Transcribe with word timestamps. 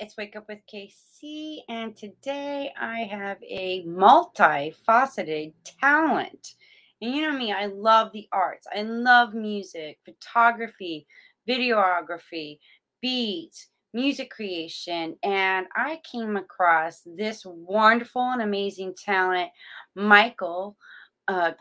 it's 0.00 0.16
Wake 0.16 0.36
Up 0.36 0.46
with 0.48 0.60
KC, 0.72 1.58
and 1.68 1.96
today 1.96 2.72
I 2.80 3.00
have 3.00 3.38
a 3.42 3.84
multifaceted 3.84 5.52
talent. 5.80 6.54
And 7.02 7.14
you 7.14 7.22
know 7.22 7.36
me, 7.36 7.52
I 7.52 7.66
love 7.66 8.12
the 8.12 8.28
arts, 8.30 8.68
I 8.74 8.82
love 8.82 9.34
music, 9.34 9.98
photography, 10.04 11.06
videography, 11.48 12.58
beats, 13.02 13.68
music 13.92 14.30
creation. 14.30 15.16
And 15.24 15.66
I 15.74 16.00
came 16.04 16.36
across 16.36 17.00
this 17.04 17.42
wonderful 17.44 18.22
and 18.22 18.42
amazing 18.42 18.94
talent, 18.94 19.50
Michael 19.96 20.76
uh, 21.26 21.52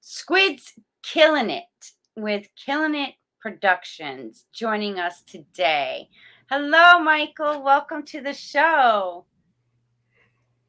Squids 0.00 0.74
Killing 1.02 1.50
It 1.50 1.92
with 2.16 2.48
Killing 2.56 2.96
It 2.96 3.14
Productions, 3.40 4.46
joining 4.52 4.98
us 4.98 5.22
today. 5.22 6.08
Hello, 6.50 6.98
Michael. 6.98 7.62
Welcome 7.62 8.04
to 8.04 8.22
the 8.22 8.32
show. 8.32 9.26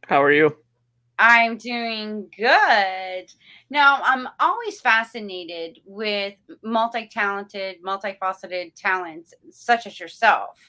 How 0.05 0.21
are 0.21 0.33
you? 0.33 0.57
I'm 1.17 1.55
doing 1.55 2.29
good. 2.35 3.31
Now, 3.69 4.01
I'm 4.03 4.27
always 4.41 4.81
fascinated 4.81 5.79
with 5.85 6.33
multi 6.63 7.07
talented, 7.07 7.81
multifaceted 7.81 8.73
talents 8.75 9.33
such 9.51 9.87
as 9.87 9.97
yourself. 10.01 10.59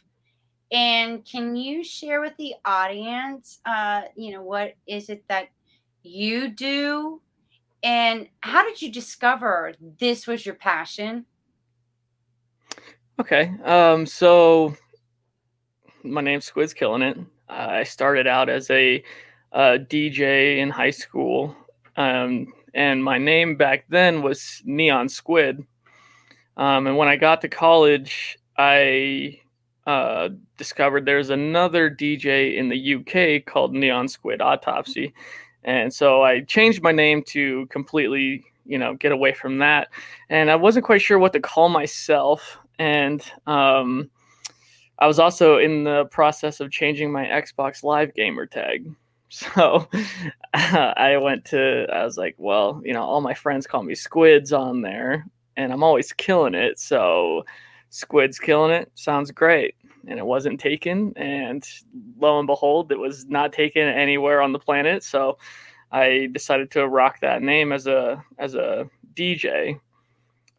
And 0.70 1.24
can 1.24 1.56
you 1.56 1.82
share 1.82 2.20
with 2.20 2.36
the 2.36 2.54
audience, 2.64 3.58
uh, 3.66 4.02
you 4.14 4.30
know, 4.30 4.44
what 4.44 4.74
is 4.86 5.10
it 5.10 5.24
that 5.26 5.48
you 6.04 6.50
do? 6.50 7.20
And 7.82 8.28
how 8.42 8.62
did 8.62 8.80
you 8.80 8.92
discover 8.92 9.74
this 9.98 10.28
was 10.28 10.46
your 10.46 10.54
passion? 10.54 11.26
Okay. 13.18 13.50
Um, 13.64 14.06
so 14.06 14.76
my 16.02 16.20
name's 16.20 16.46
Squid's 16.46 16.74
Killing 16.74 17.02
It. 17.02 17.18
Uh, 17.48 17.66
I 17.70 17.82
started 17.84 18.26
out 18.26 18.48
as 18.48 18.70
a, 18.70 19.02
DJ 19.52 20.58
in 20.58 20.70
high 20.70 20.90
school, 20.90 21.56
um, 21.96 22.52
and 22.72 23.02
my 23.02 23.18
name 23.18 23.56
back 23.56 23.84
then 23.88 24.22
was 24.22 24.62
Neon 24.64 25.08
Squid. 25.08 25.66
Um, 26.56 26.86
and 26.86 26.96
when 26.96 27.08
I 27.08 27.16
got 27.16 27.40
to 27.40 27.48
college, 27.48 28.38
I 28.56 29.40
uh, 29.88 30.28
discovered 30.56 31.04
there's 31.04 31.30
another 31.30 31.90
DJ 31.90 32.56
in 32.56 32.68
the 32.68 32.94
UK 32.94 33.44
called 33.44 33.74
Neon 33.74 34.06
Squid 34.06 34.40
Autopsy, 34.40 35.12
and 35.64 35.92
so 35.92 36.22
I 36.22 36.42
changed 36.42 36.80
my 36.82 36.92
name 36.92 37.24
to 37.28 37.66
completely, 37.66 38.44
you 38.66 38.78
know, 38.78 38.94
get 38.94 39.10
away 39.10 39.32
from 39.32 39.58
that. 39.58 39.88
And 40.28 40.48
I 40.48 40.54
wasn't 40.54 40.86
quite 40.86 41.02
sure 41.02 41.18
what 41.18 41.32
to 41.32 41.40
call 41.40 41.68
myself, 41.68 42.56
and 42.78 43.20
um, 43.48 44.10
I 45.00 45.06
was 45.06 45.18
also 45.18 45.58
in 45.58 45.84
the 45.84 46.04
process 46.06 46.60
of 46.60 46.70
changing 46.70 47.10
my 47.10 47.24
Xbox 47.24 47.82
Live 47.82 48.14
gamer 48.14 48.46
tag. 48.46 48.86
So 49.32 49.88
I 50.54 51.16
went 51.18 51.44
to, 51.46 51.86
I 51.92 52.02
was 52.04 52.18
like, 52.18 52.34
well, 52.36 52.82
you 52.84 52.92
know, 52.92 53.04
all 53.04 53.20
my 53.20 53.32
friends 53.32 53.64
call 53.64 53.84
me 53.84 53.94
Squids 53.94 54.52
on 54.52 54.82
there, 54.82 55.24
and 55.56 55.72
I'm 55.72 55.84
always 55.84 56.12
killing 56.12 56.56
it. 56.56 56.80
So 56.80 57.44
Squids 57.90 58.40
killing 58.40 58.72
it 58.72 58.90
sounds 58.96 59.30
great. 59.30 59.76
And 60.08 60.18
it 60.18 60.26
wasn't 60.26 60.58
taken. 60.58 61.12
And 61.16 61.64
lo 62.18 62.40
and 62.40 62.48
behold, 62.48 62.90
it 62.90 62.98
was 62.98 63.26
not 63.26 63.52
taken 63.52 63.86
anywhere 63.86 64.42
on 64.42 64.50
the 64.50 64.58
planet. 64.58 65.04
So 65.04 65.38
I 65.92 66.28
decided 66.32 66.72
to 66.72 66.88
rock 66.88 67.20
that 67.20 67.40
name 67.40 67.70
as 67.70 67.86
a 67.86 68.24
as 68.38 68.56
a 68.56 68.90
DJ. 69.14 69.78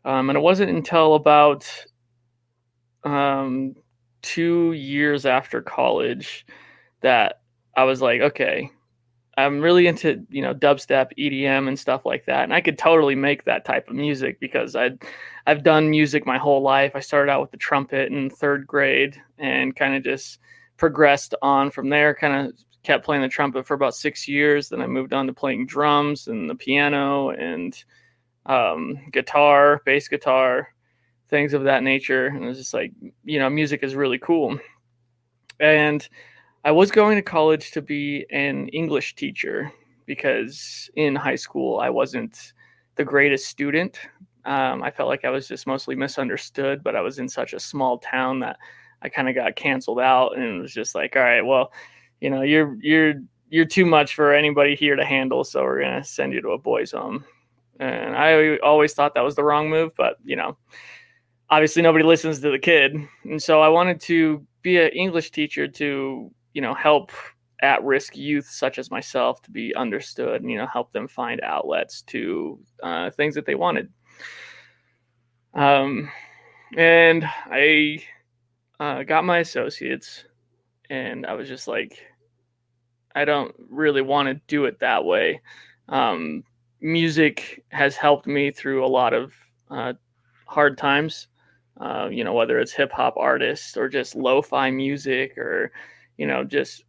Um, 0.05 0.29
and 0.29 0.37
it 0.37 0.41
wasn't 0.41 0.71
until 0.71 1.15
about 1.15 1.67
um, 3.03 3.75
two 4.21 4.73
years 4.73 5.25
after 5.25 5.61
college 5.61 6.45
that 7.01 7.41
I 7.75 7.83
was 7.83 8.01
like, 8.01 8.21
okay, 8.21 8.69
I'm 9.37 9.61
really 9.61 9.87
into 9.87 10.25
you 10.29 10.41
know 10.41 10.53
dubstep, 10.53 11.11
EDM, 11.17 11.67
and 11.67 11.79
stuff 11.79 12.05
like 12.05 12.25
that, 12.25 12.43
and 12.43 12.53
I 12.53 12.61
could 12.61 12.77
totally 12.77 13.15
make 13.15 13.45
that 13.45 13.65
type 13.65 13.89
of 13.89 13.95
music 13.95 14.39
because 14.39 14.75
I, 14.75 14.91
I've 15.47 15.63
done 15.63 15.89
music 15.89 16.25
my 16.25 16.37
whole 16.37 16.61
life. 16.61 16.91
I 16.95 16.99
started 16.99 17.31
out 17.31 17.41
with 17.41 17.51
the 17.51 17.57
trumpet 17.57 18.11
in 18.11 18.29
third 18.29 18.67
grade 18.67 19.19
and 19.37 19.75
kind 19.75 19.95
of 19.95 20.03
just 20.03 20.39
progressed 20.77 21.33
on 21.41 21.71
from 21.71 21.89
there. 21.89 22.13
Kind 22.13 22.47
of 22.47 22.53
kept 22.83 23.05
playing 23.05 23.21
the 23.21 23.29
trumpet 23.29 23.65
for 23.65 23.73
about 23.73 23.95
six 23.95 24.27
years. 24.27 24.69
Then 24.69 24.81
I 24.81 24.87
moved 24.87 25.13
on 25.13 25.27
to 25.27 25.33
playing 25.33 25.67
drums 25.67 26.27
and 26.27 26.49
the 26.49 26.55
piano 26.55 27.29
and 27.29 27.81
um, 28.47 28.99
guitar, 29.11 29.81
bass 29.85 30.07
guitar, 30.07 30.69
things 31.31 31.53
of 31.53 31.63
that 31.63 31.81
nature. 31.81 32.27
And 32.27 32.43
it 32.43 32.47
was 32.47 32.59
just 32.59 32.73
like, 32.75 32.91
you 33.23 33.39
know, 33.39 33.49
music 33.49 33.81
is 33.81 33.95
really 33.95 34.19
cool. 34.19 34.59
And 35.59 36.07
I 36.63 36.71
was 36.71 36.91
going 36.91 37.15
to 37.15 37.23
college 37.23 37.71
to 37.71 37.81
be 37.81 38.25
an 38.29 38.67
English 38.67 39.15
teacher 39.15 39.71
because 40.05 40.91
in 40.95 41.15
high 41.15 41.35
school 41.35 41.79
I 41.79 41.89
wasn't 41.89 42.53
the 42.95 43.05
greatest 43.05 43.47
student. 43.47 43.97
Um, 44.45 44.83
I 44.83 44.91
felt 44.91 45.09
like 45.09 45.25
I 45.25 45.29
was 45.29 45.47
just 45.47 45.65
mostly 45.65 45.95
misunderstood, 45.95 46.83
but 46.83 46.95
I 46.95 47.01
was 47.01 47.19
in 47.19 47.29
such 47.29 47.53
a 47.53 47.59
small 47.59 47.97
town 47.97 48.39
that 48.41 48.57
I 49.01 49.09
kind 49.09 49.29
of 49.29 49.35
got 49.35 49.55
canceled 49.55 49.99
out, 49.99 50.35
and 50.35 50.43
it 50.43 50.61
was 50.61 50.73
just 50.73 50.95
like, 50.95 51.15
all 51.15 51.23
right, 51.23 51.41
well, 51.41 51.71
you 52.19 52.29
know, 52.29 52.41
you're 52.41 52.77
you're 52.81 53.15
you're 53.49 53.65
too 53.65 53.85
much 53.85 54.15
for 54.15 54.33
anybody 54.33 54.75
here 54.75 54.95
to 54.95 55.05
handle, 55.05 55.43
so 55.43 55.63
we're 55.63 55.81
gonna 55.81 56.03
send 56.03 56.33
you 56.33 56.41
to 56.41 56.49
a 56.49 56.57
boys' 56.57 56.91
home. 56.91 57.23
And 57.79 58.15
I 58.15 58.57
always 58.57 58.93
thought 58.93 59.15
that 59.15 59.23
was 59.23 59.35
the 59.35 59.43
wrong 59.43 59.69
move, 59.69 59.93
but 59.95 60.17
you 60.23 60.35
know, 60.35 60.57
obviously 61.51 61.81
nobody 61.81 62.03
listens 62.03 62.39
to 62.39 62.49
the 62.49 62.57
kid. 62.57 62.95
And 63.25 63.41
so 63.41 63.61
i 63.61 63.67
wanted 63.67 63.99
to 64.01 64.45
be 64.63 64.77
an 64.77 64.89
english 64.89 65.31
teacher 65.31 65.67
to 65.67 66.31
you 66.53 66.61
know 66.61 66.73
help 66.73 67.11
at-risk 67.61 68.15
youth 68.15 68.47
such 68.47 68.79
as 68.79 68.89
myself 68.89 69.41
to 69.43 69.51
be 69.51 69.73
understood 69.75 70.41
and 70.41 70.49
you 70.49 70.57
know 70.57 70.65
help 70.65 70.91
them 70.93 71.07
find 71.07 71.39
outlets 71.41 72.01
to 72.03 72.59
uh, 72.81 73.11
things 73.11 73.35
that 73.35 73.45
they 73.45 73.55
wanted. 73.55 73.89
Um, 75.53 76.09
and 76.77 77.25
i 77.47 78.01
uh, 78.79 79.03
got 79.03 79.25
my 79.25 79.39
associates 79.39 80.23
and 80.89 81.25
i 81.25 81.33
was 81.33 81.47
just 81.47 81.67
like 81.67 81.99
i 83.13 83.25
don't 83.25 83.53
really 83.69 84.01
want 84.01 84.27
to 84.27 84.41
do 84.47 84.65
it 84.65 84.79
that 84.79 85.03
way. 85.03 85.41
Um, 85.89 86.43
music 86.79 87.63
has 87.69 87.95
helped 87.95 88.25
me 88.25 88.49
through 88.51 88.85
a 88.85 88.87
lot 88.87 89.13
of 89.13 89.33
uh, 89.69 89.93
hard 90.45 90.77
times 90.77 91.27
uh, 91.79 92.07
you 92.11 92.23
know, 92.23 92.33
whether 92.33 92.59
it's 92.59 92.71
hip 92.71 92.91
hop 92.91 93.15
artists 93.17 93.77
or 93.77 93.89
just 93.89 94.15
lo-fi 94.15 94.69
music 94.69 95.37
or, 95.37 95.71
you 96.17 96.27
know, 96.27 96.43
just 96.43 96.83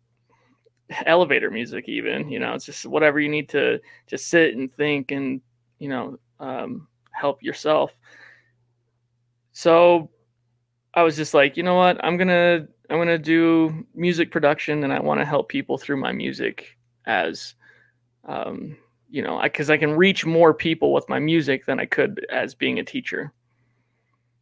elevator 1.07 1.51
music 1.51 1.89
even, 1.89 2.31
you 2.31 2.39
know, 2.39 2.55
it's 2.55 2.67
just 2.67 2.87
whatever 2.87 3.21
you 3.21 3.29
need 3.29 3.49
to 3.49 3.81
just 4.07 4.29
sit 4.29 4.55
and 4.55 4.73
think 4.75 5.11
and, 5.11 5.41
you 5.79 5.89
know, 5.89 6.19
um, 6.41 6.89
help 7.13 7.43
yourself. 7.43 7.93
So 9.53 10.11
I 10.95 11.03
was 11.03 11.17
just 11.17 11.35
like, 11.35 11.57
you 11.57 11.63
know 11.63 11.75
what, 11.75 12.03
I'm 12.05 12.17
gonna 12.17 12.67
I'm 12.91 12.99
gonna 12.99 13.19
do 13.19 13.87
music 13.95 14.31
production 14.31 14.85
and 14.85 14.93
I 14.93 15.01
want 15.01 15.21
to 15.21 15.25
help 15.25 15.49
people 15.49 15.79
through 15.79 15.99
my 15.99 16.13
music 16.13 16.77
as 17.07 17.55
um, 18.25 18.77
you 19.11 19.23
know, 19.23 19.41
because 19.43 19.71
I, 19.71 19.75
I, 19.75 19.79
can 19.79 19.93
reach 19.93 20.25
more 20.25 20.55
people 20.55 20.93
with 20.93 21.09
my 21.09 21.19
music 21.19 21.67
than 21.67 21.81
I 21.81 21.87
could 21.87 22.25
as 22.31 22.55
being 22.55 22.79
a 22.79 22.85
teacher. 22.85 23.33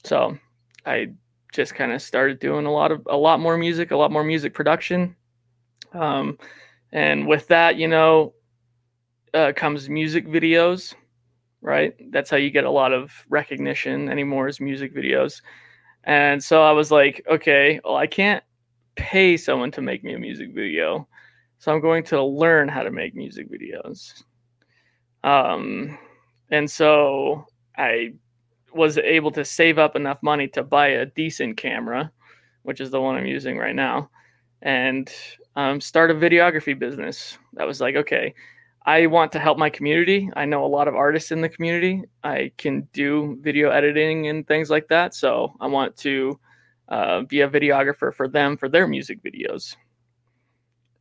So 0.05 0.39
I 0.87 1.09
just 1.53 1.75
kind 1.75 1.93
of 1.93 2.01
started 2.01 2.39
doing 2.39 2.67
a 2.67 2.73
lot 2.73 2.93
of 2.93 3.07
a 3.11 3.17
lot 3.17 3.41
more 3.41 3.57
music, 3.57 3.91
a 3.91 3.97
lot 3.97 4.13
more 4.13 4.25
music 4.25 4.55
production. 4.55 5.17
Um, 5.93 6.39
and 6.93 7.27
with 7.27 7.47
that, 7.49 7.77
you 7.77 7.89
know, 7.89 8.35
uh, 9.35 9.53
comes 9.55 9.89
music 9.89 10.27
videos, 10.27 10.95
right? 11.61 11.95
That's 12.11 12.31
how 12.31 12.37
you 12.37 12.51
get 12.51 12.65
a 12.65 12.71
lot 12.71 12.93
of 12.93 13.13
recognition 13.29 14.09
anymore 14.09 14.49
is 14.49 14.61
music 14.61 14.95
videos. 14.95 15.43
And 16.05 16.43
so 16.43 16.63
I 16.63 16.73
was 16.73 16.91
like, 16.91 17.25
okay, 17.31 17.81
well, 17.85 17.97
I 17.97 18.07
can't 18.07 18.43
pay 18.97 19.37
someone 19.37 19.71
to 19.73 19.83
make 19.83 20.03
me 20.03 20.15
a 20.15 20.19
music 20.19 20.55
video. 20.55 21.07
So 21.59 21.73
I'm 21.73 21.81
going 21.81 22.05
to 22.05 22.23
learn 22.23 22.69
how 22.69 22.83
to 22.83 22.91
make 22.91 23.15
music 23.15 23.49
videos. 23.51 24.23
Um, 25.23 25.99
and 26.51 26.71
so 26.71 27.47
I 27.77 28.15
was 28.75 28.99
able 28.99 29.31
to 29.33 29.45
save 29.45 29.79
up 29.79 29.97
enough 29.97 30.19
money 30.23 30.49
to 30.49 30.63
buy 30.63 30.89
a 30.89 31.07
decent 31.07 31.57
camera, 31.57 32.11
which 32.63 32.81
is 32.81 32.91
the 32.91 33.01
one 33.01 33.17
I'm 33.17 33.27
using 33.27 33.59
right 33.59 33.75
now. 33.75 34.11
and 34.63 35.11
um, 35.57 35.81
start 35.81 36.11
a 36.11 36.15
videography 36.15 36.79
business. 36.79 37.39
That 37.55 37.67
was 37.67 37.81
like, 37.81 37.97
okay, 37.97 38.35
I 38.87 39.07
want 39.07 39.33
to 39.33 39.39
help 39.39 39.59
my 39.59 39.71
community. 39.71 40.31
I 40.37 40.45
know 40.45 40.65
a 40.65 40.67
lot 40.67 40.89
of 40.89 40.95
artists 40.95 41.33
in 41.33 41.41
the 41.41 41.49
community. 41.49 42.05
I 42.25 42.53
can 42.57 42.89
do 42.93 43.39
video 43.41 43.71
editing 43.71 44.29
and 44.29 44.47
things 44.47 44.71
like 44.71 44.89
that. 44.89 45.15
So 45.15 45.55
I 45.61 45.67
want 45.67 45.97
to 45.99 46.39
uh, 46.89 47.23
be 47.23 47.41
a 47.41 47.49
videographer 47.49 48.15
for 48.15 48.29
them 48.29 48.57
for 48.57 48.69
their 48.69 48.87
music 48.87 49.23
videos. 49.23 49.77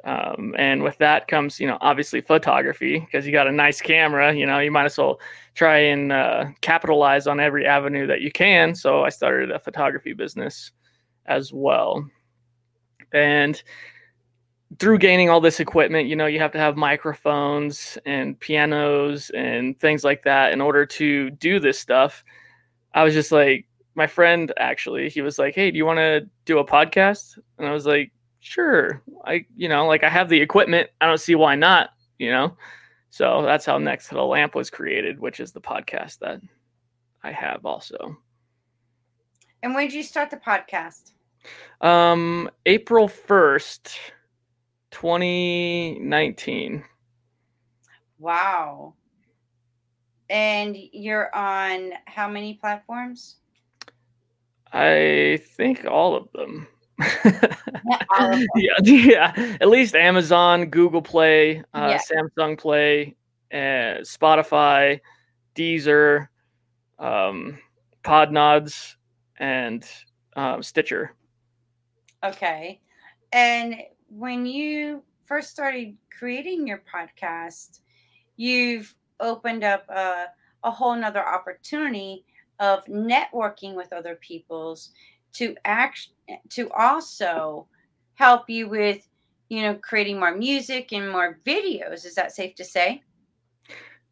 Um, 0.06 0.56
and 0.58 0.82
with 0.82 0.98
that 1.00 1.28
comes, 1.28 1.60
you 1.60 1.68
know, 1.68 1.78
obviously 1.82 2.22
photography 2.22 3.00
because 3.00 3.26
you 3.26 3.32
got 3.32 3.48
a 3.48 3.52
nice 3.52 3.82
camera. 3.82 4.34
You 4.34 4.46
know, 4.46 4.60
you 4.60 4.72
might 4.72 4.86
as 4.86 4.98
well 4.98 5.20
try 5.56 5.78
and 5.80 6.12
uh, 6.12 6.46
capitalize 6.62 7.28
on 7.28 7.40
every 7.40 7.66
avenue 7.66 8.08
that 8.08 8.22
you 8.22 8.32
can. 8.32 8.76
So 8.76 9.04
I 9.04 9.10
started 9.10 9.52
a 9.52 9.60
photography 9.60 10.14
business 10.14 10.72
as 11.26 11.52
well. 11.52 12.10
And 13.12 13.62
through 14.78 15.00
gaining 15.00 15.30
all 15.30 15.42
this 15.42 15.60
equipment, 15.60 16.08
you 16.08 16.16
know, 16.16 16.28
you 16.28 16.40
have 16.40 16.52
to 16.52 16.60
have 16.60 16.78
microphones 16.78 17.98
and 18.06 18.40
pianos 18.40 19.32
and 19.32 19.78
things 19.80 20.04
like 20.04 20.24
that 20.24 20.54
in 20.54 20.62
order 20.62 20.86
to 20.86 21.32
do 21.32 21.60
this 21.60 21.80
stuff. 21.80 22.24
I 22.94 23.04
was 23.04 23.14
just 23.14 23.32
like, 23.32 23.66
my 23.96 24.08
friend 24.08 24.54
actually, 24.58 25.10
he 25.10 25.22
was 25.22 25.40
like, 25.40 25.56
Hey, 25.56 25.72
do 25.72 25.78
you 25.78 25.86
want 25.86 25.98
to 25.98 26.30
do 26.46 26.60
a 26.60 26.66
podcast? 26.66 27.38
And 27.58 27.68
I 27.68 27.72
was 27.72 27.86
like, 27.86 28.12
Sure. 28.40 29.02
I, 29.26 29.46
you 29.56 29.68
know, 29.70 29.86
like 29.88 30.04
I 30.04 30.10
have 30.10 30.30
the 30.30 30.42
equipment. 30.42 30.90
I 31.02 31.08
don't 31.08 31.20
see 31.20 31.36
why 31.36 31.56
not, 31.56 31.92
you 32.18 32.32
know? 32.32 32.56
So 33.10 33.42
that's 33.42 33.66
how 33.66 33.78
Next 33.78 34.10
to 34.10 34.16
the 34.16 34.24
Lamp 34.24 34.56
was 34.56 34.70
created, 34.70 35.20
which 35.20 35.40
is 35.40 35.52
the 35.52 35.62
podcast 35.62 36.20
that 36.20 36.42
I 37.24 37.32
have 37.32 37.66
also. 37.66 38.18
And 39.62 39.74
when 39.74 39.86
did 39.88 39.94
you 39.94 40.04
start 40.04 40.30
the 40.30 40.38
podcast? 40.38 41.12
Um, 41.82 42.50
April 42.66 43.08
1st, 43.08 43.98
2019. 44.92 46.84
Wow. 48.20 48.94
And 50.30 50.78
you're 50.92 51.36
on 51.36 51.94
how 52.06 52.30
many 52.30 52.54
platforms? 52.54 53.38
I 54.72 55.42
think 55.56 55.86
all 55.86 56.16
of 56.16 56.32
them. 56.34 56.68
All 57.00 58.34
of 58.34 58.40
them. 58.40 58.48
yeah, 58.56 58.74
yeah, 58.84 59.58
at 59.62 59.70
least 59.70 59.96
Amazon, 59.96 60.66
Google 60.66 61.02
Play, 61.02 61.60
uh, 61.74 61.98
yeah. 61.98 62.00
Samsung 62.00 62.58
Play, 62.58 63.16
uh, 63.52 64.02
Spotify, 64.02 65.00
Deezer, 65.56 66.28
um, 66.98 67.60
Podnods, 68.04 68.96
and 69.38 69.86
uh, 70.36 70.62
Stitcher. 70.62 71.16
Okay. 72.24 72.82
And 73.32 73.76
when 74.10 74.46
you 74.46 75.04
first 75.26 75.50
started 75.50 75.96
creating 76.18 76.68
your 76.68 76.82
podcast, 76.94 77.80
you've 78.36 78.94
opened 79.20 79.64
up 79.64 79.88
a, 79.90 80.26
a 80.64 80.72
whole 80.72 80.96
nother 80.96 81.26
opportunity 81.26 82.26
of 82.60 82.84
networking 82.86 83.76
with 83.76 83.94
other 83.94 84.16
people's 84.16 84.92
to 85.34 85.56
act 85.66 86.10
to 86.50 86.70
also 86.72 87.68
help 88.16 88.50
you 88.50 88.68
with 88.68 89.08
you 89.50 89.62
know 89.62 89.76
creating 89.76 90.20
more 90.20 90.36
music 90.36 90.94
and 90.94 91.10
more 91.10 91.40
videos 91.46 92.06
is 92.06 92.16
that 92.16 92.32
safe 92.32 92.54
to 92.56 92.64
say 92.64 93.02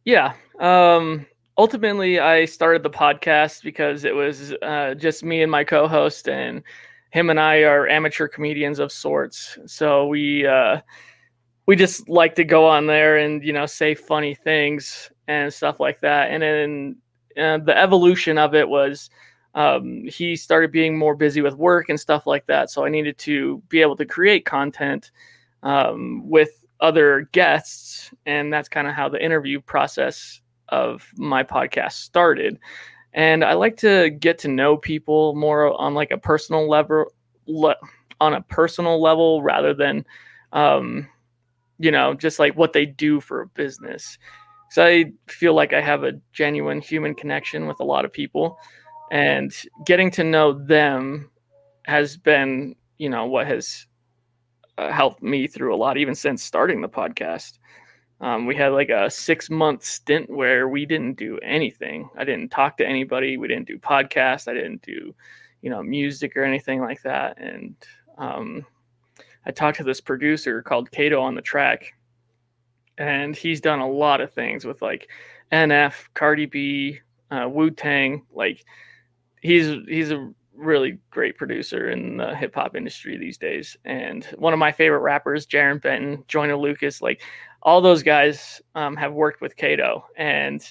yeah 0.05 0.33
um 0.59 1.25
ultimately 1.57 2.19
i 2.19 2.45
started 2.45 2.83
the 2.83 2.89
podcast 2.89 3.63
because 3.63 4.03
it 4.03 4.15
was 4.15 4.53
uh, 4.61 4.93
just 4.95 5.23
me 5.23 5.41
and 5.41 5.51
my 5.51 5.63
co-host 5.63 6.27
and 6.27 6.63
him 7.11 7.29
and 7.29 7.39
I 7.39 7.63
are 7.63 7.87
amateur 7.87 8.27
comedians 8.27 8.79
of 8.79 8.91
sorts. 8.91 9.57
So 9.65 10.07
we 10.07 10.45
uh, 10.45 10.81
we 11.65 11.75
just 11.75 12.07
like 12.09 12.35
to 12.35 12.43
go 12.43 12.65
on 12.67 12.87
there 12.87 13.17
and 13.17 13.43
you 13.43 13.53
know 13.53 13.65
say 13.65 13.95
funny 13.95 14.35
things 14.35 15.11
and 15.27 15.53
stuff 15.53 15.79
like 15.79 16.01
that. 16.01 16.29
And 16.31 16.43
then 16.43 16.95
uh, 17.37 17.57
the 17.63 17.77
evolution 17.77 18.37
of 18.37 18.55
it 18.55 18.67
was 18.67 19.09
um, 19.57 20.05
he 20.05 20.37
started 20.37 20.71
being 20.71 20.97
more 20.97 21.15
busy 21.15 21.41
with 21.41 21.55
work 21.55 21.89
and 21.89 21.99
stuff 21.99 22.25
like 22.25 22.45
that. 22.45 22.69
So 22.69 22.85
I 22.85 22.89
needed 22.89 23.17
to 23.19 23.61
be 23.67 23.81
able 23.81 23.97
to 23.97 24.05
create 24.05 24.45
content 24.45 25.11
um, 25.63 26.27
with 26.29 26.63
other 26.79 27.27
guests, 27.33 28.13
and 28.25 28.53
that's 28.53 28.69
kind 28.69 28.87
of 28.87 28.93
how 28.93 29.09
the 29.09 29.23
interview 29.23 29.59
process 29.59 30.39
of 30.69 31.11
my 31.17 31.43
podcast 31.43 31.93
started 31.93 32.59
and 33.17 33.43
I 33.43 33.53
like 33.53 33.77
to 33.77 34.11
get 34.11 34.37
to 34.39 34.47
know 34.47 34.77
people 34.77 35.33
more 35.33 35.73
on 35.81 35.95
like 35.95 36.11
a 36.11 36.19
personal 36.19 36.69
level, 36.69 37.05
le- 37.47 37.75
on 38.21 38.35
a 38.35 38.41
personal 38.43 39.01
level 39.01 39.41
rather 39.41 39.73
than, 39.73 40.05
um, 40.53 41.07
you 41.79 41.89
know, 41.89 42.13
just 42.13 42.37
like 42.37 42.55
what 42.55 42.73
they 42.73 42.85
do 42.85 43.19
for 43.19 43.41
a 43.41 43.47
business. 43.47 44.19
So 44.69 44.85
I 44.85 45.13
feel 45.27 45.55
like 45.55 45.73
I 45.73 45.81
have 45.81 46.03
a 46.03 46.19
genuine 46.31 46.79
human 46.79 47.15
connection 47.15 47.65
with 47.65 47.79
a 47.79 47.83
lot 47.83 48.05
of 48.05 48.13
people, 48.13 48.59
and 49.11 49.53
getting 49.85 50.11
to 50.11 50.23
know 50.23 50.53
them 50.53 51.29
has 51.85 52.17
been, 52.17 52.75
you 52.97 53.09
know, 53.09 53.25
what 53.25 53.47
has 53.47 53.85
uh, 54.77 54.91
helped 54.91 55.23
me 55.23 55.47
through 55.47 55.73
a 55.73 55.77
lot, 55.77 55.97
even 55.97 56.15
since 56.15 56.43
starting 56.43 56.81
the 56.81 56.89
podcast. 56.89 57.59
Um, 58.19 58.45
we 58.45 58.55
had 58.55 58.69
like 58.69 58.89
a 58.89 59.09
six 59.09 59.49
month 59.49 59.83
stint 59.83 60.29
where 60.29 60.67
we 60.67 60.85
didn't 60.85 61.17
do 61.17 61.37
anything. 61.39 62.09
I 62.17 62.23
didn't 62.23 62.49
talk 62.49 62.77
to 62.77 62.87
anybody. 62.87 63.37
We 63.37 63.47
didn't 63.47 63.67
do 63.67 63.77
podcasts. 63.77 64.47
I 64.47 64.53
didn't 64.53 64.81
do, 64.81 65.13
you 65.61 65.69
know, 65.69 65.83
music 65.83 66.35
or 66.35 66.43
anything 66.43 66.81
like 66.81 67.01
that. 67.03 67.37
And 67.39 67.75
um, 68.17 68.65
I 69.45 69.51
talked 69.51 69.77
to 69.77 69.83
this 69.83 70.01
producer 70.01 70.61
called 70.61 70.91
Kato 70.91 71.21
on 71.21 71.35
the 71.35 71.41
track, 71.41 71.93
and 72.97 73.35
he's 73.35 73.61
done 73.61 73.79
a 73.79 73.89
lot 73.89 74.19
of 74.19 74.33
things 74.33 74.65
with 74.65 74.81
like 74.81 75.09
NF, 75.51 75.93
Cardi 76.15 76.47
B, 76.47 76.99
uh, 77.29 77.47
Wu 77.47 77.69
Tang. 77.69 78.25
Like 78.33 78.65
he's 79.41 79.75
he's 79.87 80.11
a 80.11 80.31
really 80.55 80.97
great 81.11 81.37
producer 81.37 81.89
in 81.89 82.17
the 82.17 82.35
hip 82.35 82.55
hop 82.55 82.75
industry 82.75 83.15
these 83.17 83.37
days. 83.37 83.77
And 83.85 84.25
one 84.37 84.53
of 84.53 84.59
my 84.59 84.71
favorite 84.71 85.01
rappers, 85.01 85.45
Jarren 85.45 85.81
Benton, 85.81 86.23
Joyner 86.27 86.57
Lucas, 86.57 87.01
like 87.01 87.21
all 87.61 87.79
those 87.79 88.03
guys 88.03 88.61
um, 88.75 88.95
have 88.95 89.13
worked 89.13 89.41
with 89.41 89.55
Kato, 89.55 90.05
and 90.17 90.61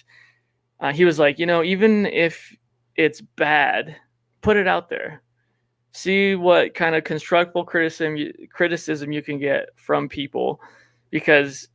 uh, 0.80 0.92
he 0.92 1.04
was 1.04 1.18
like, 1.18 1.38
you 1.38 1.46
know, 1.46 1.62
even 1.62 2.06
if 2.06 2.54
it's 2.96 3.20
bad, 3.20 3.96
put 4.40 4.56
it 4.56 4.66
out 4.66 4.88
there. 4.88 5.22
See 5.92 6.34
what 6.34 6.74
kind 6.74 6.94
of 6.94 7.04
constructive 7.04 7.66
criticism 7.66 8.32
criticism 8.52 9.12
you 9.12 9.22
can 9.22 9.38
get 9.38 9.68
from 9.76 10.08
people, 10.08 10.60
because 11.10 11.68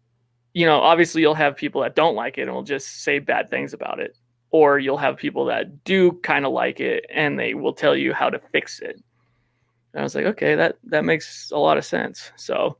you 0.53 0.65
know 0.65 0.79
obviously 0.79 1.21
you'll 1.21 1.33
have 1.33 1.55
people 1.55 1.81
that 1.81 1.95
don't 1.95 2.15
like 2.15 2.37
it 2.37 2.43
and 2.43 2.51
will 2.51 2.61
just 2.61 3.03
say 3.03 3.19
bad 3.19 3.49
things 3.49 3.73
about 3.73 3.99
it, 3.99 4.15
or 4.51 4.79
you'll 4.79 4.97
have 4.97 5.17
people 5.17 5.45
that 5.45 5.83
do 5.83 6.11
kind 6.23 6.45
of 6.45 6.51
like 6.51 6.79
it 6.79 7.05
and 7.09 7.39
they 7.39 7.53
will 7.53 7.73
tell 7.73 7.95
you 7.95 8.13
how 8.13 8.29
to 8.29 8.39
fix 8.51 8.79
it. 8.79 9.01
And 9.93 10.01
I 10.01 10.03
was 10.03 10.13
like, 10.13 10.25
okay, 10.25 10.55
that 10.55 10.77
that 10.85 11.05
makes 11.05 11.51
a 11.51 11.57
lot 11.57 11.77
of 11.77 11.85
sense. 11.85 12.31
So 12.35 12.77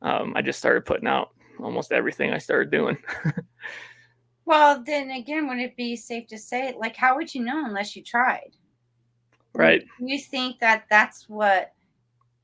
um, 0.00 0.32
I 0.34 0.42
just 0.42 0.58
started 0.58 0.84
putting 0.84 1.06
out 1.06 1.30
almost 1.62 1.92
everything 1.92 2.32
I 2.32 2.38
started 2.38 2.70
doing. 2.70 2.98
well, 4.44 4.82
then 4.84 5.10
again, 5.10 5.48
would 5.48 5.58
it 5.58 5.76
be 5.76 5.96
safe 5.96 6.26
to 6.28 6.38
say, 6.38 6.74
like, 6.78 6.96
how 6.96 7.16
would 7.16 7.34
you 7.34 7.44
know 7.44 7.64
unless 7.64 7.94
you 7.94 8.02
tried? 8.02 8.56
Right. 9.54 9.84
You 10.00 10.18
think 10.18 10.58
that 10.60 10.84
that's 10.90 11.28
what 11.28 11.72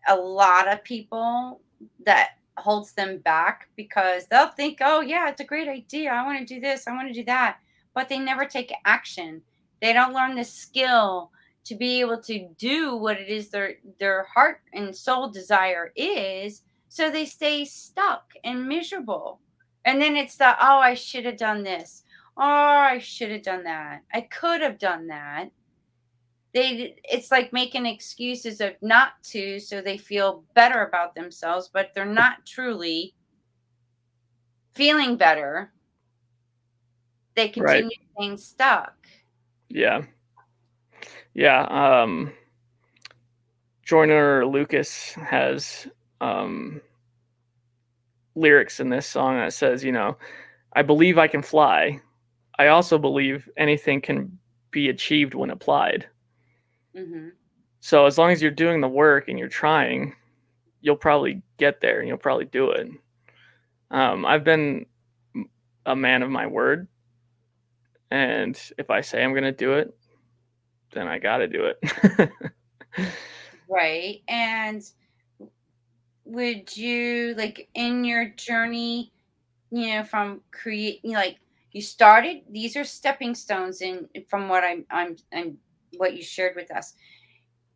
a 0.08 0.16
lot 0.16 0.72
of 0.72 0.84
people 0.84 1.60
that 2.04 2.30
holds 2.56 2.92
them 2.92 3.18
back 3.18 3.68
because 3.76 4.26
they'll 4.26 4.48
think, 4.48 4.78
oh, 4.80 5.00
yeah, 5.00 5.28
it's 5.28 5.40
a 5.40 5.44
great 5.44 5.68
idea. 5.68 6.10
I 6.10 6.24
want 6.24 6.38
to 6.38 6.54
do 6.54 6.60
this. 6.60 6.86
I 6.86 6.92
want 6.92 7.08
to 7.08 7.14
do 7.14 7.24
that. 7.24 7.58
But 7.98 8.08
they 8.08 8.20
never 8.20 8.44
take 8.44 8.72
action. 8.84 9.42
They 9.82 9.92
don't 9.92 10.14
learn 10.14 10.36
the 10.36 10.44
skill 10.44 11.32
to 11.64 11.74
be 11.74 11.98
able 11.98 12.22
to 12.22 12.46
do 12.56 12.94
what 12.94 13.20
it 13.20 13.28
is 13.28 13.48
their 13.48 13.74
their 13.98 14.22
heart 14.32 14.60
and 14.72 14.94
soul 14.94 15.28
desire 15.28 15.90
is 15.96 16.62
so 16.88 17.10
they 17.10 17.24
stay 17.24 17.64
stuck 17.64 18.34
and 18.44 18.68
miserable. 18.68 19.40
And 19.84 20.00
then 20.00 20.16
it's 20.16 20.36
the, 20.36 20.54
oh, 20.64 20.78
I 20.78 20.94
should 20.94 21.24
have 21.24 21.38
done 21.38 21.64
this. 21.64 22.04
Oh, 22.36 22.44
I 22.44 22.98
should 22.98 23.32
have 23.32 23.42
done 23.42 23.64
that. 23.64 24.02
I 24.14 24.20
could 24.20 24.60
have 24.60 24.78
done 24.78 25.08
that. 25.08 25.50
They 26.54 26.94
it's 27.02 27.32
like 27.32 27.52
making 27.52 27.84
excuses 27.84 28.60
of 28.60 28.74
not 28.80 29.20
to 29.32 29.58
so 29.58 29.80
they 29.80 29.98
feel 29.98 30.44
better 30.54 30.84
about 30.84 31.16
themselves, 31.16 31.68
but 31.72 31.90
they're 31.96 32.04
not 32.04 32.46
truly 32.46 33.16
feeling 34.76 35.16
better. 35.16 35.72
They 37.38 37.48
continue 37.48 37.84
right. 37.84 38.00
staying 38.16 38.36
stuck. 38.36 39.06
Yeah. 39.68 40.02
Yeah. 41.34 41.62
Um 41.62 42.32
Joyner 43.84 44.44
Lucas 44.44 45.12
has 45.14 45.86
um, 46.20 46.82
lyrics 48.34 48.80
in 48.80 48.90
this 48.90 49.06
song 49.06 49.36
that 49.36 49.54
says, 49.54 49.82
you 49.82 49.92
know, 49.92 50.16
I 50.74 50.82
believe 50.82 51.16
I 51.16 51.26
can 51.26 51.40
fly. 51.40 52.00
I 52.58 52.66
also 52.66 52.98
believe 52.98 53.48
anything 53.56 54.02
can 54.02 54.36
be 54.72 54.90
achieved 54.90 55.34
when 55.34 55.48
applied. 55.48 56.06
Mm-hmm. 56.94 57.28
So 57.80 58.04
as 58.04 58.18
long 58.18 58.30
as 58.30 58.42
you're 58.42 58.50
doing 58.50 58.82
the 58.82 58.88
work 58.88 59.28
and 59.28 59.38
you're 59.38 59.48
trying, 59.48 60.14
you'll 60.82 60.96
probably 60.96 61.40
get 61.56 61.80
there 61.80 62.00
and 62.00 62.08
you'll 62.08 62.18
probably 62.18 62.44
do 62.44 62.70
it. 62.72 62.88
Um, 63.90 64.26
I've 64.26 64.44
been 64.44 64.84
a 65.86 65.96
man 65.96 66.22
of 66.22 66.28
my 66.28 66.46
word. 66.46 66.88
And 68.10 68.58
if 68.78 68.90
I 68.90 69.00
say 69.00 69.22
I'm 69.22 69.32
going 69.32 69.44
to 69.44 69.52
do 69.52 69.74
it, 69.74 69.94
then 70.92 71.06
I 71.06 71.18
got 71.18 71.38
to 71.38 71.48
do 71.48 71.66
it. 71.66 72.30
right. 73.68 74.22
And 74.28 74.82
would 76.24 76.76
you 76.76 77.34
like 77.36 77.68
in 77.74 78.04
your 78.04 78.28
journey, 78.30 79.12
you 79.70 79.88
know, 79.88 80.04
from 80.04 80.42
create 80.50 81.00
like 81.04 81.38
you 81.72 81.82
started, 81.82 82.42
these 82.50 82.76
are 82.76 82.84
stepping 82.84 83.34
stones 83.34 83.82
in 83.82 84.08
from 84.28 84.48
what 84.48 84.64
I'm 84.64 84.84
I'm 84.90 85.16
I'm 85.32 85.58
what 85.96 86.16
you 86.16 86.22
shared 86.22 86.56
with 86.56 86.70
us. 86.70 86.94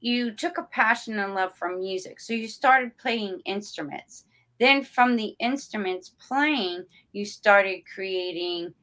You 0.00 0.32
took 0.32 0.58
a 0.58 0.64
passion 0.64 1.18
and 1.18 1.34
love 1.34 1.54
for 1.54 1.76
music. 1.76 2.20
So 2.20 2.32
you 2.32 2.48
started 2.48 2.96
playing 2.98 3.40
instruments. 3.44 4.24
Then 4.58 4.84
from 4.84 5.16
the 5.16 5.34
instruments 5.38 6.12
playing, 6.26 6.84
you 7.12 7.24
started 7.24 7.82
creating, 7.92 8.74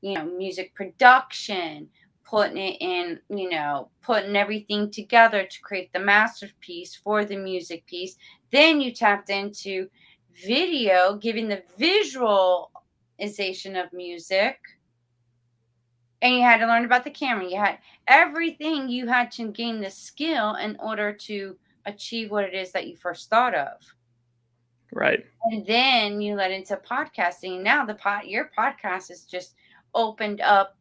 you 0.00 0.14
know, 0.14 0.24
music 0.24 0.74
production, 0.74 1.88
putting 2.24 2.56
it 2.56 2.76
in, 2.80 3.20
you 3.28 3.48
know, 3.48 3.88
putting 4.02 4.36
everything 4.36 4.90
together 4.90 5.44
to 5.44 5.60
create 5.60 5.92
the 5.92 5.98
masterpiece 5.98 6.94
for 6.94 7.24
the 7.24 7.36
music 7.36 7.86
piece. 7.86 8.16
Then 8.50 8.80
you 8.80 8.92
tapped 8.92 9.30
into 9.30 9.88
video, 10.44 11.16
giving 11.16 11.48
the 11.48 11.62
visualization 11.78 13.76
of 13.76 13.92
music. 13.92 14.58
And 16.22 16.34
you 16.34 16.42
had 16.42 16.58
to 16.58 16.66
learn 16.66 16.84
about 16.84 17.04
the 17.04 17.10
camera. 17.10 17.48
You 17.48 17.58
had 17.58 17.78
everything 18.08 18.88
you 18.88 19.06
had 19.06 19.30
to 19.32 19.52
gain 19.52 19.80
the 19.80 19.90
skill 19.90 20.54
in 20.56 20.76
order 20.80 21.12
to 21.12 21.56
achieve 21.84 22.30
what 22.30 22.44
it 22.44 22.54
is 22.54 22.72
that 22.72 22.86
you 22.88 22.96
first 22.96 23.30
thought 23.30 23.54
of. 23.54 23.76
Right. 24.92 25.24
And 25.44 25.66
then 25.66 26.20
you 26.20 26.34
led 26.34 26.52
into 26.52 26.76
podcasting. 26.76 27.62
Now 27.62 27.84
the 27.84 27.94
pot 27.94 28.28
your 28.28 28.50
podcast 28.56 29.10
is 29.10 29.24
just 29.24 29.54
opened 29.96 30.40
up 30.40 30.76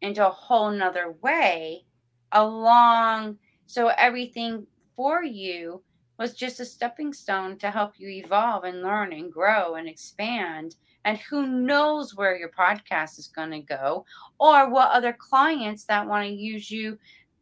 into 0.00 0.26
a 0.26 0.30
whole 0.30 0.70
nother 0.70 1.14
way 1.22 1.84
along 2.32 3.38
so 3.66 3.88
everything 3.98 4.66
for 4.96 5.22
you 5.22 5.82
was 6.18 6.34
just 6.34 6.60
a 6.60 6.64
stepping 6.64 7.12
stone 7.12 7.56
to 7.58 7.70
help 7.70 7.92
you 7.98 8.08
evolve 8.08 8.64
and 8.64 8.82
learn 8.82 9.12
and 9.12 9.32
grow 9.32 9.74
and 9.74 9.88
expand 9.88 10.76
and 11.04 11.18
who 11.18 11.46
knows 11.46 12.16
where 12.16 12.36
your 12.36 12.50
podcast 12.50 13.18
is 13.18 13.28
going 13.28 13.50
to 13.50 13.60
go 13.60 14.04
or 14.40 14.68
what 14.70 14.90
other 14.90 15.12
clients 15.12 15.84
that 15.84 16.06
want 16.06 16.26
to 16.26 16.32
use 16.32 16.70
you 16.70 16.98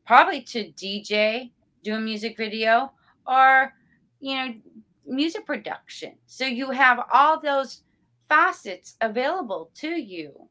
probably 0.06 0.42
to 0.42 0.70
DJ 0.72 1.50
do 1.82 1.94
a 1.94 2.00
music 2.00 2.36
video 2.36 2.92
or 3.26 3.72
you 4.20 4.34
know 4.34 4.54
music 5.06 5.46
production. 5.46 6.14
So 6.26 6.44
you 6.46 6.70
have 6.70 7.00
all 7.12 7.40
those 7.40 7.82
facets 8.28 8.96
available 9.00 9.70
to 9.76 9.88
you. 9.88 10.48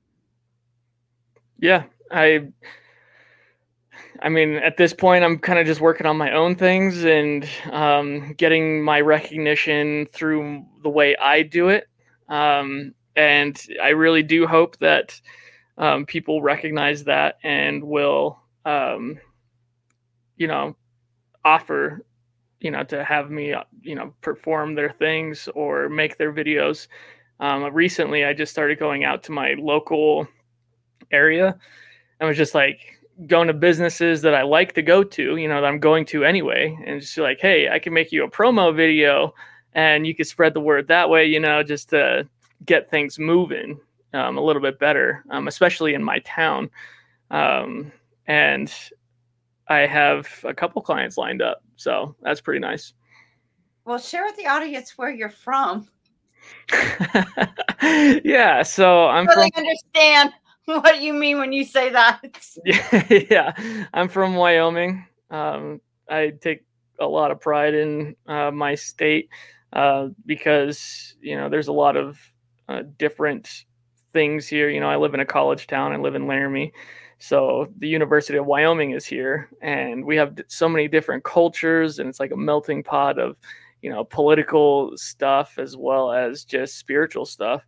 Yeah, 1.60 1.84
I 2.12 2.48
I 4.22 4.30
mean, 4.30 4.56
at 4.56 4.78
this 4.78 4.94
point, 4.94 5.24
I'm 5.24 5.38
kind 5.40 5.60
of 5.60 5.66
just 5.66 5.82
working 5.82 6.06
on 6.08 6.18
my 6.18 6.32
own 6.32 6.56
things 6.56 7.04
and 7.04 7.48
um, 7.72 8.34
getting 8.34 8.84
my 8.84 9.02
recognition 9.02 10.08
through 10.14 10.66
the 10.84 10.90
way 10.90 11.16
I 11.18 11.42
do 11.44 11.70
it. 11.70 11.88
Um, 12.30 12.94
and 13.16 13.60
I 13.82 13.90
really 13.90 14.24
do 14.24 14.48
hope 14.48 14.78
that 14.80 15.20
um, 15.78 16.06
people 16.06 16.42
recognize 16.42 17.04
that 17.06 17.38
and 17.44 17.84
will, 17.84 18.40
um, 18.66 19.20
you 20.38 20.48
know, 20.48 20.76
offer 21.46 22.06
you 22.62 22.72
know, 22.72 22.84
to 22.84 23.04
have 23.06 23.32
me, 23.32 23.56
you 23.84 23.96
know, 23.96 24.14
perform 24.22 24.76
their 24.76 24.92
things 24.92 25.50
or 25.56 25.90
make 25.90 26.18
their 26.18 26.34
videos. 26.34 26.88
Um, 27.40 27.64
recently, 27.74 28.26
I 28.26 28.34
just 28.34 28.52
started 28.52 28.80
going 28.80 29.04
out 29.06 29.24
to 29.24 29.34
my 29.34 29.56
local 29.60 30.28
area 31.12 31.58
and 32.20 32.28
was 32.28 32.38
just 32.38 32.56
like 32.56 33.00
going 33.28 33.48
to 33.48 33.54
businesses 33.54 34.22
that 34.22 34.34
I 34.34 34.42
like 34.44 34.74
to 34.74 34.82
go 34.82 35.04
to, 35.04 35.38
you 35.38 35.48
know, 35.48 35.62
that 35.62 35.68
I'm 35.68 35.80
going 35.80 36.06
to 36.06 36.26
anyway, 36.26 36.78
and 36.86 37.02
just 37.02 37.18
like, 37.18 37.40
hey, 37.40 37.70
I 37.70 37.80
can 37.80 37.94
make 37.94 38.12
you 38.12 38.24
a 38.24 38.30
promo 38.30 38.76
video 38.76 39.34
and 39.74 40.06
you 40.08 40.16
can 40.16 40.26
spread 40.26 40.54
the 40.54 40.60
word 40.60 40.88
that 40.88 41.10
way, 41.10 41.26
you 41.26 41.40
know, 41.40 41.64
just 41.64 41.90
to 41.90 42.28
get 42.66 42.90
things 42.90 43.20
moving 43.20 43.80
um, 44.14 44.38
a 44.38 44.42
little 44.42 44.62
bit 44.62 44.80
better, 44.80 45.24
um, 45.30 45.48
especially 45.48 45.94
in 45.94 46.04
my 46.04 46.20
town. 46.20 46.70
Um, 47.32 47.92
and 48.28 48.74
I 49.68 49.80
have 49.80 50.28
a 50.44 50.54
couple 50.54 50.82
clients 50.82 51.18
lined 51.18 51.42
up. 51.42 51.64
So 51.76 52.16
that's 52.22 52.42
pretty 52.42 52.60
nice. 52.60 52.94
Well, 53.86 53.98
share 53.98 54.24
with 54.24 54.38
the 54.38 54.48
audience 54.48 54.98
where 54.98 55.10
you're 55.10 55.30
from. 55.30 55.90
yeah, 58.24 58.64
so 58.64 59.08
I'm 59.08 59.28
really 59.28 59.52
from 59.54 59.66
understand 59.66 60.34
what 60.66 61.02
you 61.02 61.14
mean 61.14 61.40
when 61.40 61.52
you 61.52 61.66
say 61.66 61.90
that. 61.90 62.22
yeah, 62.66 63.08
yeah. 63.30 63.86
I'm 63.94 64.08
from 64.08 64.36
Wyoming. 64.36 65.06
Um, 65.30 65.82
I 66.10 66.34
take 66.42 66.64
a 67.00 67.06
lot 67.08 67.32
of 67.32 67.42
pride 67.42 67.74
in 67.74 68.16
uh, 68.28 68.52
my 68.52 68.76
state 68.76 69.30
uh, 69.74 70.10
because 70.26 71.16
you 71.22 71.36
know 71.36 71.50
there's 71.50 71.68
a 71.68 71.74
lot 71.74 71.98
of 71.98 72.20
uh, 72.70 72.84
different 72.98 73.66
things 74.14 74.48
here. 74.48 74.70
You 74.70 74.80
know, 74.80 74.90
I 74.90 74.96
live 74.96 75.14
in 75.14 75.20
a 75.20 75.26
college 75.26 75.68
town. 75.68 75.92
I 75.92 75.98
live 75.98 76.16
in 76.16 76.28
Laramie, 76.28 76.72
so 77.24 77.68
the 77.80 77.88
University 77.88 78.38
of 78.38 78.46
Wyoming 78.46 78.92
is 78.92 79.06
here, 79.06 79.50
and 79.62 80.04
we 80.04 80.18
have 80.18 80.38
so 80.50 80.68
many 80.68 80.90
different 80.90 81.24
cultures, 81.24 82.00
and 82.00 82.10
it's 82.10 82.20
like 82.20 82.32
a 82.32 82.38
melting 82.38 82.84
pot 82.84 83.18
of, 83.18 83.38
you 83.82 83.90
know, 83.90 84.04
political 84.04 84.92
stuff 84.98 85.58
as 85.58 85.78
well 85.78 86.12
as 86.12 86.44
just 86.44 86.78
spiritual 86.78 87.26
stuff. 87.26 87.64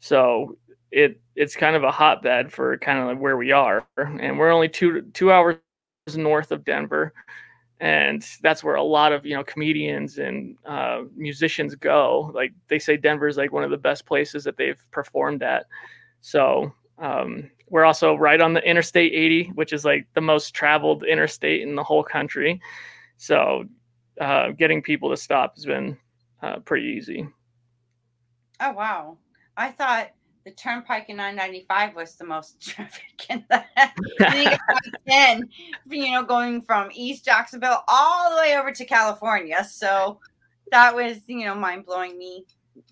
So 0.00 0.56
it 0.90 1.20
it's 1.36 1.56
kind 1.56 1.76
of 1.76 1.84
a 1.84 1.90
hotbed 1.90 2.52
for 2.52 2.76
kind 2.78 2.98
of 2.98 3.06
like 3.06 3.18
where 3.18 3.36
we 3.36 3.52
are, 3.52 3.86
and 3.96 4.38
we're 4.38 4.50
only 4.50 4.68
two 4.68 5.02
two 5.12 5.32
hours 5.32 5.56
north 6.14 6.50
of 6.50 6.64
Denver, 6.64 7.12
and 7.80 8.26
that's 8.42 8.64
where 8.64 8.74
a 8.74 8.82
lot 8.82 9.12
of 9.12 9.24
you 9.24 9.34
know 9.34 9.44
comedians 9.44 10.18
and 10.18 10.56
uh, 10.66 11.02
musicians 11.16 11.74
go. 11.74 12.30
Like 12.34 12.52
they 12.68 12.78
say, 12.78 12.96
Denver 12.96 13.28
is 13.28 13.36
like 13.36 13.52
one 13.52 13.64
of 13.64 13.70
the 13.70 13.76
best 13.76 14.06
places 14.06 14.44
that 14.44 14.56
they've 14.56 14.82
performed 14.90 15.42
at. 15.42 15.66
So 16.20 16.72
um, 16.98 17.50
we're 17.68 17.84
also 17.84 18.14
right 18.16 18.40
on 18.40 18.52
the 18.52 18.68
Interstate 18.68 19.12
80, 19.14 19.52
which 19.54 19.72
is 19.72 19.84
like 19.84 20.06
the 20.14 20.20
most 20.20 20.54
traveled 20.54 21.04
interstate 21.04 21.62
in 21.62 21.74
the 21.74 21.84
whole 21.84 22.02
country. 22.02 22.60
So 23.16 23.64
uh, 24.20 24.50
getting 24.50 24.82
people 24.82 25.08
to 25.10 25.16
stop 25.16 25.54
has 25.54 25.64
been 25.64 25.96
uh, 26.42 26.58
pretty 26.60 26.86
easy. 26.86 27.26
Oh 28.60 28.72
wow! 28.72 29.16
I 29.56 29.70
thought 29.70 30.10
the 30.44 30.50
Turnpike 30.52 31.08
in 31.08 31.16
995 31.16 31.94
was 31.94 32.16
the 32.16 32.24
most 32.24 32.60
traffic 32.66 33.26
in 33.28 33.44
that. 33.50 33.94
ten, 35.08 35.48
you 35.88 36.12
know, 36.12 36.22
going 36.22 36.62
from 36.62 36.88
East 36.92 37.24
Jacksonville 37.24 37.82
all 37.88 38.30
the 38.30 38.36
way 38.36 38.56
over 38.56 38.72
to 38.72 38.84
California. 38.84 39.64
So 39.64 40.18
that 40.70 40.94
was, 40.94 41.18
you 41.26 41.44
know, 41.44 41.54
mind 41.54 41.84
blowing 41.84 42.16
me 42.16 42.46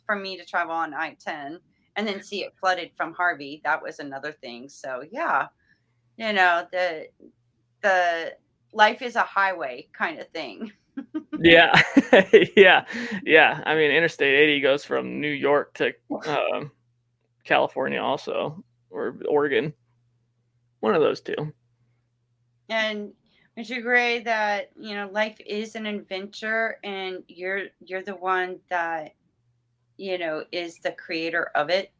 for 0.05 0.17
me 0.17 0.37
to 0.37 0.45
travel 0.45 0.75
on 0.75 0.95
I-10 0.95 1.59
and 1.97 2.07
then 2.07 2.23
see 2.23 2.45
it 2.45 2.55
flooded 2.59 2.93
from 2.97 3.13
Harvey. 3.13 3.61
That 3.65 3.83
was 3.83 3.99
another 3.99 4.33
thing. 4.33 4.69
So 4.69 5.05
yeah, 5.11 5.49
you 6.17 6.33
know 6.33 6.67
the 6.71 7.09
the 7.83 8.35
life 8.73 9.03
is 9.03 9.17
a 9.17 9.23
highway 9.23 9.89
kind 9.93 10.19
of 10.21 10.29
thing. 10.29 10.73
yeah, 11.41 11.81
yeah, 12.57 12.85
yeah. 13.25 13.63
I 13.65 13.75
mean, 13.75 13.91
Interstate 13.91 14.35
80 14.35 14.61
goes 14.61 14.85
from 14.85 15.21
New 15.21 15.31
York 15.31 15.75
to 15.75 15.93
um, 16.27 16.71
California, 17.45 18.01
also, 18.01 18.63
or 18.91 19.17
Oregon. 19.29 19.73
One 20.81 20.95
of 20.95 21.01
those 21.01 21.21
two. 21.21 21.53
And 22.69 23.13
would 23.57 23.69
you 23.69 23.79
agree 23.79 24.21
that 24.21 24.71
you 24.79 24.95
know 24.95 25.09
life 25.11 25.39
is 25.45 25.75
an 25.75 25.87
adventure, 25.87 26.79
and 26.85 27.23
you're 27.29 27.65
you're 27.81 28.03
the 28.03 28.15
one 28.15 28.61
that 28.71 29.15
you 29.99 30.17
know, 30.17 30.45
is 30.51 30.79
the 30.79 30.93
creator 30.93 31.51
of 31.55 31.69
it? 31.69 31.93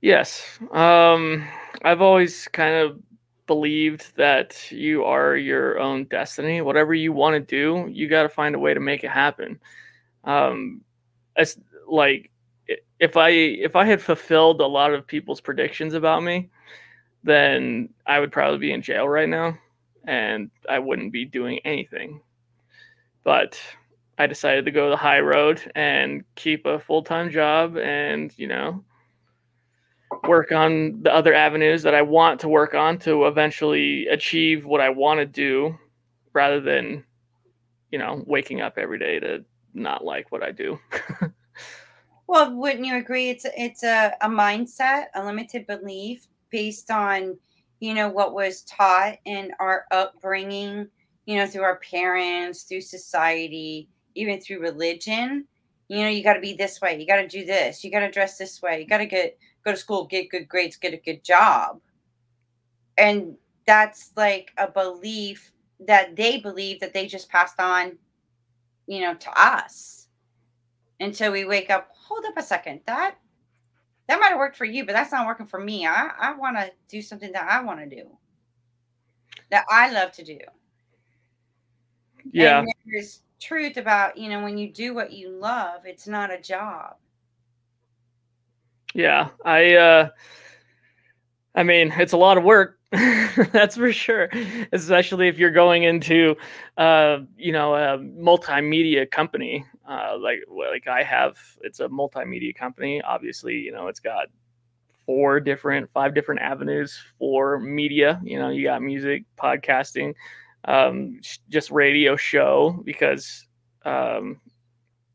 Yes. 0.00 0.58
Um, 0.72 1.44
I've 1.84 2.00
always 2.00 2.48
kind 2.48 2.76
of 2.76 3.00
believed 3.46 4.16
that 4.16 4.70
you 4.70 5.04
are 5.04 5.36
your 5.36 5.78
own 5.78 6.04
destiny. 6.04 6.60
Whatever 6.62 6.94
you 6.94 7.12
want 7.12 7.34
to 7.34 7.40
do, 7.40 7.90
you 7.90 8.08
got 8.08 8.22
to 8.22 8.28
find 8.28 8.54
a 8.54 8.58
way 8.58 8.72
to 8.72 8.80
make 8.80 9.04
it 9.04 9.10
happen. 9.10 9.58
Um, 10.24 10.82
it's 11.34 11.58
like 11.88 12.30
if 13.00 13.16
I 13.16 13.30
if 13.30 13.76
I 13.76 13.84
had 13.84 14.00
fulfilled 14.02 14.60
a 14.60 14.66
lot 14.66 14.92
of 14.92 15.06
people's 15.06 15.40
predictions 15.40 15.94
about 15.94 16.22
me, 16.22 16.50
then 17.24 17.90
I 18.06 18.20
would 18.20 18.32
probably 18.32 18.58
be 18.58 18.72
in 18.72 18.82
jail 18.82 19.08
right 19.08 19.28
now, 19.28 19.58
and 20.04 20.50
I 20.68 20.78
wouldn't 20.78 21.12
be 21.12 21.24
doing 21.24 21.60
anything. 21.64 22.20
But 23.24 23.60
I 24.18 24.26
decided 24.26 24.64
to 24.64 24.70
go 24.70 24.88
the 24.90 24.96
high 24.96 25.20
road 25.20 25.60
and 25.74 26.24
keep 26.36 26.64
a 26.66 26.78
full 26.78 27.02
time 27.02 27.30
job 27.30 27.76
and, 27.76 28.32
you 28.38 28.46
know, 28.46 28.84
work 30.26 30.52
on 30.52 31.02
the 31.02 31.12
other 31.12 31.34
avenues 31.34 31.82
that 31.82 31.94
I 31.94 32.02
want 32.02 32.40
to 32.40 32.48
work 32.48 32.74
on 32.74 32.98
to 33.00 33.26
eventually 33.26 34.06
achieve 34.06 34.64
what 34.64 34.80
I 34.80 34.88
want 34.90 35.20
to 35.20 35.26
do 35.26 35.76
rather 36.32 36.60
than 36.60 37.04
you 37.90 37.98
know, 37.98 38.22
waking 38.26 38.60
up 38.60 38.78
every 38.78 38.98
day 38.98 39.18
to 39.20 39.44
not 39.74 40.04
like 40.04 40.30
what 40.32 40.42
I 40.42 40.52
do. 40.52 40.78
well, 42.26 42.54
wouldn't 42.54 42.84
you 42.84 42.96
agree? 42.96 43.30
It's 43.30 43.46
it's 43.56 43.84
a, 43.84 44.14
a 44.20 44.28
mindset, 44.28 45.06
a 45.14 45.24
limited 45.24 45.66
belief 45.66 46.26
based 46.50 46.90
on 46.90 47.38
you 47.80 47.94
know 47.94 48.08
what 48.08 48.34
was 48.34 48.62
taught 48.62 49.18
in 49.24 49.52
our 49.60 49.84
upbringing, 49.90 50.88
you 51.26 51.36
know, 51.36 51.46
through 51.46 51.62
our 51.62 51.78
parents, 51.80 52.62
through 52.64 52.80
society, 52.80 53.88
even 54.14 54.40
through 54.40 54.60
religion. 54.60 55.46
You 55.88 55.98
know, 55.98 56.08
you 56.08 56.24
got 56.24 56.34
to 56.34 56.40
be 56.40 56.54
this 56.54 56.80
way. 56.80 56.98
You 56.98 57.06
got 57.06 57.16
to 57.16 57.28
do 57.28 57.44
this. 57.44 57.84
You 57.84 57.92
got 57.92 58.00
to 58.00 58.10
dress 58.10 58.38
this 58.38 58.60
way. 58.60 58.80
You 58.80 58.88
got 58.88 58.98
to 58.98 59.06
get 59.06 59.38
go 59.64 59.70
to 59.70 59.76
school, 59.76 60.06
get 60.06 60.30
good 60.30 60.48
grades, 60.48 60.76
get 60.76 60.94
a 60.94 60.96
good 60.98 61.22
job. 61.22 61.80
And 62.98 63.36
that's 63.66 64.12
like 64.16 64.50
a 64.58 64.68
belief 64.68 65.52
that 65.80 66.16
they 66.16 66.38
believe 66.38 66.80
that 66.80 66.92
they 66.92 67.06
just 67.06 67.28
passed 67.28 67.60
on, 67.60 67.98
you 68.86 69.00
know, 69.00 69.14
to 69.14 69.40
us 69.40 70.05
until 71.00 71.32
we 71.32 71.44
wake 71.44 71.70
up. 71.70 71.88
Hold 71.94 72.24
up 72.24 72.36
a 72.36 72.42
second. 72.42 72.80
That 72.86 73.16
that 74.08 74.20
might 74.20 74.28
have 74.28 74.38
worked 74.38 74.56
for 74.56 74.64
you, 74.64 74.86
but 74.86 74.92
that's 74.92 75.12
not 75.12 75.26
working 75.26 75.46
for 75.46 75.58
me. 75.58 75.86
I, 75.86 76.10
I 76.18 76.34
want 76.34 76.56
to 76.56 76.70
do 76.88 77.02
something 77.02 77.32
that 77.32 77.48
I 77.50 77.62
want 77.62 77.80
to 77.80 77.86
do, 77.86 78.04
that 79.50 79.64
I 79.68 79.90
love 79.90 80.12
to 80.12 80.24
do. 80.24 80.38
Yeah. 82.32 82.60
And 82.60 82.68
there's 82.86 83.22
truth 83.40 83.76
about, 83.76 84.16
you 84.16 84.28
know, 84.28 84.42
when 84.42 84.58
you 84.58 84.72
do 84.72 84.94
what 84.94 85.12
you 85.12 85.30
love, 85.30 85.82
it's 85.84 86.06
not 86.06 86.32
a 86.32 86.40
job. 86.40 86.96
Yeah. 88.94 89.28
I, 89.44 89.74
uh, 89.74 90.08
I 91.54 91.62
mean, 91.62 91.92
it's 91.96 92.12
a 92.12 92.16
lot 92.16 92.38
of 92.38 92.44
work. 92.44 92.78
That's 93.52 93.76
for 93.76 93.92
sure. 93.92 94.30
Especially 94.72 95.28
if 95.28 95.38
you're 95.38 95.50
going 95.50 95.82
into, 95.82 96.36
uh, 96.76 97.18
you 97.36 97.52
know, 97.52 97.74
a 97.74 97.98
multimedia 97.98 99.10
company, 99.10 99.64
uh, 99.88 100.16
like 100.20 100.40
like 100.48 100.86
I 100.88 101.02
have. 101.02 101.38
It's 101.62 101.80
a 101.80 101.88
multimedia 101.88 102.54
company. 102.54 103.02
Obviously, 103.02 103.54
you 103.54 103.72
know, 103.72 103.88
it's 103.88 104.00
got 104.00 104.28
four 105.04 105.40
different, 105.40 105.88
five 105.92 106.14
different 106.14 106.40
avenues 106.40 106.98
for 107.18 107.58
media. 107.58 108.20
You 108.24 108.38
know, 108.38 108.50
you 108.50 108.64
got 108.64 108.82
music, 108.82 109.24
podcasting, 109.36 110.14
um, 110.64 111.20
just 111.48 111.70
radio 111.70 112.16
show 112.16 112.82
because 112.84 113.46
um, 113.84 114.40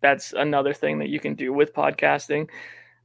that's 0.01 0.33
another 0.33 0.73
thing 0.73 0.99
that 0.99 1.09
you 1.09 1.19
can 1.19 1.35
do 1.35 1.53
with 1.53 1.73
podcasting 1.73 2.47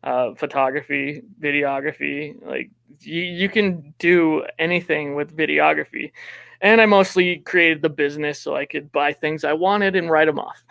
uh, 0.06 0.34
photography, 0.34 1.22
videography. 1.40 2.36
Like 2.44 2.70
you, 3.00 3.22
you 3.22 3.48
can 3.48 3.92
do 3.98 4.44
anything 4.58 5.14
with 5.14 5.36
videography. 5.36 6.12
And 6.60 6.80
I 6.80 6.86
mostly 6.86 7.38
created 7.38 7.82
the 7.82 7.90
business 7.90 8.40
so 8.40 8.56
I 8.56 8.64
could 8.64 8.90
buy 8.92 9.12
things 9.12 9.44
I 9.44 9.52
wanted 9.52 9.94
and 9.96 10.10
write 10.10 10.26
them 10.26 10.38
off. 10.38 10.62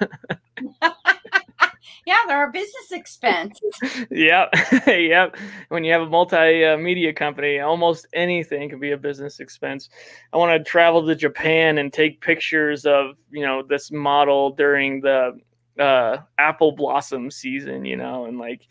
yeah, 2.08 2.16
they're 2.26 2.48
a 2.48 2.50
business 2.50 2.90
expense. 2.90 3.60
yep. 4.10 4.48
yep. 4.86 5.36
When 5.68 5.84
you 5.84 5.92
have 5.92 6.00
a 6.00 6.06
multimedia 6.06 7.14
company, 7.14 7.60
almost 7.60 8.06
anything 8.14 8.70
can 8.70 8.80
be 8.80 8.92
a 8.92 8.96
business 8.96 9.40
expense. 9.40 9.90
I 10.32 10.38
want 10.38 10.56
to 10.56 10.70
travel 10.70 11.06
to 11.06 11.14
Japan 11.14 11.76
and 11.76 11.92
take 11.92 12.22
pictures 12.22 12.86
of, 12.86 13.16
you 13.30 13.42
know, 13.42 13.62
this 13.62 13.90
model 13.90 14.52
during 14.52 15.02
the 15.02 15.38
uh, 15.78 16.16
apple 16.38 16.72
blossom 16.72 17.30
season, 17.30 17.84
you 17.84 17.96
know, 17.96 18.24
and 18.24 18.38
like 18.38 18.62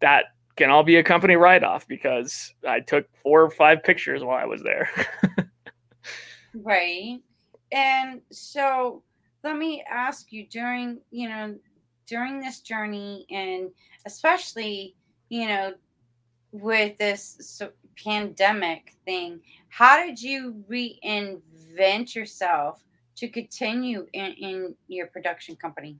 that 0.00 0.24
can 0.56 0.70
all 0.70 0.84
be 0.84 0.96
a 0.96 1.04
company 1.04 1.36
write 1.36 1.64
off 1.64 1.86
because 1.86 2.54
I 2.66 2.80
took 2.80 3.06
four 3.22 3.42
or 3.42 3.50
five 3.50 3.82
pictures 3.82 4.24
while 4.24 4.38
I 4.38 4.46
was 4.46 4.62
there. 4.62 4.88
right. 6.54 7.20
And 7.72 8.22
so 8.32 9.02
let 9.42 9.58
me 9.58 9.84
ask 9.86 10.32
you 10.32 10.46
during, 10.46 11.02
you 11.10 11.28
know, 11.28 11.56
during 12.06 12.40
this 12.40 12.60
journey 12.60 13.26
and 13.30 13.70
especially, 14.06 14.94
you 15.28 15.48
know, 15.48 15.74
with 16.52 16.96
this 16.98 17.60
pandemic 18.02 18.94
thing, 19.04 19.40
how 19.68 20.04
did 20.04 20.20
you 20.20 20.64
reinvent 20.70 22.14
yourself 22.14 22.84
to 23.16 23.28
continue 23.28 24.06
in, 24.12 24.32
in 24.32 24.74
your 24.88 25.06
production 25.08 25.56
company? 25.56 25.98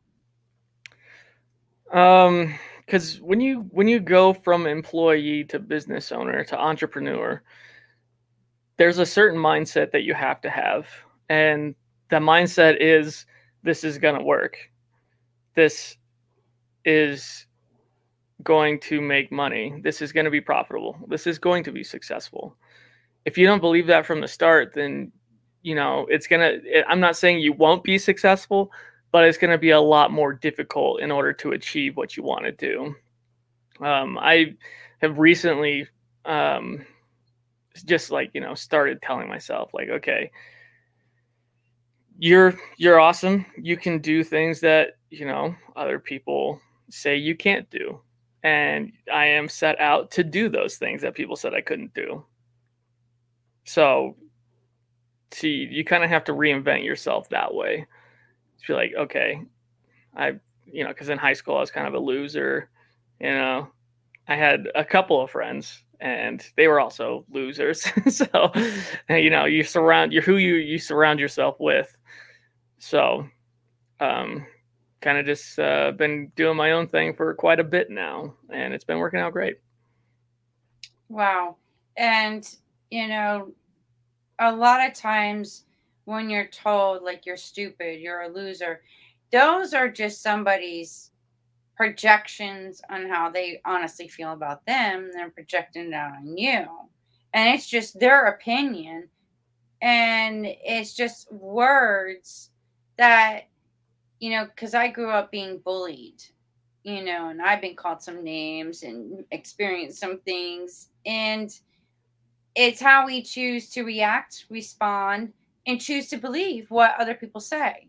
Um, 1.93 2.55
because 2.85 3.21
when 3.21 3.41
you 3.41 3.67
when 3.71 3.89
you 3.89 3.99
go 3.99 4.33
from 4.33 4.67
employee 4.67 5.45
to 5.45 5.59
business 5.59 6.13
owner 6.13 6.45
to 6.45 6.59
entrepreneur, 6.59 7.43
there's 8.77 8.99
a 8.99 9.07
certain 9.07 9.39
mindset 9.39 9.91
that 9.93 10.03
you 10.03 10.15
have 10.15 10.41
to 10.43 10.51
have, 10.51 10.87
and 11.29 11.75
the 12.11 12.17
mindset 12.17 12.77
is 12.81 13.27
this 13.63 13.85
is 13.85 13.99
gonna 13.99 14.23
work. 14.23 14.57
This 15.55 15.97
is 16.85 17.47
going 18.43 18.79
to 18.81 19.01
make 19.01 19.33
money. 19.33 19.81
This 19.83 20.03
is 20.03 20.13
going 20.13 20.25
to 20.25 20.31
be 20.31 20.41
profitable. 20.41 20.99
This 21.09 21.27
is 21.27 21.39
going 21.39 21.65
to 21.65 21.73
be 21.73 21.85
successful. 21.85 22.57
If 23.25 23.39
you 23.39 23.47
don't 23.47 23.61
believe 23.61 23.87
that 23.87 24.07
from 24.07 24.21
the 24.21 24.29
start, 24.29 24.73
then 24.75 25.11
you 25.63 25.75
know 25.75 26.07
it's 26.11 26.27
gonna. 26.27 26.59
I'm 26.89 27.01
not 27.01 27.17
saying 27.17 27.39
you 27.39 27.53
won't 27.53 27.83
be 27.83 27.99
successful, 27.99 28.71
but 29.13 29.25
it's 29.25 29.39
going 29.39 29.51
to 29.51 29.59
be 29.59 29.71
a 29.71 29.81
lot 29.81 30.11
more 30.11 30.33
difficult 30.33 31.01
in 31.01 31.11
order 31.11 31.33
to 31.33 31.53
achieve 31.53 31.97
what 31.97 32.17
you 32.17 32.23
want 32.23 32.45
to 32.45 32.53
do. 32.53 32.95
Um, 33.85 34.19
I 34.19 34.57
have 35.01 35.19
recently 35.19 35.89
um, 36.27 36.85
just 37.87 38.11
like 38.11 38.31
you 38.35 38.41
know 38.41 38.55
started 38.55 39.01
telling 39.03 39.29
myself 39.29 39.71
like, 39.73 39.89
okay, 39.89 40.31
you're 42.19 42.55
you're 42.77 43.01
awesome. 43.01 43.47
You 43.57 43.77
can 43.77 44.01
do 44.01 44.23
things 44.23 44.61
that 44.61 44.99
you 45.19 45.27
know 45.27 45.55
other 45.77 45.99
people 45.99 46.61
say 46.91 47.17
you 47.17 47.37
can't 47.37 47.69
do, 47.71 48.01
and 48.43 48.93
I 49.13 49.27
am 49.27 49.49
set 49.49 49.81
out 49.81 50.11
to 50.13 50.25
do 50.25 50.49
those 50.49 50.77
things 50.77 51.03
that 51.03 51.15
people 51.15 51.37
said 51.37 51.55
I 51.55 51.61
couldn't 51.61 51.95
do. 51.95 52.25
So, 53.65 54.17
see, 55.33 55.69
you 55.71 55.85
kind 55.85 56.05
of 56.05 56.11
have 56.11 56.25
to 56.25 56.33
reinvent 56.33 56.85
yourself 56.85 57.29
that 57.31 57.55
way. 57.55 57.87
Feel 58.63 58.77
like 58.77 58.93
okay 58.97 59.43
i 60.17 60.33
you 60.65 60.83
know 60.85 60.89
because 60.89 61.09
in 61.11 61.19
high 61.19 61.33
school 61.33 61.57
i 61.57 61.61
was 61.61 61.71
kind 61.71 61.87
of 61.87 61.95
a 61.95 61.99
loser 61.99 62.71
you 63.21 63.31
know. 63.31 63.69
I 64.27 64.37
had 64.37 64.69
a 64.75 64.85
couple 64.85 65.21
of 65.23 65.31
friends 65.31 65.83
and 66.01 66.45
they 66.57 66.67
were 66.67 66.81
also 66.81 67.25
losers. 67.31 67.87
So 68.11 68.53
you 69.09 69.31
know 69.31 69.45
you 69.45 69.63
surround 69.65 70.13
you're 70.13 70.23
who 70.23 70.37
you 70.37 70.55
you 70.55 70.79
surround 70.79 71.21
yourself 71.21 71.57
with. 71.61 71.97
So 72.79 73.27
um 74.01 74.47
kind 75.05 75.19
of 75.19 75.27
just 75.27 75.59
uh, 75.59 75.93
been 75.93 76.33
doing 76.35 76.57
my 76.57 76.73
own 76.73 76.89
thing 76.89 77.15
for 77.15 77.35
quite 77.35 77.61
a 77.61 77.65
bit 77.65 77.91
now 77.91 78.35
and 78.51 78.75
it's 78.75 78.85
been 78.85 78.99
working 78.99 79.21
out 79.21 79.33
great 79.33 79.57
wow 81.09 81.57
and 81.97 82.57
you 82.91 83.07
know 83.07 83.53
a 84.41 84.53
lot 84.53 84.87
of 84.87 84.95
times 84.95 85.65
when 86.05 86.29
you're 86.29 86.47
told 86.47 87.03
like 87.03 87.27
you're 87.27 87.37
stupid, 87.37 88.01
you're 88.01 88.23
a 88.23 88.29
loser. 88.29 88.83
Those 89.33 89.73
are 89.73 89.89
just 89.89 90.23
somebody's 90.23 91.11
projections 91.77 92.81
on 92.91 93.09
how 93.09 93.31
they 93.31 93.61
honestly 93.65 94.09
feel 94.09 94.33
about 94.33 94.65
them. 94.67 95.11
They're 95.13 95.31
projecting 95.31 95.89
it 95.89 95.95
out 95.95 96.13
on 96.13 96.37
you. 96.37 96.67
And 97.33 97.55
it's 97.55 97.69
just 97.69 97.99
their 97.99 98.27
opinion. 98.27 99.09
And 99.83 100.47
it's 100.47 100.95
just 100.95 101.31
words 101.33 102.51
that, 102.97 103.49
you 104.21 104.31
know, 104.31 104.47
because 104.47 104.75
I 104.75 104.89
grew 104.89 105.11
up 105.11 105.31
being 105.31 105.59
bullied, 105.59 106.23
you 106.83 107.05
know, 107.05 107.29
and 107.29 107.43
I've 107.43 107.61
been 107.61 107.77
called 107.77 108.03
some 108.03 108.23
names 108.23 108.83
and 108.83 109.25
experienced 109.31 110.01
some 110.01 110.21
things. 110.21 110.89
And 111.07 111.51
it's 112.55 112.81
how 112.81 113.07
we 113.07 113.23
choose 113.23 113.71
to 113.71 113.83
react, 113.83 114.47
respond, 114.49 115.33
and 115.67 115.81
choose 115.81 116.09
to 116.09 116.17
believe 116.17 116.71
what 116.71 116.95
other 116.99 117.15
people 117.15 117.41
say. 117.41 117.89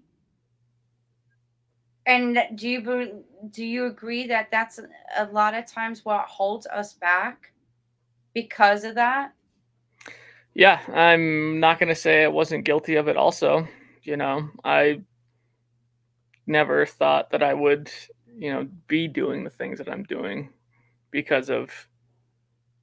And 2.08 2.38
do 2.56 2.70
you 2.70 3.24
do 3.50 3.66
you 3.66 3.86
agree 3.86 4.28
that 4.28 4.50
that's 4.52 4.80
a 5.18 5.26
lot 5.32 5.56
of 5.56 5.66
times 5.66 6.06
what 6.06 6.26
holds 6.26 6.68
us 6.68 6.94
back 6.94 7.52
because 8.34 8.84
of 8.84 8.96
that? 8.96 9.34
Yeah, 10.54 10.80
I'm 10.94 11.60
not 11.60 11.80
going 11.80 11.90
to 11.90 11.96
say 11.96 12.24
I 12.24 12.28
wasn't 12.28 12.64
guilty 12.64 12.96
of 12.96 13.08
it 13.08 13.18
also. 13.18 13.68
You 14.04 14.18
know, 14.18 14.50
I 14.64 15.02
never 16.48 16.86
thought 16.86 17.32
that 17.32 17.44
I 17.44 17.54
would, 17.54 17.90
you 18.38 18.52
know, 18.52 18.68
be 18.88 19.08
doing 19.08 19.44
the 19.44 19.50
things 19.50 19.78
that 19.80 19.90
I'm 19.90 20.04
doing 20.04 20.50
because 21.12 21.50
of 21.50 21.72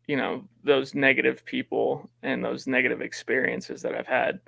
you 0.09 0.17
know, 0.17 0.43
those 0.65 0.97
negative 0.97 1.45
people 1.45 2.11
and 2.25 2.45
those 2.45 2.67
negative 2.67 3.01
experiences 3.01 3.83
that 3.83 3.95
I've 3.95 4.07
had. 4.07 4.41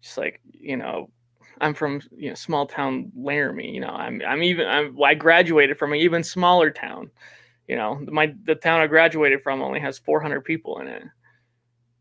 Just 0.00 0.18
like 0.18 0.40
you 0.52 0.76
know 0.76 1.10
i'm 1.60 1.74
from 1.74 2.00
you 2.16 2.28
know 2.28 2.34
small 2.36 2.66
town 2.66 3.10
laramie 3.16 3.68
you 3.68 3.80
know 3.80 3.88
i'm 3.88 4.22
i'm 4.24 4.44
even 4.44 4.68
I'm, 4.68 4.96
i 5.02 5.12
graduated 5.12 5.76
from 5.76 5.92
an 5.92 5.98
even 5.98 6.22
smaller 6.22 6.70
town 6.70 7.10
you 7.66 7.76
know. 7.76 8.00
My 8.10 8.32
the 8.44 8.54
town 8.54 8.80
i 8.80 8.86
graduated 8.86 9.42
from 9.42 9.60
only 9.60 9.80
has 9.80 9.98
400 9.98 10.44
people 10.44 10.78
in 10.78 10.88
it 10.88 11.02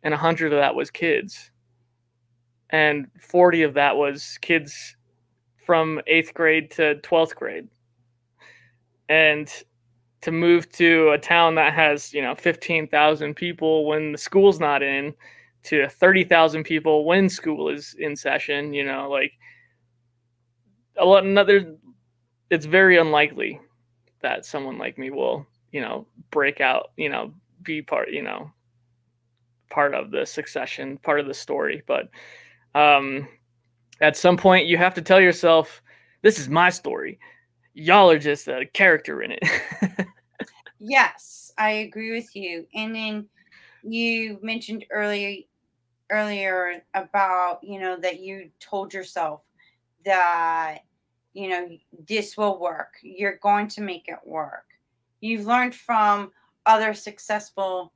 and 0.04 0.12
100 0.12 0.54
of 0.54 0.60
that 0.60 0.76
was 0.76 0.90
kids. 0.90 1.52
And 2.70 3.08
40 3.20 3.64
of 3.64 3.74
that 3.76 3.96
was 3.96 4.38
kids 4.42 4.97
from 5.68 6.00
eighth 6.08 6.34
grade 6.34 6.72
to 6.72 6.96
12th 7.04 7.36
grade. 7.36 7.68
And 9.10 9.52
to 10.22 10.32
move 10.32 10.72
to 10.72 11.10
a 11.12 11.18
town 11.18 11.56
that 11.56 11.74
has, 11.74 12.14
you 12.14 12.22
know, 12.22 12.34
15,000 12.36 13.36
people 13.36 13.86
when 13.86 14.14
the 14.14 14.18
school's 14.18 14.62
not 14.62 14.82
in 14.82 15.14
to 15.64 15.90
30,000 15.90 16.64
people 16.64 17.04
when 17.04 17.28
school 17.28 17.68
is 17.68 17.96
in 18.00 18.16
session, 18.16 18.74
you 18.74 18.86
know, 18.86 19.10
like 19.10 19.34
a 20.98 21.06
lot 21.06 21.26
another 21.26 21.76
it's 22.50 22.66
very 22.66 22.98
unlikely 22.98 23.60
that 24.22 24.46
someone 24.46 24.78
like 24.78 24.98
me 24.98 25.10
will, 25.10 25.46
you 25.74 25.82
know, 25.82 26.08
break 26.32 26.62
out, 26.62 26.92
you 26.96 27.10
know, 27.10 27.34
be 27.62 27.82
part, 27.82 28.10
you 28.10 28.24
know, 28.24 28.50
part 29.70 29.94
of 29.94 30.12
the 30.12 30.26
succession, 30.26 30.98
part 30.98 31.20
of 31.20 31.28
the 31.28 31.34
story, 31.34 31.84
but 31.86 32.08
um 32.74 33.28
at 34.02 34.18
some 34.18 34.38
point 34.38 34.68
you 34.68 34.78
have 34.78 34.94
to 34.96 35.02
tell 35.02 35.20
yourself 35.20 35.82
this 36.22 36.40
is 36.40 36.50
my 36.50 36.70
story. 36.70 37.20
Y'all 37.74 38.10
are 38.10 38.20
just 38.20 38.48
a 38.48 38.66
character 38.74 39.22
in 39.22 39.32
it. 39.32 39.44
Yes 40.80 41.48
i 41.58 41.72
agree 41.72 42.12
with 42.12 42.36
you 42.36 42.68
and 42.76 42.96
then 42.96 43.28
you 43.84 44.40
mentioned 44.42 44.86
earlier 44.92 45.42
earlier 46.12 46.84
about 46.94 47.60
you 47.64 47.80
know 47.80 47.98
that 48.00 48.20
you 48.20 48.50
told 48.60 48.94
yourself 48.94 49.42
that 50.06 50.80
you 51.34 51.50
know 51.50 51.68
this 52.08 52.38
will 52.38 52.60
work 52.60 52.94
you're 53.02 53.40
going 53.42 53.68
to 53.68 53.82
make 53.82 54.08
it 54.08 54.20
work. 54.26 54.66
You've 55.20 55.46
learned 55.46 55.74
from 55.74 56.32
other 56.66 56.94
successful 56.94 57.92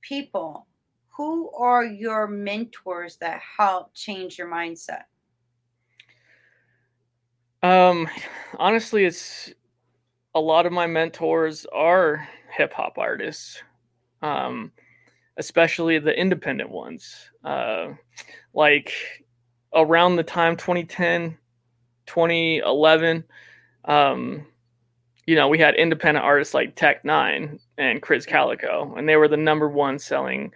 people. 0.00 0.66
Who 1.16 1.50
are 1.52 1.84
your 1.84 2.26
mentors 2.26 3.16
that 3.18 3.40
help 3.58 3.94
change 3.94 4.36
your 4.36 4.48
mindset 4.48 5.04
um, 7.62 8.08
honestly, 8.58 9.04
it's 9.04 9.52
a 10.34 10.40
lot 10.40 10.66
of 10.66 10.72
my 10.72 10.86
mentors 10.86 11.66
are 11.72 12.28
hip 12.50 12.72
hop 12.72 12.98
artists, 12.98 13.62
um, 14.22 14.72
especially 15.36 15.98
the 15.98 16.18
independent 16.18 16.70
ones. 16.70 17.30
Uh, 17.44 17.88
like 18.54 18.92
around 19.74 20.16
the 20.16 20.22
time 20.22 20.56
2010, 20.56 21.36
2011, 22.06 23.24
um, 23.86 24.46
you 25.26 25.34
know, 25.34 25.48
we 25.48 25.58
had 25.58 25.74
independent 25.74 26.24
artists 26.24 26.54
like 26.54 26.76
Tech 26.76 27.02
N9ne 27.02 27.58
and 27.78 28.00
Krizz 28.00 28.26
Kaliko, 28.26 28.96
and 28.96 29.08
they 29.08 29.16
were 29.16 29.28
the 29.28 29.36
number 29.36 29.68
one 29.68 29.98
selling 29.98 30.52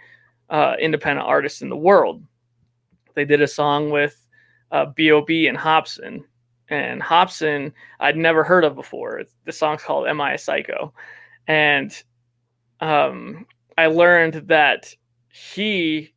uh, 0.48 0.74
independent 0.80 1.26
artists 1.26 1.62
in 1.62 1.68
the 1.68 1.76
world. 1.76 2.22
They 3.14 3.24
did 3.24 3.42
a 3.42 3.48
song 3.48 3.90
with 3.90 4.26
uh, 4.70 4.86
B.O.B. 4.94 5.48
and 5.48 5.58
Hopsin, 5.58 6.22
and 6.70 7.02
Hopsin 7.02 7.72
I'd 7.98 8.16
never 8.16 8.44
heard 8.44 8.64
of 8.64 8.74
before. 8.74 9.22
The 9.44 9.52
song's 9.52 9.82
called 9.82 10.06
"Am 10.06 10.20
I 10.20 10.34
a 10.34 10.38
Psycho," 10.38 10.94
and 11.46 11.92
um, 12.80 13.46
I 13.76 13.86
learned 13.86 14.48
that 14.48 14.94
he 15.28 16.12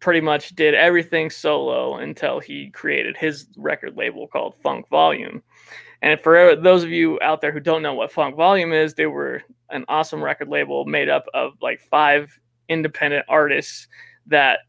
pretty 0.00 0.20
much 0.20 0.54
did 0.56 0.74
everything 0.74 1.30
solo 1.30 1.96
until 1.96 2.40
he 2.40 2.70
created 2.70 3.16
his 3.16 3.46
record 3.56 3.96
label 3.96 4.26
called 4.26 4.54
Funk 4.62 4.88
Volume. 4.88 5.42
And 6.02 6.20
for 6.20 6.56
those 6.56 6.82
of 6.82 6.90
you 6.90 7.20
out 7.22 7.40
there 7.40 7.52
who 7.52 7.60
don't 7.60 7.82
know 7.82 7.94
what 7.94 8.10
Funk 8.10 8.34
Volume 8.34 8.72
is, 8.72 8.94
they 8.94 9.06
were 9.06 9.42
an 9.70 9.84
awesome 9.88 10.22
record 10.22 10.48
label 10.48 10.84
made 10.84 11.08
up 11.08 11.26
of 11.34 11.52
like 11.62 11.80
five 11.80 12.36
independent 12.68 13.24
artists 13.28 13.86
that 14.26 14.60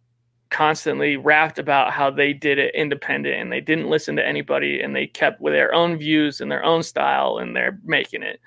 constantly 0.53 1.17
rapped 1.17 1.57
about 1.57 1.91
how 1.91 2.11
they 2.11 2.31
did 2.31 2.59
it 2.59 2.75
independent 2.75 3.41
and 3.41 3.51
they 3.51 3.59
didn't 3.59 3.89
listen 3.89 4.15
to 4.15 4.25
anybody 4.25 4.81
and 4.81 4.95
they 4.95 5.07
kept 5.07 5.41
with 5.41 5.51
their 5.51 5.73
own 5.73 5.97
views 5.97 6.41
and 6.41 6.51
their 6.51 6.63
own 6.63 6.83
style 6.83 7.39
and 7.39 7.55
they're 7.55 7.79
making 7.83 8.21
it. 8.21 8.39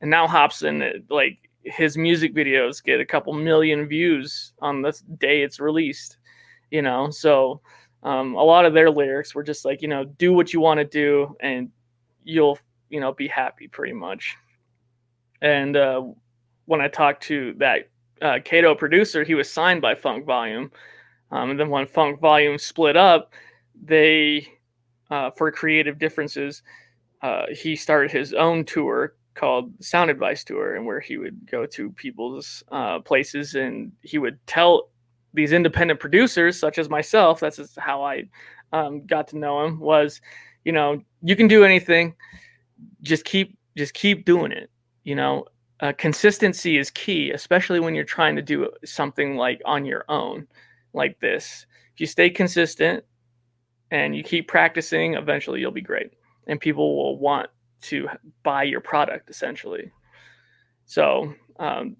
And 0.00 0.10
now 0.10 0.26
Hopsin, 0.26 1.04
like 1.10 1.50
his 1.62 1.98
music 1.98 2.34
videos 2.34 2.82
get 2.82 3.00
a 3.00 3.06
couple 3.06 3.34
million 3.34 3.86
views 3.86 4.54
on 4.60 4.80
the 4.80 4.98
day 5.18 5.42
it's 5.42 5.60
released, 5.60 6.16
you 6.70 6.80
know? 6.80 7.10
So 7.10 7.60
um, 8.02 8.34
a 8.34 8.42
lot 8.42 8.64
of 8.64 8.72
their 8.72 8.90
lyrics 8.90 9.34
were 9.34 9.44
just 9.44 9.66
like, 9.66 9.82
you 9.82 9.88
know, 9.88 10.04
do 10.04 10.32
what 10.32 10.54
you 10.54 10.60
want 10.60 10.78
to 10.78 10.86
do 10.86 11.36
and 11.40 11.68
you'll, 12.24 12.58
you 12.88 12.98
know, 12.98 13.12
be 13.12 13.28
happy 13.28 13.68
pretty 13.68 13.92
much. 13.92 14.36
And 15.42 15.76
uh, 15.76 16.02
when 16.64 16.80
I 16.80 16.88
talked 16.88 17.22
to 17.24 17.54
that 17.58 17.90
uh, 18.22 18.38
Kato 18.42 18.74
producer, 18.74 19.22
he 19.22 19.34
was 19.34 19.52
signed 19.52 19.82
by 19.82 19.94
Funk 19.94 20.24
Volume 20.24 20.70
um, 21.32 21.50
and 21.50 21.58
then 21.58 21.70
when 21.70 21.86
Funk 21.86 22.20
Volume 22.20 22.58
split 22.58 22.96
up, 22.96 23.32
they, 23.82 24.46
uh, 25.10 25.30
for 25.30 25.50
creative 25.50 25.98
differences, 25.98 26.62
uh, 27.22 27.46
he 27.50 27.74
started 27.74 28.10
his 28.10 28.34
own 28.34 28.64
tour 28.64 29.14
called 29.34 29.72
Sound 29.80 30.10
Advice 30.10 30.44
Tour, 30.44 30.76
and 30.76 30.84
where 30.84 31.00
he 31.00 31.16
would 31.16 31.50
go 31.50 31.64
to 31.64 31.90
people's 31.92 32.62
uh, 32.70 33.00
places 33.00 33.54
and 33.54 33.90
he 34.02 34.18
would 34.18 34.38
tell 34.46 34.90
these 35.32 35.52
independent 35.52 35.98
producers, 35.98 36.58
such 36.58 36.76
as 36.76 36.90
myself, 36.90 37.40
that's 37.40 37.56
just 37.56 37.78
how 37.78 38.04
I 38.04 38.24
um, 38.74 39.06
got 39.06 39.26
to 39.28 39.38
know 39.38 39.64
him, 39.64 39.80
was, 39.80 40.20
you 40.66 40.72
know, 40.72 41.02
you 41.22 41.34
can 41.34 41.48
do 41.48 41.64
anything, 41.64 42.14
just 43.00 43.24
keep 43.24 43.56
just 43.74 43.94
keep 43.94 44.26
doing 44.26 44.52
it. 44.52 44.70
You 45.04 45.14
know, 45.14 45.46
uh, 45.80 45.94
consistency 45.96 46.76
is 46.76 46.90
key, 46.90 47.30
especially 47.30 47.80
when 47.80 47.94
you're 47.94 48.04
trying 48.04 48.36
to 48.36 48.42
do 48.42 48.70
something 48.84 49.36
like 49.36 49.62
on 49.64 49.86
your 49.86 50.04
own 50.10 50.46
like 50.92 51.18
this. 51.20 51.66
If 51.94 52.00
you 52.00 52.06
stay 52.06 52.30
consistent 52.30 53.04
and 53.90 54.16
you 54.16 54.22
keep 54.22 54.48
practicing, 54.48 55.14
eventually 55.14 55.60
you'll 55.60 55.70
be 55.70 55.80
great. 55.80 56.12
And 56.46 56.60
people 56.60 56.96
will 56.96 57.18
want 57.18 57.50
to 57.82 58.08
buy 58.42 58.62
your 58.64 58.80
product 58.80 59.30
essentially. 59.30 59.90
So, 60.86 61.34
um, 61.58 61.96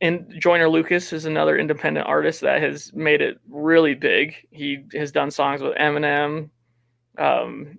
and 0.00 0.32
Joyner 0.38 0.68
Lucas 0.68 1.12
is 1.12 1.24
another 1.24 1.58
independent 1.58 2.06
artist 2.06 2.40
that 2.42 2.62
has 2.62 2.92
made 2.94 3.20
it 3.20 3.38
really 3.48 3.94
big. 3.94 4.34
He 4.50 4.84
has 4.94 5.10
done 5.10 5.30
songs 5.30 5.60
with 5.60 5.74
Eminem, 5.76 6.50
um, 7.18 7.78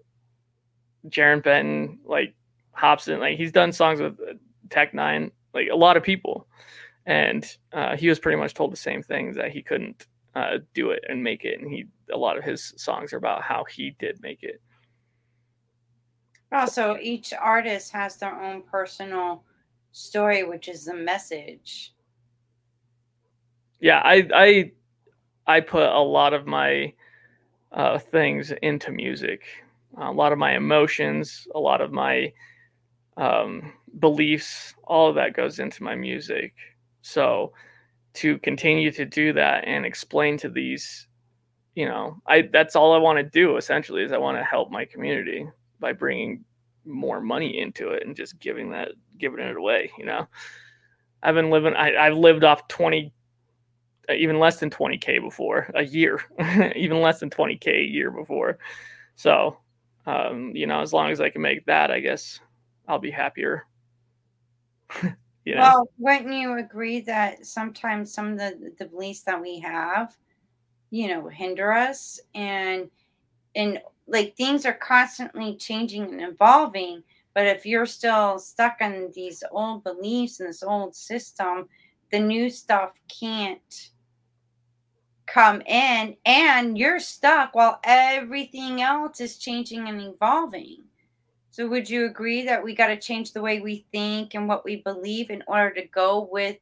Jarren 1.08 1.42
Benton, 1.42 2.00
like 2.04 2.36
Hopsin. 2.78 3.20
Like 3.20 3.38
he's 3.38 3.54
done 3.54 3.72
songs 3.72 4.02
with 4.02 4.18
Tech 4.70 4.92
N9ne, 4.92 5.32
like 5.54 5.70
a 5.72 5.76
lot 5.76 5.96
of 5.96 6.04
people 6.04 6.48
and 7.10 7.58
uh, 7.74 7.98
he 7.98 8.08
was 8.08 8.20
pretty 8.20 8.38
much 8.38 8.54
told 8.54 8.72
the 8.72 8.78
same 8.78 9.02
thing 9.02 9.34
that 9.34 9.50
he 9.50 9.64
couldn't 9.64 10.06
uh, 10.36 10.60
do 10.76 10.92
it 10.92 11.04
and 11.10 11.24
make 11.24 11.44
it. 11.44 11.60
And 11.60 11.68
he 11.68 11.88
a 12.14 12.18
lot 12.18 12.38
of 12.38 12.44
his 12.44 12.72
songs 12.78 13.12
are 13.14 13.18
about 13.18 13.42
how 13.42 13.66
he 13.66 13.96
did 14.00 14.22
make 14.22 14.44
it. 14.44 14.62
Also 16.52 16.98
each 17.02 17.34
artist 17.34 17.92
has 17.94 18.18
their 18.18 18.40
own 18.40 18.62
personal 18.62 19.44
story 19.92 20.44
which 20.44 20.68
is 20.68 20.86
the 20.86 20.94
message. 20.94 21.96
Yeah 23.80 24.02
i 24.04 24.28
i 24.36 24.72
i 25.48 25.60
put 25.62 25.90
a 25.90 26.00
lot 26.00 26.34
of 26.34 26.46
my 26.46 26.94
uh, 27.72 27.98
things 27.98 28.52
into 28.62 28.92
music. 28.92 29.42
A 29.98 30.12
lot 30.12 30.32
of 30.32 30.38
my 30.38 30.56
emotions 30.56 31.48
a 31.56 31.60
lot 31.60 31.82
of 31.82 31.92
my 31.92 32.32
um, 33.18 33.74
beliefs 33.98 34.76
all 34.84 35.10
of 35.10 35.16
that 35.16 35.34
goes 35.34 35.58
into 35.58 35.82
my 35.84 35.96
music 35.96 36.54
so 37.02 37.54
to 38.16 38.38
continue 38.40 38.92
to 38.92 39.06
do 39.06 39.34
that 39.34 39.66
and 39.68 39.86
explain 39.86 40.38
to 40.38 40.50
these, 40.50 41.08
you 41.76 41.86
know, 41.86 42.22
I 42.28 42.50
that's 42.52 42.76
all 42.76 42.94
I 42.94 42.98
want 42.98 43.18
to 43.18 43.24
do 43.24 43.58
essentially 43.58 44.04
is 44.04 44.12
I 44.12 44.18
want 44.18 44.38
to 44.38 44.44
help 44.44 44.72
my 44.72 44.86
community 44.86 45.48
by 45.80 45.94
bringing 45.94 46.44
more 46.86 47.22
money 47.22 47.60
into 47.60 47.90
it 47.90 48.06
and 48.06 48.16
just 48.16 48.40
giving 48.40 48.72
that 48.72 48.90
giving 49.18 49.40
it 49.40 49.56
away, 49.56 49.92
you 49.98 50.06
know. 50.06 50.28
I've 51.22 51.36
been 51.36 51.50
living 51.50 51.74
I, 51.74 51.96
I've 51.96 52.18
lived 52.18 52.44
off 52.44 52.68
20 52.68 53.14
uh, 54.10 54.14
even 54.14 54.40
less 54.40 54.60
than 54.60 54.70
20k 54.70 55.22
before 55.22 55.70
a 55.76 55.84
year 55.84 56.20
even 56.76 57.02
less 57.02 57.20
than 57.20 57.30
20k 57.30 57.68
a 57.68 57.84
year 57.84 58.10
before 58.12 58.58
so 59.16 59.58
um, 60.06 60.52
you 60.56 60.66
know 60.66 60.82
as 60.82 60.94
long 60.94 61.12
as 61.12 61.22
i 61.22 61.30
can 61.30 61.42
make 61.42 61.66
that 61.66 61.92
i 61.92 62.00
guess 62.00 62.40
i'll 62.88 63.00
be 63.00 63.12
happier 63.12 63.66
you 65.50 65.56
know? 65.56 65.62
Well, 65.62 65.90
wouldn't 65.98 66.34
you 66.34 66.58
agree 66.58 67.02
that 67.02 67.46
sometimes 67.46 68.14
some 68.14 68.34
of 68.34 68.38
the, 68.38 68.74
the 68.78 68.86
beliefs 68.86 69.22
that 69.22 69.42
we 69.42 69.60
have, 69.60 70.16
you 70.92 71.08
know, 71.08 71.28
hinder 71.28 71.72
us 71.72 72.20
and 72.36 72.90
and 73.56 73.80
like 74.08 74.36
things 74.36 74.66
are 74.66 74.74
constantly 74.74 75.56
changing 75.56 76.04
and 76.04 76.22
evolving. 76.22 77.04
But 77.34 77.48
if 77.48 77.66
you're 77.66 77.86
still 77.86 78.40
stuck 78.40 78.82
in 78.82 79.12
these 79.14 79.44
old 79.52 79.84
beliefs 79.84 80.40
and 80.40 80.50
this 80.50 80.64
old 80.64 80.96
system, 80.96 81.68
the 82.12 82.20
new 82.20 82.50
stuff 82.50 82.94
can't 83.08 83.92
come 85.28 85.62
in 85.62 86.18
and 86.26 86.78
you're 86.78 87.00
stuck 87.00 87.54
while 87.54 87.80
everything 87.84 88.82
else 88.82 89.22
is 89.22 89.38
changing 89.38 89.88
and 89.88 90.02
evolving. 90.02 90.84
So, 91.60 91.68
would 91.68 91.90
you 91.90 92.06
agree 92.06 92.44
that 92.44 92.64
we 92.64 92.74
got 92.74 92.88
to 92.88 92.96
change 92.96 93.34
the 93.34 93.42
way 93.42 93.60
we 93.60 93.86
think 93.92 94.34
and 94.34 94.48
what 94.48 94.64
we 94.64 94.78
believe 94.78 95.30
in 95.30 95.44
order 95.46 95.72
to 95.72 95.86
go 95.88 96.30
with 96.32 96.56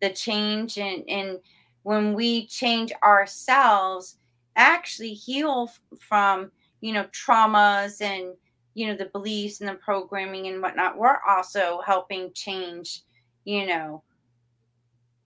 the 0.00 0.08
change? 0.08 0.78
And, 0.78 1.04
and 1.10 1.40
when 1.82 2.14
we 2.14 2.46
change 2.46 2.90
ourselves, 3.02 4.16
actually 4.56 5.12
heal 5.12 5.70
from, 6.00 6.50
you 6.80 6.94
know, 6.94 7.04
traumas 7.12 8.00
and, 8.00 8.34
you 8.72 8.86
know, 8.86 8.96
the 8.96 9.10
beliefs 9.12 9.60
and 9.60 9.68
the 9.68 9.74
programming 9.74 10.46
and 10.46 10.62
whatnot, 10.62 10.96
we're 10.96 11.18
also 11.28 11.82
helping 11.84 12.32
change, 12.32 13.02
you 13.44 13.66
know, 13.66 14.02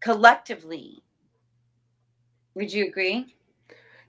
collectively. 0.01 1.05
Would 2.57 2.73
you 2.73 2.87
agree? 2.87 3.37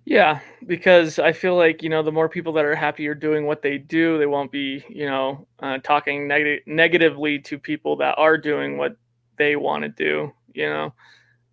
Yeah, 0.09 0.39
because 0.65 1.19
I 1.19 1.33
feel 1.33 1.55
like 1.55 1.83
you 1.83 1.89
know 1.89 2.01
the 2.01 2.11
more 2.11 2.27
people 2.29 2.51
that 2.53 2.65
are 2.65 2.73
happier 2.75 3.13
doing 3.13 3.45
what 3.45 3.61
they 3.61 3.77
do, 3.77 4.17
they 4.17 4.25
won't 4.25 4.51
be 4.51 4.83
you 4.89 5.05
know 5.05 5.47
uh, 5.59 5.77
talking 5.83 6.27
neg- 6.27 6.63
negatively 6.65 7.37
to 7.41 7.59
people 7.59 7.95
that 7.97 8.15
are 8.17 8.35
doing 8.37 8.77
what 8.77 8.95
they 9.37 9.55
want 9.55 9.83
to 9.83 9.89
do. 9.89 10.31
You 10.55 10.65
know, 10.69 10.93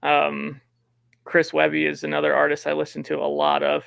um, 0.03 0.61
Chris 1.25 1.53
Webby 1.53 1.87
is 1.87 2.05
another 2.05 2.35
artist 2.35 2.67
I 2.67 2.75
listen 2.75 3.03
to 3.05 3.17
a 3.19 3.27
lot 3.29 3.63
of, 3.63 3.85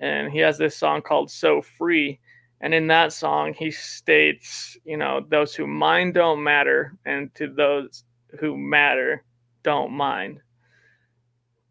and 0.00 0.32
he 0.32 0.40
has 0.40 0.58
this 0.58 0.76
song 0.76 1.02
called 1.02 1.30
"So 1.30 1.62
Free," 1.62 2.20
and 2.60 2.74
in 2.74 2.88
that 2.88 3.12
song 3.12 3.54
he 3.54 3.70
states, 3.70 4.76
you 4.84 4.96
know, 4.98 5.22
those 5.30 5.54
who 5.54 5.66
mind 5.66 6.14
don't 6.14 6.42
matter, 6.44 6.98
and 7.06 7.34
to 7.36 7.48
those 7.48 8.04
who 8.40 8.56
matter 8.56 9.24
don't 9.64 9.92
mind. 9.92 10.40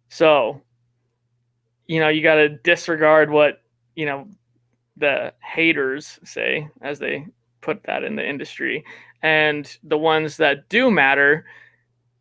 So 0.10 0.62
you 1.88 2.00
know, 2.00 2.10
you 2.10 2.21
got 2.21 2.36
to 2.36 2.50
disregard 2.50 3.30
what, 3.30 3.62
you 3.95 4.06
know, 4.06 4.28
the 4.97 5.34
haters 5.41 6.19
say 6.23 6.67
as 6.82 7.00
they 7.00 7.26
put 7.62 7.84
that 7.84 8.04
in 8.04 8.15
the 8.15 8.28
industry. 8.28 8.84
And 9.21 9.78
the 9.84 9.97
ones 9.97 10.38
that 10.38 10.69
do 10.69 10.91
matter, 10.91 11.45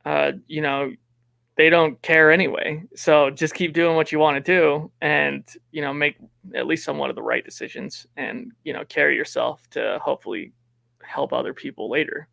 uh, 0.05 0.33
you 0.47 0.63
know, 0.63 0.93
they 1.57 1.71
don't 1.71 2.01
care 2.03 2.31
anyway. 2.31 2.83
So 2.95 3.31
just 3.31 3.55
keep 3.55 3.73
doing 3.73 3.97
what 3.97 4.13
you 4.13 4.19
want 4.19 4.37
to 4.37 4.53
do 4.53 4.91
and, 5.01 5.45
you 5.73 5.83
know, 5.83 5.93
make 5.93 6.17
at 6.55 6.67
least 6.67 6.85
somewhat 6.85 7.11
of 7.11 7.17
the 7.17 7.23
right 7.23 7.45
decisions 7.45 8.07
and, 8.17 8.53
you 8.65 8.73
know, 8.73 8.85
carry 8.85 9.17
yourself 9.17 9.69
to 9.71 9.99
hopefully 10.03 10.53
help 11.03 11.33
other 11.33 11.55
people 11.55 11.91
later. 11.91 12.29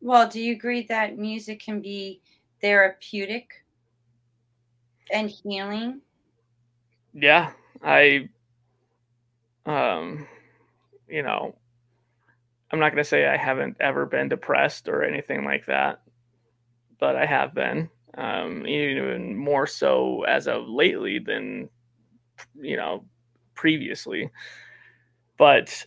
Well, 0.00 0.28
do 0.28 0.40
you 0.40 0.52
agree 0.52 0.82
that 0.88 1.16
music 1.16 1.60
can 1.60 1.80
be 1.80 2.20
therapeutic 2.60 3.63
and 5.12 5.30
healing? 5.30 6.00
Yeah, 7.12 7.52
I 7.82 8.28
um 9.66 10.26
you 11.08 11.22
know, 11.22 11.54
I'm 12.70 12.78
not 12.78 12.90
going 12.90 13.02
to 13.02 13.08
say 13.08 13.26
I 13.26 13.36
haven't 13.36 13.76
ever 13.80 14.06
been 14.06 14.28
depressed 14.28 14.88
or 14.88 15.04
anything 15.04 15.44
like 15.44 15.66
that, 15.66 16.00
but 16.98 17.16
I 17.16 17.26
have 17.26 17.54
been 17.54 17.88
um 18.16 18.66
even 18.66 19.36
more 19.36 19.66
so 19.66 20.22
as 20.24 20.46
of 20.46 20.68
lately 20.68 21.18
than 21.18 21.68
you 22.60 22.76
know 22.76 23.04
previously. 23.54 24.30
But 25.36 25.86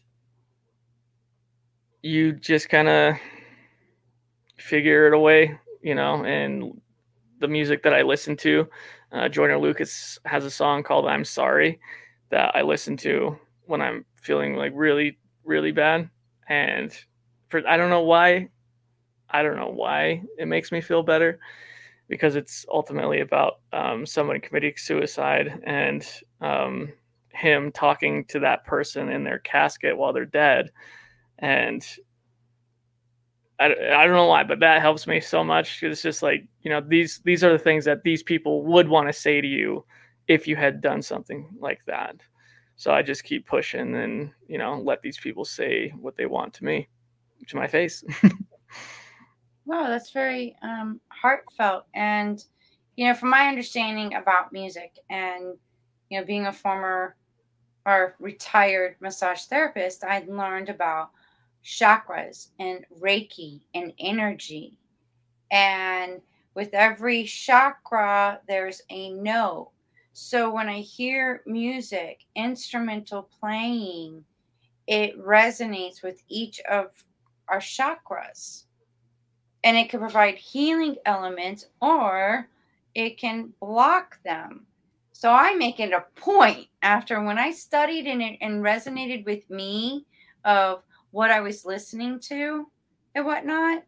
you 2.02 2.34
just 2.34 2.70
kind 2.70 2.88
of 2.88 3.16
figure 4.58 5.08
it 5.08 5.14
away, 5.14 5.58
you 5.82 5.96
know, 5.96 6.24
and 6.26 6.82
the 7.40 7.48
music 7.48 7.84
that 7.84 7.94
I 7.94 8.02
listen 8.02 8.36
to 8.38 8.68
uh, 9.18 9.28
Joyner 9.30 9.58
Lucas 9.58 10.20
has 10.26 10.46
a 10.46 10.52
song 10.52 10.84
called 10.84 11.08
"I'm 11.08 11.26
Sorry" 11.26 11.80
that 12.30 12.56
I 12.56 12.62
listen 12.62 12.96
to 12.98 13.38
when 13.66 13.82
I'm 13.82 14.06
feeling 14.22 14.56
like 14.56 14.72
really, 14.76 15.18
really 15.44 15.72
bad, 15.72 16.10
and 16.48 16.94
for 17.50 17.68
I 17.68 17.78
don't 17.78 17.90
know 17.90 18.04
why, 18.04 18.50
I 19.30 19.44
don't 19.44 19.58
know 19.58 19.70
why 19.70 20.24
it 20.38 20.48
makes 20.48 20.72
me 20.72 20.82
feel 20.82 21.04
better, 21.04 21.40
because 22.08 22.36
it's 22.36 22.66
ultimately 22.72 23.22
about 23.22 23.60
um, 23.74 24.06
someone 24.06 24.40
committing 24.40 24.74
suicide 24.78 25.62
and 25.66 26.06
um, 26.42 26.94
him 27.30 27.72
talking 27.72 28.26
to 28.26 28.40
that 28.40 28.66
person 28.66 29.10
in 29.10 29.24
their 29.24 29.40
casket 29.40 29.98
while 29.98 30.14
they're 30.14 30.26
dead, 30.26 30.72
and 31.40 31.86
I, 33.60 33.66
I 33.66 34.06
don't 34.06 34.16
know 34.16 34.28
why, 34.28 34.44
but 34.44 34.60
that 34.60 34.82
helps 34.82 35.08
me 35.08 35.20
so 35.20 35.44
much. 35.44 35.82
It's 35.82 36.02
just 36.02 36.22
like 36.22 36.48
you 36.62 36.70
know 36.70 36.82
these 36.82 37.20
these 37.26 37.44
are 37.44 37.52
the 37.52 37.60
things 37.60 37.86
that 37.86 38.04
these 38.04 38.24
people 38.24 38.64
would 38.64 38.88
want 38.88 39.08
to 39.08 39.14
say 39.14 39.42
to 39.42 39.48
you 39.48 39.84
if 40.28 40.48
you 40.48 40.56
had 40.56 40.82
done 40.82 41.02
something 41.02 41.50
like 41.60 41.84
that. 41.86 42.18
So 42.76 42.92
I 42.92 43.02
just 43.02 43.24
keep 43.24 43.48
pushing 43.48 43.96
and 43.96 44.32
you 44.48 44.58
know 44.58 44.80
let 44.80 45.02
these 45.02 45.18
people 45.18 45.46
say 45.46 45.90
what 46.00 46.16
they 46.16 46.28
want 46.28 46.54
to 46.56 46.66
me, 46.66 46.88
to 47.48 47.56
my 47.56 47.68
face. 47.68 48.04
wow, 49.66 49.88
that's 49.88 50.12
very 50.12 50.56
um, 50.62 51.02
heartfelt. 51.10 51.86
And 51.96 52.44
you 52.96 53.08
know, 53.08 53.16
from 53.16 53.30
my 53.30 53.48
understanding 53.48 54.14
about 54.14 54.54
music 54.54 55.00
and 55.10 55.56
you 56.10 56.20
know 56.20 56.26
being 56.26 56.46
a 56.46 56.54
former 56.54 57.16
or 57.88 58.16
retired 58.20 58.98
massage 59.00 59.44
therapist, 59.44 60.04
I 60.04 60.24
learned 60.28 60.70
about 60.70 61.10
chakras 61.68 62.48
and 62.60 62.86
Reiki 63.02 63.60
and 63.76 63.92
energy. 64.00 64.80
And 65.52 66.22
with 66.56 66.74
every 66.74 67.26
chakra, 67.26 68.40
there's 68.48 68.82
a 68.90 69.12
note. 69.12 69.72
So 70.14 70.50
when 70.50 70.70
I 70.70 70.80
hear 70.80 71.44
music, 71.46 72.22
instrumental 72.36 73.30
playing, 73.40 74.24
it 74.88 75.20
resonates 75.20 76.02
with 76.02 76.24
each 76.30 76.62
of 76.62 76.88
our 77.50 77.60
chakras. 77.60 78.64
And 79.64 79.76
it 79.76 79.90
can 79.90 80.00
provide 80.00 80.36
healing 80.36 80.96
elements 81.06 81.68
or 81.82 82.48
it 82.96 83.20
can 83.20 83.54
block 83.60 84.24
them. 84.24 84.66
So 85.12 85.32
I 85.32 85.56
make 85.56 85.80
it 85.80 85.92
a 85.92 86.06
point 86.16 86.68
after 86.82 87.22
when 87.22 87.38
I 87.38 87.52
studied 87.52 88.08
and 88.08 88.22
it 88.22 88.38
and 88.40 88.64
resonated 88.64 89.26
with 89.26 89.50
me 89.50 90.06
of 90.46 90.84
what 91.12 91.32
I 91.32 91.40
was 91.42 91.66
listening 91.66 92.20
to 92.22 92.68
and 93.16 93.26
whatnot, 93.26 93.84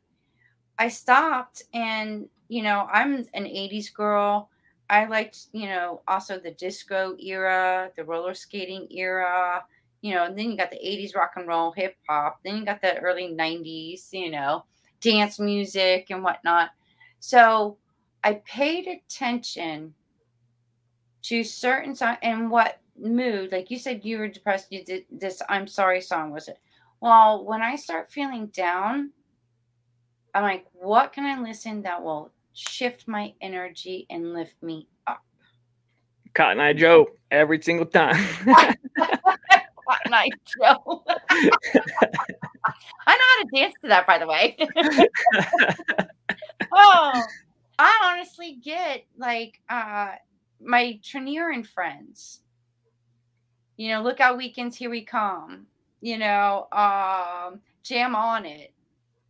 I 0.78 0.88
stopped 0.88 1.64
and, 1.74 2.28
you 2.48 2.64
know, 2.64 2.88
I'm 2.92 3.28
an 3.34 3.46
80s 3.46 3.90
girl. 3.90 4.50
I 4.90 5.06
liked, 5.06 5.48
you 5.52 5.68
know, 5.68 6.02
also 6.08 6.40
the 6.40 6.52
disco 6.52 7.16
era, 7.20 7.92
the 7.96 8.04
roller 8.04 8.34
skating 8.34 8.88
era, 8.90 9.64
you 10.02 10.16
know, 10.16 10.26
and 10.26 10.38
then 10.38 10.52
you 10.52 10.58
got 10.58 10.72
the 10.72 10.78
80s 10.78 11.14
rock 11.14 11.34
and 11.36 11.48
roll, 11.48 11.72
hip 11.72 11.96
hop, 12.08 12.40
then 12.44 12.58
you 12.58 12.66
got 12.66 12.82
the 12.82 12.98
early 13.00 13.28
90s, 13.28 14.10
you 14.12 14.32
know, 14.32 14.64
dance 15.02 15.40
music 15.40 16.08
and 16.10 16.24
whatnot. 16.24 16.72
So 17.20 17.78
I 18.24 18.36
paid 18.46 18.88
attention 18.88 19.94
to 21.24 21.44
certain 21.44 21.96
songs 21.96 22.18
and 22.22 22.50
what 22.50 22.80
mood, 22.98 23.52
like 23.52 23.70
you 23.70 23.78
said, 23.78 24.04
you 24.04 24.20
were 24.20 24.28
depressed. 24.28 24.72
You 24.72 24.84
did 24.84 25.06
this 25.12 25.42
I'm 25.50 25.68
sorry 25.68 26.02
song, 26.02 26.32
was 26.32 26.48
it? 26.48 26.58
Well, 27.02 27.46
when 27.46 27.62
I 27.62 27.76
start 27.76 28.12
feeling 28.12 28.48
down, 28.48 29.12
I'm 30.34 30.44
like, 30.44 30.66
what 30.74 31.14
can 31.14 31.26
I 31.26 31.40
listen 31.40 31.84
that 31.84 32.04
will 32.04 32.32
shift 32.54 33.08
my 33.08 33.34
energy 33.42 34.06
and 34.10 34.34
lift 34.34 34.62
me 34.62 34.88
up? 35.08 35.24
Cotton 36.34 36.60
Eye 36.60 36.74
Joe 36.74 37.08
every 37.32 37.62
single 37.62 37.86
time. 37.86 38.22
Cotton 38.46 40.14
Eye 40.14 40.30
Joe. 40.46 41.04
I 43.08 43.08
know 43.08 43.08
how 43.08 43.44
to 43.44 43.48
dance 43.56 43.74
to 43.82 43.88
that, 43.88 44.06
by 44.06 44.18
the 44.18 44.28
way. 44.28 44.58
oh, 46.74 47.24
I 47.80 48.00
honestly 48.04 48.60
get 48.62 49.06
like 49.18 49.62
uh 49.70 50.16
my 50.62 51.00
Trinier 51.02 51.54
and 51.54 51.66
friends. 51.66 52.42
You 53.78 53.88
know, 53.90 54.04
look 54.04 54.20
out 54.20 54.36
weekends, 54.38 54.76
here 54.76 54.90
we 54.90 55.06
come 55.06 55.68
you 56.02 56.18
know, 56.18 56.68
um, 56.72 57.60
jam 57.84 58.16
on 58.16 58.46
it, 58.46 58.74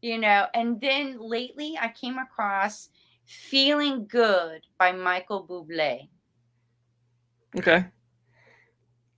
you 0.02 0.18
know. 0.18 0.46
And 0.54 0.80
then 0.80 1.18
lately 1.20 1.78
I 1.80 1.90
came 1.90 2.18
across 2.18 2.90
Feeling 3.26 4.08
Good 4.08 4.62
by 4.78 4.92
Michael 4.92 5.46
Bublé. 5.48 6.08
Okay. 7.58 7.86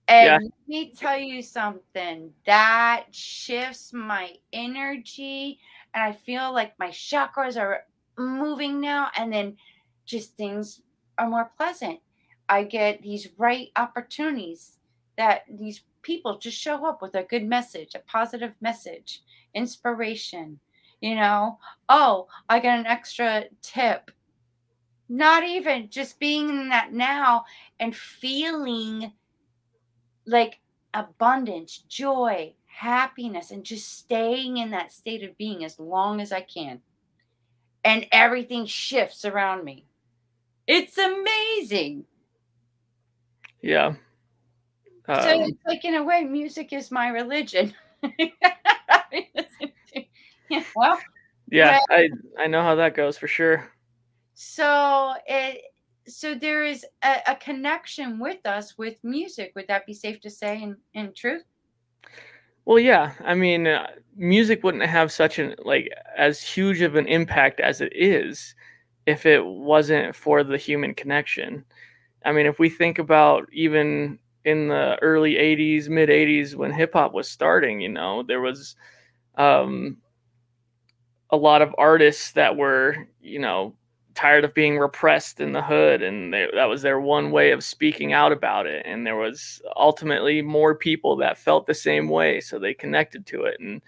And 0.08 0.26
yeah. 0.26 0.38
let 0.42 0.68
me 0.68 0.92
tell 0.92 1.18
you 1.18 1.42
something 1.42 2.32
that 2.44 3.06
shifts 3.12 3.92
my 3.92 4.34
energy, 4.52 5.58
and 5.94 6.02
I 6.02 6.12
feel 6.12 6.52
like 6.52 6.78
my 6.78 6.88
chakras 6.88 7.58
are 7.58 7.84
moving 8.18 8.80
now, 8.80 9.08
and 9.16 9.32
then 9.32 9.56
just 10.04 10.36
things 10.36 10.82
are 11.18 11.28
more 11.28 11.52
pleasant. 11.56 12.00
I 12.48 12.64
get 12.64 13.00
these 13.00 13.28
right 13.38 13.68
opportunities 13.76 14.78
that 15.16 15.42
these 15.48 15.82
people 16.02 16.38
just 16.38 16.58
show 16.58 16.86
up 16.86 17.02
with 17.02 17.14
a 17.14 17.22
good 17.24 17.44
message, 17.44 17.94
a 17.94 18.00
positive 18.00 18.54
message, 18.60 19.22
inspiration. 19.54 20.58
You 21.00 21.16
know, 21.16 21.58
oh, 21.88 22.28
I 22.48 22.60
got 22.60 22.78
an 22.78 22.86
extra 22.86 23.44
tip. 23.60 24.10
Not 25.08 25.44
even 25.44 25.90
just 25.90 26.20
being 26.20 26.48
in 26.48 26.68
that 26.68 26.92
now 26.92 27.44
and 27.80 27.94
feeling 27.94 29.12
like 30.26 30.60
abundance, 30.94 31.78
joy, 31.88 32.54
happiness, 32.66 33.50
and 33.50 33.64
just 33.64 33.98
staying 33.98 34.58
in 34.58 34.70
that 34.70 34.92
state 34.92 35.24
of 35.24 35.36
being 35.36 35.64
as 35.64 35.78
long 35.78 36.20
as 36.20 36.32
I 36.32 36.40
can. 36.40 36.80
And 37.84 38.06
everything 38.12 38.64
shifts 38.64 39.24
around 39.24 39.64
me. 39.64 39.86
It's 40.68 40.96
amazing. 40.96 42.04
Yeah 43.60 43.94
so 45.10 45.30
Um, 45.30 45.42
it's 45.42 45.60
like 45.66 45.84
in 45.84 45.94
a 45.94 46.02
way, 46.04 46.24
music 46.24 46.72
is 46.72 46.90
my 46.90 47.08
religion. 47.08 47.74
yeah, 50.48 50.64
well, 50.74 50.98
yeah, 51.50 51.78
I 51.90 52.08
I 52.38 52.46
know 52.46 52.62
how 52.62 52.74
that 52.76 52.94
goes 52.94 53.18
for 53.18 53.26
sure. 53.28 53.70
so 54.34 55.14
it 55.26 55.62
so 56.06 56.34
there 56.34 56.64
is 56.64 56.84
a, 57.02 57.20
a 57.28 57.36
connection 57.36 58.18
with 58.18 58.44
us 58.46 58.76
with 58.78 59.02
music. 59.04 59.52
Would 59.54 59.68
that 59.68 59.86
be 59.86 59.94
safe 59.94 60.20
to 60.22 60.30
say 60.30 60.60
in, 60.62 60.76
in 60.94 61.12
truth? 61.14 61.44
Well, 62.64 62.78
yeah. 62.78 63.12
I 63.24 63.34
mean, 63.34 63.66
uh, 63.66 63.88
music 64.16 64.62
wouldn't 64.62 64.84
have 64.84 65.10
such 65.12 65.38
an 65.38 65.54
like 65.64 65.90
as 66.16 66.42
huge 66.42 66.80
of 66.80 66.94
an 66.96 67.06
impact 67.06 67.60
as 67.60 67.80
it 67.80 67.92
is 67.94 68.54
if 69.06 69.26
it 69.26 69.44
wasn't 69.44 70.14
for 70.14 70.44
the 70.44 70.56
human 70.58 70.94
connection. 70.94 71.64
I 72.24 72.32
mean, 72.32 72.46
if 72.46 72.58
we 72.58 72.68
think 72.70 72.98
about 72.98 73.48
even 73.52 74.18
in 74.44 74.68
the 74.68 74.98
early 75.02 75.34
80s, 75.34 75.88
mid 75.88 76.08
80s 76.08 76.54
when 76.54 76.72
hip 76.72 76.92
hop 76.94 77.12
was 77.12 77.30
starting, 77.30 77.80
you 77.80 77.88
know, 77.88 78.22
there 78.22 78.40
was 78.40 78.76
um 79.36 79.98
a 81.30 81.36
lot 81.36 81.62
of 81.62 81.74
artists 81.78 82.32
that 82.32 82.56
were, 82.56 83.08
you 83.20 83.38
know, 83.38 83.74
tired 84.14 84.44
of 84.44 84.54
being 84.54 84.78
repressed 84.78 85.40
in 85.40 85.52
the 85.52 85.62
hood 85.62 86.02
and 86.02 86.32
they, 86.32 86.46
that 86.54 86.66
was 86.66 86.82
their 86.82 87.00
one 87.00 87.30
way 87.30 87.50
of 87.50 87.64
speaking 87.64 88.12
out 88.12 88.32
about 88.32 88.66
it 88.66 88.84
and 88.86 89.06
there 89.06 89.16
was 89.16 89.62
ultimately 89.76 90.42
more 90.42 90.74
people 90.74 91.16
that 91.16 91.38
felt 91.38 91.66
the 91.66 91.74
same 91.74 92.08
way 92.08 92.38
so 92.40 92.58
they 92.58 92.74
connected 92.74 93.24
to 93.24 93.44
it 93.44 93.56
and 93.58 93.80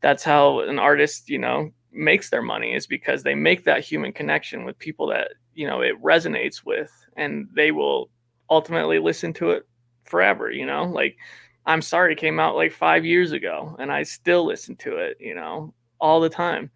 that's 0.00 0.24
how 0.24 0.60
an 0.60 0.78
artist 0.78 1.28
you 1.28 1.38
know 1.38 1.70
makes 1.92 2.30
their 2.30 2.42
money 2.42 2.74
is 2.74 2.86
because 2.86 3.22
they 3.22 3.34
make 3.34 3.64
that 3.64 3.84
human 3.84 4.12
connection 4.12 4.64
with 4.64 4.78
people 4.78 5.06
that 5.06 5.28
you 5.54 5.66
know 5.66 5.80
it 5.80 6.00
resonates 6.02 6.64
with 6.64 6.90
and 7.16 7.48
they 7.54 7.70
will 7.70 8.10
ultimately 8.50 8.98
listen 8.98 9.32
to 9.32 9.50
it 9.50 9.66
forever 10.04 10.50
you 10.50 10.66
know? 10.66 10.84
Like 10.84 11.16
i'm 11.64 11.82
sorry 11.82 12.16
came 12.16 12.40
out 12.40 12.56
like 12.56 12.72
5 12.72 13.04
years 13.04 13.30
ago 13.30 13.76
and 13.78 13.92
i 13.92 14.02
still 14.02 14.44
listen 14.44 14.74
to 14.76 14.96
it 14.96 15.16
you 15.20 15.34
know 15.34 15.72
all 16.00 16.20
the 16.20 16.28
time. 16.28 16.70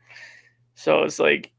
So 0.76 1.02
it's 1.02 1.18
like 1.18 1.52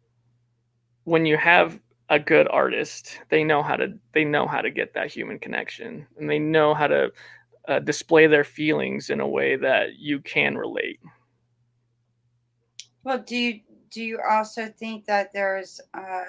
when 1.03 1.25
you 1.25 1.37
have 1.37 1.79
a 2.09 2.17
good 2.17 2.47
artist 2.49 3.19
they 3.29 3.43
know 3.43 3.61
how 3.61 3.75
to 3.75 3.93
they 4.13 4.23
know 4.23 4.47
how 4.47 4.61
to 4.61 4.71
get 4.71 4.93
that 4.93 5.11
human 5.11 5.37
connection 5.37 6.07
and 6.17 6.29
they 6.29 6.39
know 6.39 6.73
how 6.73 6.87
to 6.87 7.11
uh, 7.67 7.79
display 7.79 8.27
their 8.27 8.45
feelings 8.45 9.09
in 9.09 9.19
a 9.19 9.27
way 9.27 9.57
that 9.57 9.97
you 9.97 10.21
can 10.21 10.57
relate. 10.57 10.99
Well, 13.03 13.19
do 13.19 13.35
you 13.35 13.59
do 13.89 14.03
you 14.03 14.19
also 14.27 14.67
think 14.67 15.05
that 15.05 15.33
there's 15.33 15.81
uh, 15.93 16.23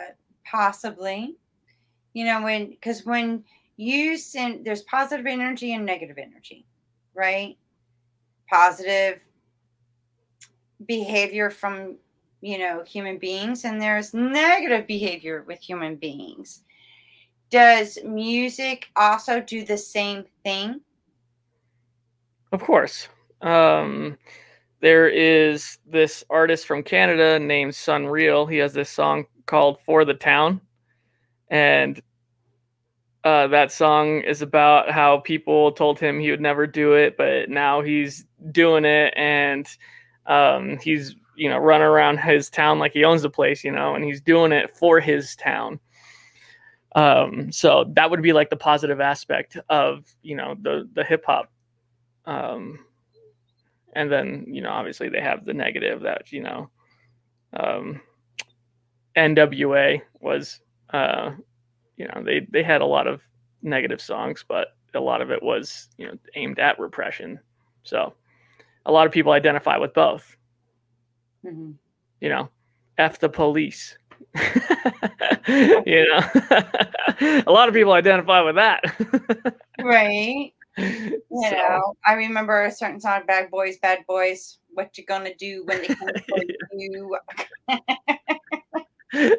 possibly, 0.44 1.36
you 2.12 2.24
know, 2.24 2.42
when 2.42 2.70
because 2.70 3.04
when 3.04 3.44
you 3.78 4.18
send 4.18 4.64
there's 4.66 4.82
positive 4.82 5.24
energy 5.24 5.72
and 5.72 5.86
negative 5.86 6.18
energy, 6.18 6.66
right? 7.14 7.56
Positive 8.50 9.22
behavior 10.84 11.48
from 11.48 11.96
you 12.40 12.58
know 12.58 12.82
human 12.84 13.18
beings, 13.18 13.64
and 13.64 13.80
there's 13.80 14.12
negative 14.12 14.86
behavior 14.86 15.44
with 15.46 15.60
human 15.60 15.96
beings. 15.96 16.64
Does 17.50 17.98
music 18.04 18.88
also 18.96 19.40
do 19.40 19.64
the 19.64 19.78
same 19.78 20.24
thing? 20.42 20.80
Of 22.52 22.62
course. 22.62 23.08
Um, 23.40 24.18
there 24.80 25.08
is 25.08 25.78
this 25.86 26.24
artist 26.28 26.66
from 26.66 26.82
Canada 26.82 27.38
named 27.38 27.72
SonReal. 27.72 28.50
He 28.50 28.58
has 28.58 28.72
this 28.72 28.90
song 28.90 29.26
called 29.46 29.78
For 29.86 30.04
the 30.04 30.14
Town. 30.14 30.60
And 31.50 32.02
uh, 33.24 33.46
that 33.48 33.72
song 33.72 34.20
is 34.20 34.42
about 34.42 34.90
how 34.90 35.18
people 35.18 35.72
told 35.72 35.98
him 35.98 36.20
he 36.20 36.30
would 36.30 36.40
never 36.40 36.66
do 36.66 36.94
it, 36.94 37.16
but 37.16 37.48
now 37.48 37.80
he's 37.80 38.24
doing 38.52 38.84
it. 38.84 39.12
And 39.16 39.68
um, 40.26 40.78
he's, 40.78 41.16
you 41.36 41.48
know, 41.48 41.58
running 41.58 41.86
around 41.86 42.18
his 42.18 42.48
town 42.50 42.78
like 42.78 42.92
he 42.92 43.04
owns 43.04 43.22
the 43.22 43.30
place, 43.30 43.64
you 43.64 43.72
know, 43.72 43.94
and 43.94 44.04
he's 44.04 44.20
doing 44.20 44.52
it 44.52 44.76
for 44.76 45.00
his 45.00 45.36
town. 45.36 45.80
Um, 46.94 47.52
so 47.52 47.84
that 47.94 48.10
would 48.10 48.22
be 48.22 48.32
like 48.32 48.50
the 48.50 48.56
positive 48.56 49.00
aspect 49.00 49.56
of, 49.68 50.04
you 50.22 50.36
know, 50.36 50.56
the, 50.60 50.88
the 50.94 51.04
hip 51.04 51.24
hop 51.26 51.50
um, 52.28 52.78
and 53.94 54.12
then 54.12 54.44
you 54.46 54.60
know 54.60 54.70
obviously 54.70 55.08
they 55.08 55.20
have 55.20 55.44
the 55.44 55.54
negative 55.54 56.02
that 56.02 56.30
you 56.30 56.42
know 56.42 56.70
um, 57.54 58.00
NWA 59.16 60.02
was 60.20 60.60
uh, 60.92 61.32
you 61.98 62.06
know 62.06 62.22
they 62.24 62.46
they 62.50 62.62
had 62.62 62.80
a 62.80 62.86
lot 62.86 63.06
of 63.06 63.20
negative 63.62 64.00
songs, 64.00 64.44
but 64.46 64.68
a 64.94 65.00
lot 65.00 65.20
of 65.20 65.30
it 65.30 65.42
was 65.42 65.88
you 65.98 66.06
know 66.06 66.14
aimed 66.34 66.58
at 66.58 66.78
repression. 66.78 67.38
So 67.82 68.14
a 68.86 68.92
lot 68.92 69.06
of 69.06 69.12
people 69.12 69.32
identify 69.32 69.76
with 69.76 69.92
both. 69.92 70.36
Mhm. 71.44 71.74
You 72.20 72.28
know, 72.30 72.48
f 72.96 73.18
the 73.18 73.28
police. 73.28 73.98
you 75.86 76.06
know, 76.08 76.20
a 77.46 77.50
lot 77.52 77.68
of 77.68 77.74
people 77.74 77.92
identify 77.92 78.40
with 78.40 78.56
that. 78.56 78.82
Right. 79.80 80.52
you 80.76 81.22
You 81.30 81.50
know, 81.52 81.94
I 82.06 82.14
remember 82.14 82.64
a 82.64 82.70
certain 82.72 83.00
song, 83.00 83.22
"Bad 83.26 83.50
Boys, 83.50 83.78
Bad 83.78 84.04
Boys." 84.06 84.58
What 84.74 84.96
you 84.96 85.04
gonna 85.04 85.34
do 85.34 85.64
when 85.64 85.78
they 85.82 85.88
come 85.88 86.08
for 86.28 86.38
you? 86.72 87.16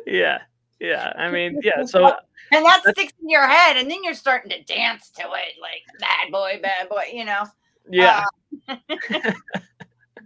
yeah 0.06 0.40
yeah 0.80 1.14
i 1.18 1.30
mean 1.30 1.60
yeah 1.64 1.84
so 1.84 2.14
And 2.52 2.66
that 2.66 2.82
sticks 2.82 3.14
in 3.22 3.30
your 3.30 3.48
head, 3.48 3.78
and 3.78 3.90
then 3.92 4.04
you're 4.04 4.16
starting 4.16 4.50
to 4.50 4.64
dance 4.64 5.12
to 5.12 5.22
it, 5.22 5.54
like 5.62 5.84
"Bad 6.00 6.32
Boy, 6.32 6.60
Bad 6.62 6.90
Boy," 6.90 7.04
you 7.14 7.26
know. 7.26 7.44
yeah 7.92 8.24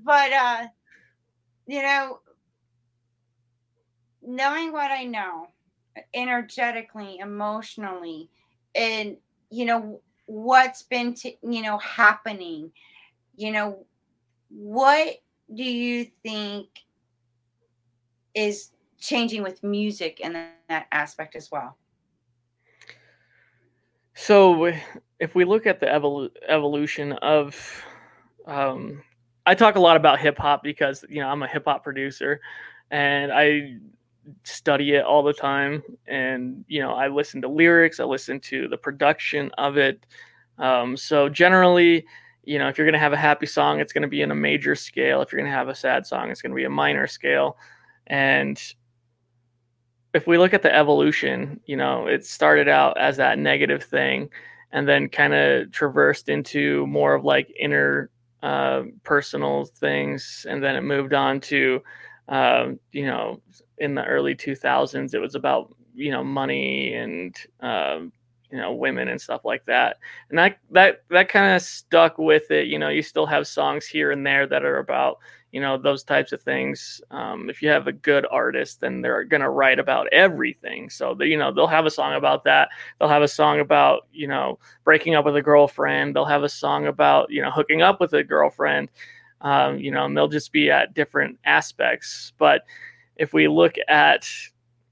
But 0.06 0.34
uh, 0.34 0.68
you 1.68 1.82
know, 1.82 2.20
knowing 4.22 4.72
what 4.72 4.92
I 4.92 5.06
know, 5.06 5.48
energetically, 6.14 7.20
emotionally, 7.20 8.30
and 8.76 9.18
you 9.50 9.66
know 9.66 10.02
what's 10.26 10.84
been, 10.84 11.14
t- 11.14 11.40
you 11.42 11.62
know, 11.62 11.78
happening. 11.78 12.72
You 13.36 13.52
know, 13.52 13.86
what 14.50 15.16
do 15.54 15.64
you 15.64 16.06
think 16.24 16.68
is 18.34 18.73
changing 19.04 19.44
with 19.44 19.64
music 19.64 20.22
and 20.24 20.36
that, 20.70 20.88
aspect 20.92 21.36
as 21.36 21.52
well? 21.52 21.78
so 24.16 24.72
if 25.20 25.34
we 25.34 25.44
look 25.44 25.66
at 25.66 25.80
the 25.80 25.88
evolu- 25.88 26.30
evolution 26.48 27.14
of 27.14 27.84
um 28.46 29.02
i 29.48 29.56
talk 29.56 29.76
a 29.76 29.80
lot 29.80 29.98
about 29.98 30.20
hip 30.20 30.38
hop 30.38 30.62
because 30.62 31.04
you 31.10 31.20
know 31.20 31.28
i'm 31.28 31.42
a 31.42 31.48
hip 31.48 31.64
hop 31.66 31.84
producer 31.84 32.40
and 32.92 33.32
i 33.34 33.76
study 34.44 34.94
it 34.94 35.04
all 35.04 35.24
the 35.24 35.34
time 35.34 35.82
and 36.08 36.64
you 36.68 36.80
know 36.80 36.94
i 36.94 37.08
listen 37.08 37.42
to 37.42 37.48
lyrics 37.48 38.00
i 38.00 38.04
listen 38.04 38.40
to 38.40 38.68
the 38.68 38.78
production 38.78 39.52
of 39.58 39.78
it. 39.78 40.06
Um, 40.60 40.96
so 40.96 41.28
generally 41.28 42.06
you 42.44 42.60
know 42.60 42.68
if 42.68 42.78
you're 42.78 42.86
going 42.86 42.94
to 42.94 43.00
have 43.00 43.14
a 43.14 43.18
happy 43.18 43.46
song 43.48 43.80
it's 43.80 43.92
going 43.92 44.04
to 44.04 44.08
be 44.08 44.22
in 44.22 44.32
a 44.32 44.36
major 44.36 44.76
scale. 44.76 45.22
If 45.22 45.32
you're 45.32 45.42
going 45.42 45.52
to 45.52 45.58
have 45.58 45.68
a 45.68 45.76
sad 45.76 46.06
song 46.06 46.30
it's 46.30 46.42
going 46.42 46.52
to 46.52 46.56
be 46.56 46.66
a 46.66 46.70
minor 46.70 47.08
scale. 47.08 47.58
And 48.08 48.62
if 50.14 50.28
we 50.28 50.38
look 50.38 50.54
at 50.54 50.62
the 50.62 50.76
evolution 50.76 51.60
you 51.66 51.76
know 51.76 52.08
it 52.08 52.26
started 52.26 52.68
out 52.68 52.98
as 52.98 53.18
that 53.18 53.40
negative 53.40 53.84
thing 53.84 54.30
and 54.72 54.88
then 54.88 55.08
kind 55.10 55.34
of 55.34 55.72
traversed 55.72 56.30
into 56.30 56.86
more 56.88 57.14
of 57.14 57.24
like 57.24 57.54
inner 57.60 58.10
uh, 58.42 58.84
personal 59.04 59.66
things 59.66 60.46
and 60.50 60.64
then 60.64 60.76
it 60.76 60.82
moved 60.82 61.14
on 61.14 61.40
to 61.40 61.82
um, 62.30 62.80
you 62.92 63.06
know 63.06 63.42
in 63.80 63.96
the 63.96 64.06
early 64.06 64.36
2000s 64.36 65.14
it 65.14 65.20
was 65.20 65.36
about 65.36 65.74
you 65.94 66.12
know 66.12 66.24
money 66.24 66.94
and 66.94 67.36
um, 67.62 68.12
you 68.52 68.58
know 68.58 68.74
women 68.74 69.08
and 69.08 69.20
stuff 69.20 69.42
like 69.44 69.66
that. 69.66 69.98
And 70.30 70.38
that 70.38 70.60
that 70.72 71.04
that 71.10 71.30
kind 71.30 71.56
of 71.56 71.62
stuck 71.62 72.18
with 72.18 72.52
it. 72.52 72.68
You 72.68 72.80
know 72.80 72.90
you 72.90 73.02
still 73.02 73.26
have 73.26 73.48
songs 73.48 73.86
here 73.86 74.12
and 74.12 74.26
there 74.26 74.48
that 74.48 74.64
are 74.64 74.78
about 74.78 75.18
you 75.54 75.62
know 75.62 75.78
those 75.78 76.04
types 76.04 76.32
of 76.34 76.42
things. 76.42 77.00
Um, 77.12 77.50
if 77.50 77.62
you 77.62 77.70
have 77.70 77.88
a 77.88 77.94
good 77.94 78.26
artist 78.32 78.82
then 78.82 79.02
they're 79.02 79.24
going 79.24 79.42
to 79.42 79.50
write 79.50 79.80
about 79.80 80.08
everything. 80.12 80.90
So 80.90 81.14
they, 81.14 81.28
you 81.28 81.38
know 81.38 81.54
they'll 81.54 81.68
have 81.68 81.86
a 81.86 81.92
song 81.92 82.16
about 82.16 82.44
that. 82.46 82.70
They'll 83.00 83.08
have 83.08 83.22
a 83.22 83.28
song 83.28 83.60
about 83.60 84.08
you 84.12 84.28
know 84.28 84.58
breaking 84.84 85.14
up 85.14 85.26
with 85.26 85.36
a 85.36 85.42
girlfriend. 85.42 86.16
They'll 86.16 86.26
have 86.26 86.44
a 86.44 86.50
song 86.50 86.88
about 86.88 87.32
you 87.32 87.42
know 87.42 87.52
hooking 87.52 87.84
up 87.84 88.02
with 88.02 88.14
a 88.14 88.24
girlfriend. 88.24 88.90
Um, 89.42 89.78
you 89.78 89.92
know 89.92 90.06
and 90.06 90.18
they'll 90.18 90.28
just 90.28 90.52
be 90.52 90.72
at 90.72 90.96
different 90.96 91.38
aspects. 91.46 92.34
But 92.40 92.64
if 93.16 93.32
we 93.32 93.48
look 93.48 93.76
at 93.88 94.28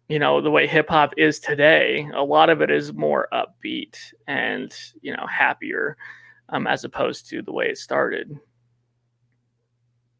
you 0.09 0.19
know 0.19 0.41
the 0.41 0.51
way 0.51 0.67
hip 0.67 0.89
hop 0.89 1.13
is 1.17 1.39
today 1.39 2.07
a 2.13 2.23
lot 2.23 2.49
of 2.49 2.61
it 2.61 2.69
is 2.69 2.93
more 2.93 3.29
upbeat 3.33 3.97
and 4.27 4.75
you 5.01 5.15
know 5.15 5.25
happier 5.25 5.97
um, 6.49 6.67
as 6.67 6.83
opposed 6.83 7.29
to 7.29 7.41
the 7.41 7.51
way 7.51 7.67
it 7.67 7.77
started 7.77 8.37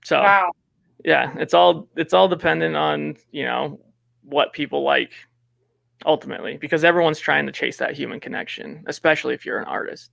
so 0.04 0.22
Wow. 0.22 0.52
yeah 1.04 1.34
it's 1.38 1.54
all 1.54 1.88
it's 1.96 2.14
all 2.14 2.28
dependent 2.28 2.76
on 2.76 3.16
you 3.32 3.44
know 3.44 3.80
what 4.24 4.54
people 4.54 4.84
like 4.84 5.12
ultimately 6.06 6.58
because 6.58 6.84
everyone's 6.84 7.20
trying 7.20 7.46
to 7.46 7.52
chase 7.52 7.78
that 7.78 7.96
human 7.96 8.20
connection 8.20 8.84
especially 8.88 9.34
if 9.34 9.46
you're 9.46 9.60
an 9.60 9.66
artist 9.66 10.12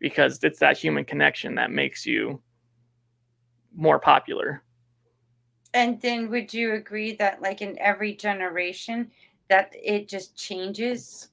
because 0.00 0.42
it's 0.42 0.58
that 0.58 0.76
human 0.76 1.04
connection 1.04 1.54
that 1.54 1.70
makes 1.70 2.04
you 2.04 2.40
more 3.74 3.98
popular. 3.98 4.62
And 5.72 6.00
then 6.00 6.30
would 6.30 6.52
you 6.52 6.74
agree 6.74 7.12
that 7.16 7.40
like 7.40 7.62
in 7.62 7.78
every 7.78 8.14
generation 8.14 9.10
that 9.48 9.72
it 9.72 10.08
just 10.08 10.36
changes 10.36 11.28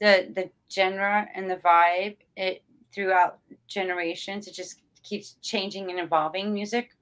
the 0.00 0.28
the 0.34 0.50
genre 0.70 1.26
and 1.34 1.48
the 1.48 1.56
vibe 1.56 2.16
it 2.36 2.62
throughout 2.92 3.38
generations 3.68 4.46
it 4.46 4.54
just 4.54 4.80
keeps 5.02 5.36
changing 5.40 5.90
and 5.90 6.00
evolving 6.00 6.52
music? 6.52 6.93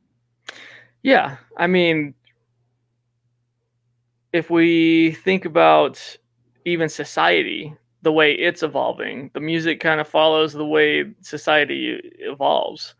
Yeah, 1.02 1.36
I 1.56 1.66
mean 1.66 2.14
if 4.32 4.50
we 4.50 5.12
think 5.12 5.44
about 5.44 6.16
even 6.64 6.88
society, 6.88 7.74
the 8.02 8.12
way 8.12 8.32
it's 8.32 8.62
evolving, 8.62 9.30
the 9.34 9.40
music 9.40 9.78
kind 9.80 10.00
of 10.00 10.08
follows 10.08 10.52
the 10.52 10.66
way 10.66 11.04
society 11.20 12.00
evolves 12.18 12.94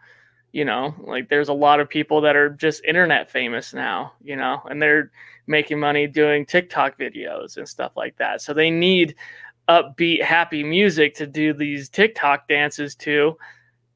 you 0.52 0.64
know? 0.64 0.94
Like 1.00 1.28
there's 1.30 1.48
a 1.48 1.54
lot 1.54 1.80
of 1.80 1.88
people 1.88 2.20
that 2.22 2.36
are 2.36 2.50
just 2.50 2.84
internet 2.84 3.30
famous 3.30 3.74
now 3.74 4.12
you 4.22 4.36
know? 4.36 4.62
And 4.70 4.82
they're 4.82 5.10
making 5.46 5.80
money 5.80 6.06
doing 6.06 6.46
tiktok 6.46 6.98
videos 6.98 7.56
and 7.56 7.68
stuff 7.68 7.92
like 7.96 8.16
that. 8.18 8.42
So 8.42 8.54
they 8.54 8.70
need 8.70 9.16
upbeat 9.68 10.22
happy 10.22 10.64
music 10.64 11.14
to 11.16 11.26
do 11.26 11.54
these 11.54 11.88
tiktok 11.88 12.48
dances 12.48 12.94
to. 12.96 13.36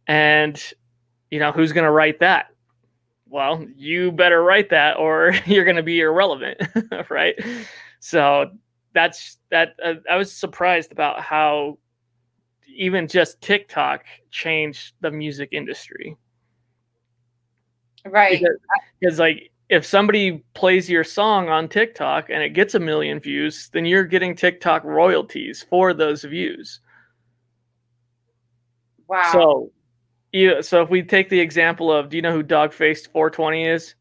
And 0.09 0.63
you 1.31 1.41
know 1.41 1.53
who's 1.53 1.73
going 1.73 1.85
to 1.85 1.91
write 1.91 2.21
that 2.21 2.49
well 3.37 3.64
you 3.76 4.11
better 4.11 4.43
write 4.43 4.70
that 4.70 4.97
or 4.97 5.32
you're 5.47 5.64
going 5.64 5.76
to 5.76 5.82
be 5.82 6.01
irrelevant 6.01 6.61
right 7.11 7.39
so 8.01 8.51
that's 8.95 9.39
that 9.51 9.76
uh, 9.84 9.95
i 10.11 10.16
was 10.16 10.32
surprised 10.32 10.91
about 10.91 11.20
how 11.20 11.78
even 12.74 13.07
just 13.07 13.41
tiktok 13.41 14.05
changed 14.30 14.95
the 15.01 15.11
music 15.11 15.51
industry 15.53 16.16
Right. 18.11 18.41
Because, 18.41 18.57
because 19.01 19.18
like 19.18 19.51
if 19.68 19.84
somebody 19.84 20.45
plays 20.55 20.89
your 20.89 21.05
song 21.05 21.49
on 21.49 21.68
TikTok 21.68 22.30
and 22.30 22.43
it 22.43 22.51
gets 22.51 22.74
a 22.74 22.80
million 22.80 23.18
views, 23.18 23.68
then 23.72 23.84
you're 23.84 24.05
getting 24.05 24.34
TikTok 24.34 24.84
royalties 24.84 25.64
for 25.68 25.93
those 25.93 26.22
views. 26.22 26.80
Wow. 29.09 29.30
So, 29.32 29.72
yeah. 30.37 30.61
So 30.61 30.82
if 30.82 30.91
we 30.91 31.03
take 31.03 31.28
the 31.28 31.41
example 31.41 31.93
of, 31.93 32.09
do 32.09 32.16
you 32.16 32.22
know 32.22 32.32
who 32.32 32.43
Dogfaced 32.43 33.09
420 33.12 33.66
is? 33.66 33.95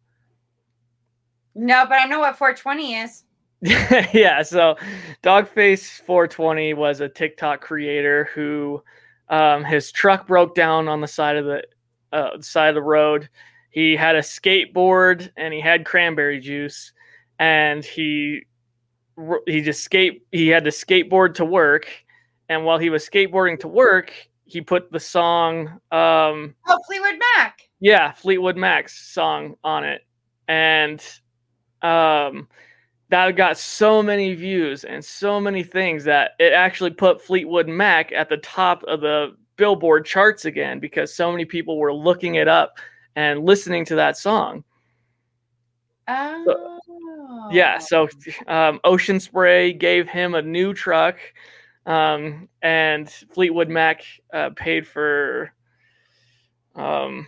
No, 1.55 1.86
but 1.88 1.95
I 1.95 2.05
know 2.05 2.19
what 2.19 2.38
420 2.38 2.95
is. 2.95 3.23
yeah. 4.13 4.41
So 4.41 4.75
Dogface 5.23 6.01
420 6.01 6.73
was 6.73 6.99
a 6.99 7.09
TikTok 7.09 7.61
creator 7.61 8.29
who 8.33 8.83
um, 9.29 9.63
his 9.63 9.91
truck 9.91 10.27
broke 10.27 10.55
down 10.55 10.88
on 10.88 11.01
the 11.01 11.07
side 11.07 11.38
of 11.38 11.45
the 11.45 11.63
uh, 12.11 12.39
side 12.41 12.69
of 12.69 12.75
the 12.75 12.81
road 12.81 13.29
he 13.75 13.93
had 13.93 14.15
a 14.15 14.21
skateboard 14.21 15.29
and 15.36 15.53
he 15.53 15.59
had 15.59 15.83
cranberry 15.83 16.39
juice 16.39 16.93
and 17.39 17.83
he 17.83 18.41
he 19.45 19.61
just 19.61 19.83
skate 19.83 20.25
he 20.31 20.47
had 20.47 20.63
to 20.63 20.69
skateboard 20.69 21.33
to 21.33 21.43
work 21.43 21.86
and 22.47 22.63
while 22.63 22.77
he 22.77 22.89
was 22.89 23.07
skateboarding 23.07 23.59
to 23.59 23.67
work 23.67 24.13
he 24.46 24.62
put 24.62 24.91
the 24.91 25.00
song 25.00 25.68
um 25.91 26.56
oh 26.68 26.80
fleetwood 26.88 27.16
mac 27.36 27.62
yeah 27.80 28.12
fleetwood 28.12 28.56
mac's 28.56 29.12
song 29.12 29.56
on 29.64 29.84
it 29.84 30.06
and 30.48 31.04
um 31.82 32.48
that 33.10 33.36
got 33.36 33.58
so 33.58 34.02
many 34.02 34.34
views 34.34 34.84
and 34.84 35.04
so 35.04 35.39
many 35.39 35.64
things 35.64 36.04
that 36.04 36.32
it 36.39 36.54
actually 36.54 36.89
put 36.91 37.22
fleetwood 37.22 37.68
mac 37.68 38.12
at 38.12 38.30
the 38.30 38.38
top 38.38 38.84
of 38.84 39.02
the 39.02 39.36
billboard 39.58 40.06
charts 40.06 40.46
again 40.46 40.80
because 40.80 41.14
so 41.14 41.32
many 41.32 41.46
people 41.46 41.78
were 41.78 41.93
looking 41.93 42.36
it 42.36 42.48
up 42.48 42.78
and 43.16 43.46
listening 43.46 43.86
to 43.86 43.96
that 43.96 44.18
song. 44.18 44.64
Oh. 46.08 46.43
So, 46.46 47.50
yeah, 47.52 47.78
so 47.78 48.08
um, 48.48 48.80
Ocean 48.84 49.20
Spray 49.20 49.74
gave 49.74 50.08
him 50.08 50.36
a 50.36 50.41
new 50.41 50.74
truck, 50.74 51.18
um, 51.86 52.49
and 52.61 53.09
Fleetwood 53.09 53.69
Mac 53.69 54.03
uh, 54.33 54.49
paid 54.55 54.88
for. 54.88 55.51
Um, 56.75 57.27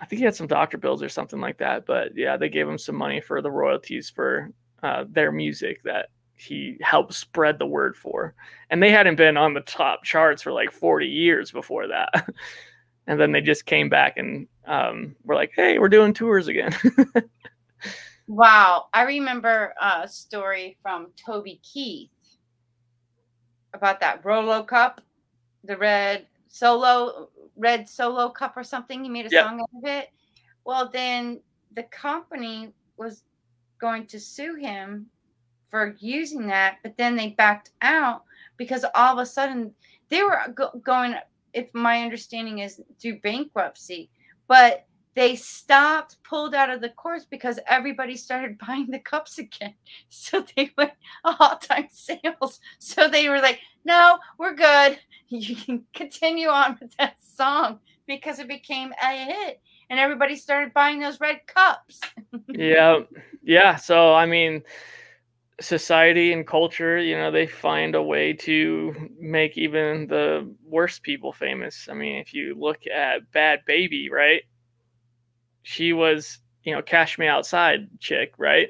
I 0.00 0.04
think 0.04 0.18
he 0.18 0.24
had 0.24 0.34
some 0.34 0.46
doctor 0.46 0.76
bills 0.76 1.02
or 1.02 1.08
something 1.08 1.40
like 1.40 1.56
that, 1.58 1.86
but 1.86 2.14
yeah, 2.14 2.36
they 2.36 2.50
gave 2.50 2.68
him 2.68 2.76
some 2.76 2.96
money 2.96 3.20
for 3.20 3.40
the 3.40 3.50
royalties 3.50 4.10
for 4.10 4.50
uh, 4.82 5.04
their 5.08 5.32
music 5.32 5.82
that 5.84 6.10
he 6.34 6.76
helped 6.82 7.14
spread 7.14 7.58
the 7.58 7.66
word 7.66 7.96
for. 7.96 8.34
And 8.70 8.82
they 8.82 8.90
hadn't 8.90 9.16
been 9.16 9.36
on 9.36 9.54
the 9.54 9.62
top 9.62 10.04
charts 10.04 10.42
for 10.42 10.52
like 10.52 10.70
40 10.70 11.06
years 11.06 11.50
before 11.50 11.88
that. 11.88 12.28
and 13.06 13.18
then 13.18 13.32
they 13.32 13.40
just 13.40 13.66
came 13.66 13.88
back 13.88 14.18
and 14.18 14.46
um, 14.66 15.16
we're 15.24 15.34
like, 15.34 15.52
hey, 15.56 15.78
we're 15.78 15.88
doing 15.88 16.12
tours 16.12 16.48
again. 16.48 16.74
wow. 18.26 18.86
I 18.92 19.02
remember 19.02 19.74
a 19.80 20.06
story 20.06 20.76
from 20.82 21.08
Toby 21.16 21.60
Keith 21.62 22.10
about 23.76 24.00
that 24.00 24.24
Rolo 24.24 24.62
cup, 24.62 25.00
the 25.64 25.76
red 25.76 26.26
solo, 26.48 27.28
red 27.56 27.88
solo 27.88 28.28
cup 28.28 28.56
or 28.56 28.64
something. 28.64 29.02
He 29.02 29.10
made 29.10 29.26
a 29.26 29.30
yep. 29.30 29.44
song 29.44 29.60
out 29.60 29.70
of 29.76 29.84
it. 29.84 30.10
Well, 30.64 30.90
then 30.92 31.40
the 31.74 31.84
company 31.84 32.72
was 32.96 33.22
going 33.78 34.06
to 34.06 34.18
sue 34.18 34.56
him 34.56 35.06
for 35.70 35.96
using 35.98 36.46
that, 36.48 36.78
but 36.82 36.96
then 36.96 37.16
they 37.16 37.30
backed 37.30 37.70
out 37.82 38.24
because 38.56 38.84
all 38.94 39.12
of 39.12 39.18
a 39.18 39.26
sudden 39.26 39.72
they 40.08 40.22
were 40.22 40.40
go- 40.54 40.80
going 40.82 41.14
if 41.52 41.72
my 41.74 42.02
understanding 42.02 42.58
is 42.60 42.80
through 43.00 43.18
bankruptcy 43.20 44.10
but 44.48 44.85
they 45.16 45.34
stopped, 45.34 46.22
pulled 46.22 46.54
out 46.54 46.70
of 46.70 46.82
the 46.82 46.90
course 46.90 47.24
because 47.24 47.58
everybody 47.66 48.16
started 48.16 48.58
buying 48.66 48.86
the 48.88 49.00
cups 49.00 49.38
again. 49.38 49.74
So 50.08 50.44
they 50.54 50.70
went 50.78 50.92
all 51.24 51.56
time 51.56 51.88
sales. 51.90 52.60
So 52.78 53.08
they 53.08 53.28
were 53.28 53.40
like, 53.40 53.58
no, 53.84 54.18
we're 54.38 54.54
good. 54.54 55.00
You 55.28 55.56
can 55.56 55.84
continue 55.92 56.46
on 56.46 56.78
with 56.80 56.96
that 56.98 57.16
song 57.20 57.80
because 58.06 58.38
it 58.38 58.46
became 58.46 58.92
a 59.02 59.24
hit 59.24 59.60
and 59.90 59.98
everybody 59.98 60.36
started 60.36 60.72
buying 60.72 61.00
those 61.00 61.18
red 61.18 61.40
cups. 61.48 62.00
yeah. 62.48 63.00
Yeah. 63.42 63.74
So, 63.74 64.14
I 64.14 64.24
mean, 64.24 64.62
society 65.60 66.32
and 66.32 66.46
culture, 66.46 66.98
you 66.98 67.16
know, 67.16 67.32
they 67.32 67.48
find 67.48 67.96
a 67.96 68.02
way 68.02 68.34
to 68.34 69.10
make 69.18 69.58
even 69.58 70.06
the 70.06 70.48
worst 70.64 71.02
people 71.02 71.32
famous. 71.32 71.88
I 71.90 71.94
mean, 71.94 72.18
if 72.18 72.32
you 72.32 72.54
look 72.56 72.86
at 72.86 73.32
Bhad 73.32 73.64
Bhabie, 73.68 74.12
right? 74.12 74.42
She 75.68 75.92
was, 75.92 76.38
you 76.62 76.72
know, 76.72 76.80
Cash 76.80 77.18
Me 77.18 77.26
Outside 77.26 77.88
chick, 77.98 78.34
right? 78.38 78.68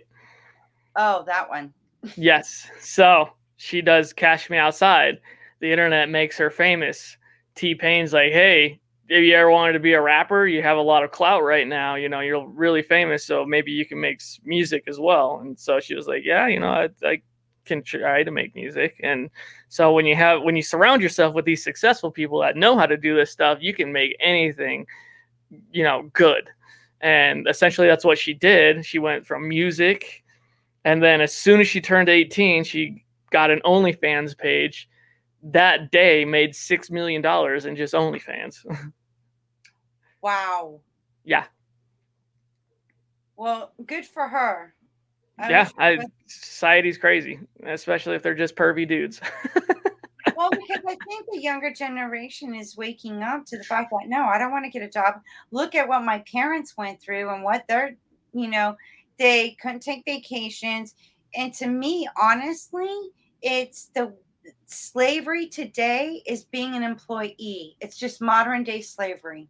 Oh, 0.97 1.24
that 1.26 1.47
one. 1.47 1.74
yes. 2.16 2.66
So 2.80 3.28
she 3.59 3.82
does 3.82 4.14
Cash 4.14 4.49
Me 4.49 4.57
Outside. 4.57 5.20
The 5.61 5.70
internet 5.70 6.09
makes 6.09 6.38
her 6.38 6.49
famous. 6.49 7.18
T 7.55 7.74
Pain's 7.74 8.14
like, 8.14 8.32
hey, 8.32 8.80
if 9.11 9.22
you 9.22 9.34
ever 9.34 9.51
wanted 9.51 9.74
to 9.74 9.78
be 9.78 9.92
a 9.92 10.01
rapper, 10.01 10.47
you 10.47 10.62
have 10.62 10.78
a 10.78 10.80
lot 10.82 11.05
of 11.05 11.11
clout 11.11 11.42
right 11.42 11.68
now. 11.68 11.97
You 11.97 12.09
know, 12.09 12.20
you're 12.20 12.49
really 12.49 12.80
famous, 12.80 13.26
so 13.26 13.44
maybe 13.44 13.72
you 13.72 13.84
can 13.84 14.01
make 14.01 14.22
music 14.42 14.84
as 14.88 14.99
well. 14.99 15.40
And 15.42 15.59
so 15.59 15.78
she 15.78 15.94
was 15.94 16.07
like, 16.07 16.22
yeah, 16.24 16.47
you 16.47 16.61
know, 16.61 16.68
I, 16.68 16.88
I 17.05 17.20
can 17.66 17.82
try 17.82 18.22
to 18.22 18.30
make 18.30 18.55
music. 18.55 18.99
And 19.03 19.28
so 19.68 19.92
when 19.92 20.07
you 20.07 20.16
have 20.16 20.42
when 20.42 20.57
you 20.57 20.62
surround 20.62 21.03
yourself 21.03 21.34
with 21.34 21.44
these 21.44 21.62
successful 21.62 22.11
people 22.11 22.40
that 22.40 22.57
know 22.57 22.78
how 22.78 22.86
to 22.86 22.97
do 22.97 23.14
this 23.14 23.30
stuff, 23.30 23.59
you 23.61 23.74
can 23.74 23.92
make 23.92 24.16
anything, 24.18 24.86
you 25.70 25.82
know, 25.82 26.09
good. 26.14 26.49
And 27.07 27.46
essentially, 27.48 27.86
that's 27.86 28.04
what 28.04 28.18
she 28.18 28.34
did. 28.34 28.84
She 28.84 28.98
went 28.98 29.26
from 29.26 29.48
music, 29.48 30.24
and 30.84 31.00
then 31.00 31.20
as 31.20 31.32
soon 31.32 31.61
as 31.61 31.68
she 31.68 31.80
turned 31.80 32.09
18, 32.09 32.64
she 32.64 33.04
got 33.30 33.50
an 33.50 33.61
OnlyFans 33.64 34.36
page 34.36 34.88
that 35.52 35.90
day 35.90 36.24
made 36.24 36.54
six 36.54 36.90
million 36.90 37.22
dollars 37.22 37.66
in 37.66 37.76
just 37.76 37.94
OnlyFans. 37.94 38.64
wow. 40.22 40.80
Yeah. 41.24 41.44
Well, 43.36 43.72
good 43.86 44.04
for 44.04 44.26
her. 44.26 44.74
I 45.38 45.50
yeah, 45.50 45.68
I, 45.78 45.98
society's 46.26 46.96
crazy, 46.96 47.38
especially 47.66 48.16
if 48.16 48.22
they're 48.22 48.34
just 48.34 48.57
pervy 48.57 48.88
dudes. 48.88 49.20
well, 50.37 50.51
because 50.51 50.82
I 50.87 50.97
think 51.07 51.26
the 51.32 51.41
younger 51.41 51.72
generation 51.72 52.55
is 52.55 52.76
waking 52.76 53.22
up 53.22 53.45
to 53.47 53.59
the 53.59 53.64
fact 53.64 53.91
that 53.91 54.09
no, 54.09 54.24
I 54.24 54.39
don't 54.39 54.51
want 54.51 54.64
to 54.64 54.70
get 54.70 54.82
a 54.82 54.91
job. 54.91 55.14
Look 55.51 55.74
at 55.74 55.89
what 55.89 56.05
my 56.05 56.22
parents 56.30 56.76
went 56.76 57.01
through 57.01 57.30
and 57.32 57.43
what 57.43 57.64
they're, 57.68 57.97
you 58.32 58.49
know, 58.49 58.76
they 59.18 59.57
couldn't 59.61 59.80
take 59.80 60.05
vacations. 60.05 60.95
And 61.34 61.53
to 61.55 61.66
me, 61.66 62.09
honestly, 62.20 62.95
it's 63.43 63.91
the 63.95 64.14
slavery 64.66 65.49
today 65.49 66.22
is 66.26 66.45
being 66.45 66.74
an 66.74 66.82
employee. 66.82 67.76
It's 67.80 67.97
just 67.97 68.20
modern 68.20 68.64
day 68.64 68.80
slavery. 68.80 69.49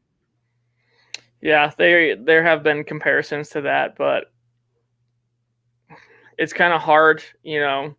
Yeah, 1.40 1.72
there 1.76 2.16
there 2.16 2.42
have 2.42 2.62
been 2.62 2.82
comparisons 2.84 3.50
to 3.50 3.60
that, 3.62 3.96
but 3.96 4.32
it's 6.38 6.52
kind 6.52 6.72
of 6.72 6.80
hard, 6.80 7.22
you 7.42 7.60
know, 7.60 7.94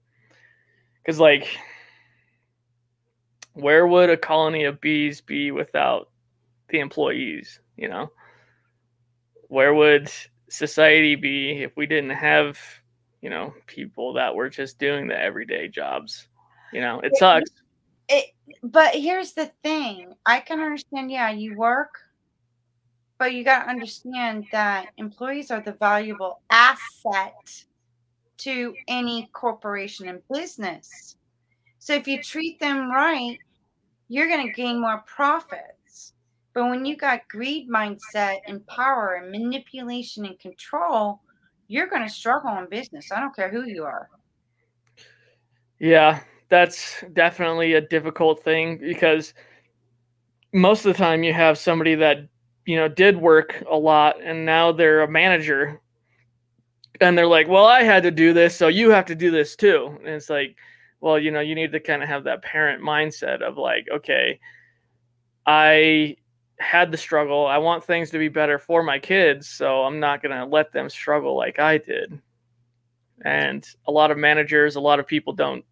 because 0.97 1.19
like 1.19 1.47
where 3.57 3.87
would 3.87 4.09
a 4.09 4.17
colony 4.17 4.65
of 4.65 4.79
bees 4.79 5.21
be 5.21 5.51
without 5.51 6.09
the 6.69 6.79
employees? 6.79 7.59
You 7.75 7.89
know, 7.89 8.11
where 9.47 9.73
would 9.73 10.11
society 10.49 11.15
be 11.15 11.63
if 11.63 11.75
we 11.75 11.85
didn't 11.85 12.11
have, 12.11 12.59
you 13.21 13.29
know, 13.29 13.53
people 13.65 14.13
that 14.13 14.35
were 14.35 14.49
just 14.49 14.79
doing 14.79 15.07
the 15.07 15.19
everyday 15.19 15.67
jobs? 15.67 16.27
You 16.71 16.81
know, 16.81 16.99
it 16.99 17.15
sucks. 17.17 17.49
It, 18.09 18.25
but 18.63 18.93
here's 18.95 19.33
the 19.33 19.51
thing 19.63 20.13
I 20.25 20.39
can 20.39 20.59
understand, 20.59 21.11
yeah, 21.11 21.29
you 21.29 21.57
work, 21.57 21.99
but 23.17 23.33
you 23.33 23.43
got 23.43 23.63
to 23.63 23.69
understand 23.69 24.45
that 24.51 24.87
employees 24.97 25.51
are 25.51 25.61
the 25.61 25.73
valuable 25.73 26.41
asset 26.49 27.65
to 28.37 28.73
any 28.87 29.29
corporation 29.33 30.07
and 30.07 30.21
business. 30.31 31.17
So 31.79 31.93
if 31.93 32.07
you 32.07 32.21
treat 32.21 32.59
them 32.59 32.91
right, 32.91 33.37
you're 34.07 34.27
going 34.27 34.45
to 34.45 34.53
gain 34.53 34.79
more 34.79 35.03
profits. 35.05 36.13
But 36.53 36.69
when 36.69 36.85
you 36.85 36.97
got 36.97 37.27
greed 37.29 37.69
mindset 37.69 38.37
and 38.47 38.65
power 38.67 39.21
and 39.21 39.31
manipulation 39.31 40.25
and 40.25 40.39
control, 40.39 41.21
you're 41.67 41.87
going 41.87 42.03
to 42.03 42.09
struggle 42.09 42.57
in 42.57 42.67
business. 42.69 43.11
I 43.11 43.19
don't 43.19 43.35
care 43.35 43.49
who 43.49 43.65
you 43.65 43.83
are. 43.83 44.09
Yeah, 45.79 46.21
that's 46.49 47.03
definitely 47.13 47.73
a 47.73 47.81
difficult 47.81 48.43
thing 48.43 48.77
because 48.77 49.33
most 50.53 50.85
of 50.85 50.93
the 50.93 50.97
time 50.97 51.23
you 51.23 51.33
have 51.33 51.57
somebody 51.57 51.95
that 51.95 52.27
you 52.65 52.75
know 52.75 52.87
did 52.87 53.17
work 53.17 53.63
a 53.69 53.75
lot 53.75 54.21
and 54.23 54.45
now 54.45 54.71
they're 54.71 55.01
a 55.01 55.07
manager 55.07 55.79
and 57.01 57.17
they're 57.17 57.27
like 57.27 57.47
well 57.47 57.65
i 57.65 57.83
had 57.83 58.03
to 58.03 58.11
do 58.11 58.33
this 58.33 58.55
so 58.55 58.67
you 58.67 58.89
have 58.89 59.05
to 59.05 59.15
do 59.15 59.29
this 59.29 59.55
too 59.55 59.95
and 59.99 60.09
it's 60.09 60.29
like 60.29 60.55
well 60.99 61.19
you 61.19 61.31
know 61.31 61.39
you 61.39 61.55
need 61.55 61.71
to 61.71 61.79
kind 61.79 62.03
of 62.03 62.09
have 62.09 62.23
that 62.23 62.41
parent 62.41 62.81
mindset 62.81 63.41
of 63.41 63.57
like 63.57 63.87
okay 63.93 64.39
i 65.45 66.15
had 66.59 66.91
the 66.91 66.97
struggle 66.97 67.45
i 67.45 67.57
want 67.57 67.83
things 67.83 68.09
to 68.09 68.17
be 68.17 68.29
better 68.29 68.57
for 68.57 68.81
my 68.83 68.97
kids 68.97 69.47
so 69.47 69.83
i'm 69.83 69.99
not 69.99 70.21
going 70.21 70.35
to 70.35 70.45
let 70.45 70.71
them 70.71 70.89
struggle 70.89 71.35
like 71.35 71.59
i 71.59 71.77
did 71.77 72.19
and 73.23 73.67
a 73.87 73.91
lot 73.91 74.11
of 74.11 74.17
managers 74.17 74.75
a 74.75 74.79
lot 74.79 74.99
of 74.99 75.07
people 75.07 75.33
don't 75.33 75.63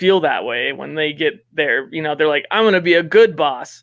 feel 0.00 0.20
that 0.20 0.46
way 0.46 0.72
when 0.72 0.94
they 0.94 1.12
get 1.12 1.44
there. 1.52 1.86
You 1.92 2.00
know, 2.00 2.14
they're 2.14 2.26
like, 2.26 2.46
I'm 2.50 2.64
going 2.64 2.72
to 2.72 2.80
be 2.80 2.94
a 2.94 3.02
good 3.02 3.36
boss. 3.36 3.82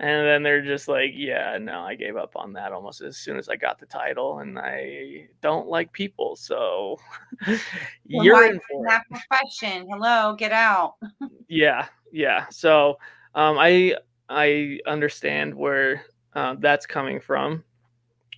And 0.00 0.26
then 0.26 0.42
they're 0.44 0.64
just 0.64 0.86
like, 0.86 1.10
yeah, 1.14 1.58
no, 1.60 1.80
I 1.80 1.96
gave 1.96 2.16
up 2.16 2.36
on 2.36 2.52
that 2.52 2.72
almost 2.72 3.00
as 3.00 3.16
soon 3.16 3.36
as 3.36 3.48
I 3.48 3.56
got 3.56 3.80
the 3.80 3.86
title, 3.86 4.38
and 4.38 4.56
I 4.56 5.28
don't 5.42 5.66
like 5.66 5.92
people, 5.92 6.36
so 6.36 6.98
you're 8.06 8.46
in 8.46 8.60
for 8.70 8.84
that 8.86 9.02
it. 9.10 9.20
profession. 9.28 9.88
Hello, 9.90 10.36
get 10.38 10.52
out. 10.52 10.94
yeah, 11.48 11.86
yeah. 12.12 12.46
So 12.50 12.98
um, 13.34 13.58
I 13.58 13.96
I 14.28 14.78
understand 14.86 15.52
where 15.52 16.04
uh, 16.32 16.54
that's 16.60 16.86
coming 16.86 17.18
from, 17.18 17.64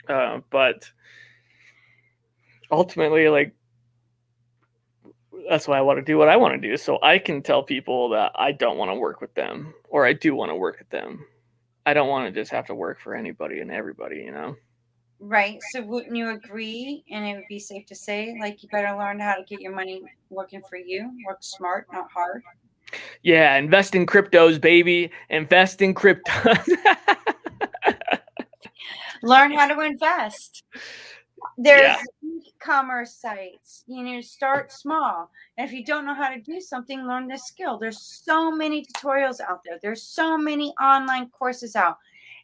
uh, 0.08 0.40
but 0.48 0.90
ultimately, 2.70 3.28
like 3.28 3.54
that's 5.50 5.68
why 5.68 5.76
I 5.76 5.82
want 5.82 5.98
to 5.98 6.04
do 6.04 6.16
what 6.16 6.28
I 6.28 6.36
want 6.36 6.60
to 6.60 6.68
do. 6.68 6.76
So 6.76 6.98
I 7.02 7.18
can 7.18 7.42
tell 7.42 7.62
people 7.62 8.08
that 8.10 8.32
I 8.34 8.52
don't 8.52 8.78
want 8.78 8.90
to 8.90 8.94
work 8.94 9.20
with 9.20 9.34
them 9.34 9.74
or 9.88 10.06
I 10.06 10.12
do 10.12 10.34
want 10.34 10.50
to 10.50 10.54
work 10.54 10.78
with 10.78 10.88
them. 10.90 11.26
I 11.86 11.94
don't 11.94 12.08
want 12.08 12.32
to 12.32 12.40
just 12.40 12.50
have 12.50 12.66
to 12.66 12.74
work 12.74 13.00
for 13.00 13.14
anybody 13.14 13.60
and 13.60 13.70
everybody, 13.70 14.16
you 14.16 14.32
know? 14.32 14.56
Right. 15.18 15.58
So 15.72 15.82
wouldn't 15.82 16.16
you 16.16 16.30
agree? 16.30 17.04
And 17.10 17.26
it 17.26 17.34
would 17.34 17.48
be 17.48 17.58
safe 17.58 17.86
to 17.86 17.94
say, 17.94 18.36
like, 18.40 18.62
you 18.62 18.68
better 18.70 18.96
learn 18.96 19.20
how 19.20 19.34
to 19.34 19.44
get 19.44 19.60
your 19.60 19.74
money 19.74 20.02
working 20.30 20.62
for 20.68 20.76
you. 20.76 21.10
Work 21.26 21.38
smart, 21.42 21.86
not 21.92 22.10
hard. 22.10 22.42
Yeah. 23.22 23.56
Invest 23.56 23.94
in 23.94 24.06
cryptos, 24.06 24.60
baby. 24.60 25.10
Invest 25.28 25.82
in 25.82 25.94
cryptos. 25.94 26.68
learn 29.22 29.52
how 29.52 29.68
to 29.68 29.80
invest. 29.80 30.64
There's 31.56 31.82
yeah 31.82 32.02
e-commerce 32.60 33.14
sites. 33.14 33.84
You 33.86 34.04
know, 34.04 34.20
start 34.20 34.72
small. 34.72 35.30
And 35.56 35.66
if 35.66 35.72
you 35.72 35.84
don't 35.84 36.04
know 36.04 36.14
how 36.14 36.30
to 36.30 36.40
do 36.40 36.60
something, 36.60 37.06
learn 37.06 37.28
this 37.28 37.44
skill. 37.44 37.78
There's 37.78 38.00
so 38.00 38.50
many 38.50 38.84
tutorials 38.84 39.40
out 39.40 39.60
there. 39.64 39.78
There's 39.80 40.02
so 40.02 40.36
many 40.36 40.70
online 40.80 41.28
courses 41.30 41.76
out. 41.76 41.98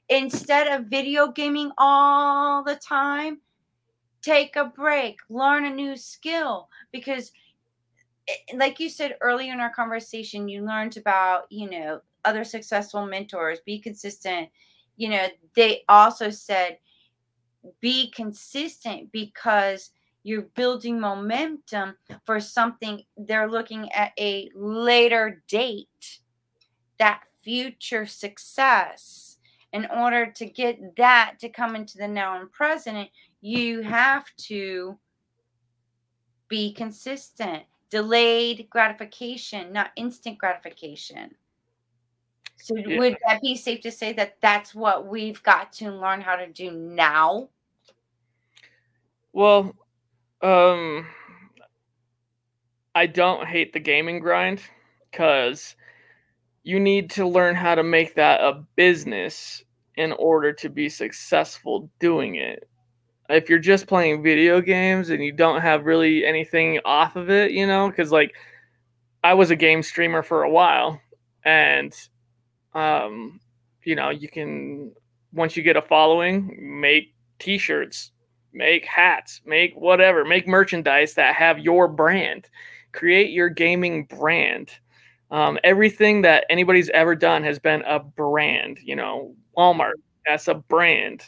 Instead 0.08 0.68
of 0.68 0.86
video 0.86 1.28
gaming 1.28 1.70
all 1.78 2.62
the 2.62 2.76
time, 2.76 3.38
take 4.22 4.56
a 4.56 4.64
break, 4.64 5.18
learn 5.28 5.64
a 5.64 5.70
new 5.74 5.96
skill 5.96 6.68
because 6.92 7.32
eh, 8.28 8.56
like 8.56 8.80
you 8.80 8.88
said 8.88 9.16
earlier 9.20 9.52
in 9.52 9.60
our 9.60 9.72
conversation, 9.72 10.48
you 10.48 10.64
learned 10.64 10.96
about, 10.96 11.44
you 11.50 11.68
know, 11.68 12.00
other 12.24 12.44
successful 12.44 13.06
mentors, 13.06 13.60
be 13.66 13.78
consistent. 13.78 14.48
You 14.96 15.10
know, 15.10 15.26
they 15.54 15.82
also 15.88 16.30
said 16.30 16.78
be 17.80 18.10
consistent 18.10 19.10
because 19.12 19.90
you're 20.22 20.42
building 20.42 20.98
momentum 20.98 21.94
for 22.24 22.40
something 22.40 23.02
they're 23.16 23.48
looking 23.48 23.90
at 23.92 24.10
a 24.18 24.50
later 24.56 25.42
date 25.46 26.20
that 26.98 27.22
future 27.42 28.06
success. 28.06 29.36
In 29.72 29.86
order 29.86 30.26
to 30.26 30.46
get 30.46 30.96
that 30.96 31.34
to 31.40 31.48
come 31.48 31.76
into 31.76 31.98
the 31.98 32.08
now 32.08 32.40
and 32.40 32.50
present 32.50 33.08
you 33.40 33.82
have 33.82 34.24
to 34.36 34.98
be 36.48 36.72
consistent. 36.72 37.62
Delayed 37.90 38.68
gratification 38.70 39.72
not 39.72 39.90
instant 39.94 40.38
gratification. 40.38 41.36
So 42.56 42.74
yeah. 42.76 42.98
would 42.98 43.16
that 43.26 43.40
be 43.42 43.54
safe 43.54 43.80
to 43.82 43.92
say 43.92 44.12
that 44.14 44.38
that's 44.40 44.74
what 44.74 45.06
we've 45.06 45.42
got 45.42 45.72
to 45.74 45.92
learn 45.92 46.20
how 46.20 46.34
to 46.34 46.48
do 46.48 46.72
now 46.72 47.48
well, 49.36 49.76
um, 50.40 51.06
I 52.94 53.04
don't 53.04 53.46
hate 53.46 53.74
the 53.74 53.80
gaming 53.80 54.18
grind 54.18 54.62
because 55.10 55.76
you 56.62 56.80
need 56.80 57.10
to 57.10 57.28
learn 57.28 57.54
how 57.54 57.74
to 57.74 57.82
make 57.82 58.14
that 58.14 58.40
a 58.40 58.64
business 58.76 59.62
in 59.94 60.12
order 60.12 60.54
to 60.54 60.70
be 60.70 60.88
successful 60.88 61.90
doing 61.98 62.36
it. 62.36 62.66
If 63.28 63.50
you're 63.50 63.58
just 63.58 63.86
playing 63.86 64.22
video 64.22 64.62
games 64.62 65.10
and 65.10 65.22
you 65.22 65.32
don't 65.32 65.60
have 65.60 65.84
really 65.84 66.24
anything 66.24 66.80
off 66.86 67.14
of 67.14 67.28
it, 67.28 67.50
you 67.50 67.66
know, 67.66 67.90
because 67.90 68.10
like 68.10 68.34
I 69.22 69.34
was 69.34 69.50
a 69.50 69.56
game 69.56 69.82
streamer 69.82 70.22
for 70.22 70.44
a 70.44 70.50
while 70.50 70.98
and 71.44 71.94
um, 72.72 73.38
you 73.84 73.96
know, 73.96 74.08
you 74.08 74.30
can 74.30 74.94
once 75.34 75.58
you 75.58 75.62
get 75.62 75.76
a 75.76 75.82
following, 75.82 76.56
make 76.80 77.12
t-shirts, 77.38 78.12
make 78.56 78.84
hats, 78.86 79.40
make 79.44 79.74
whatever, 79.74 80.24
make 80.24 80.48
merchandise 80.48 81.14
that 81.14 81.34
have 81.36 81.58
your 81.58 81.86
brand. 81.86 82.48
Create 82.92 83.30
your 83.30 83.48
gaming 83.48 84.04
brand. 84.04 84.70
Um, 85.30 85.58
everything 85.62 86.22
that 86.22 86.46
anybody's 86.48 86.88
ever 86.90 87.14
done 87.14 87.44
has 87.44 87.58
been 87.58 87.82
a 87.82 88.00
brand. 88.00 88.78
You 88.82 88.96
know, 88.96 89.34
Walmart, 89.56 89.94
that's 90.26 90.48
a 90.48 90.54
brand. 90.54 91.22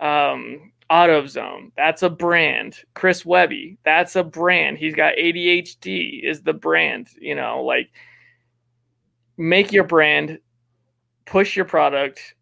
Um, 0.00 0.72
AutoZone, 0.90 1.72
that's 1.76 2.02
a 2.02 2.10
brand. 2.10 2.78
Chris 2.94 3.24
Webby, 3.24 3.78
that's 3.84 4.16
a 4.16 4.24
brand. 4.24 4.78
He's 4.78 4.94
got 4.94 5.14
ADHD, 5.16 6.22
is 6.22 6.42
the 6.42 6.52
brand. 6.52 7.08
You 7.20 7.34
know, 7.34 7.62
like 7.62 7.90
make 9.36 9.72
your 9.72 9.84
brand, 9.84 10.38
push 11.26 11.56
your 11.56 11.64
product, 11.64 12.34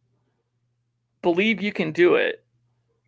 believe 1.22 1.62
you 1.62 1.72
can 1.72 1.93
do 1.93 2.14
it, 2.14 2.45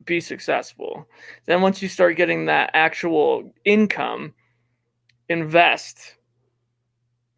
be 0.04 0.20
successful. 0.20 1.08
Then 1.46 1.62
once 1.62 1.82
you 1.82 1.88
start 1.88 2.16
getting 2.16 2.46
that 2.46 2.70
actual 2.74 3.52
income, 3.64 4.34
invest. 5.28 6.16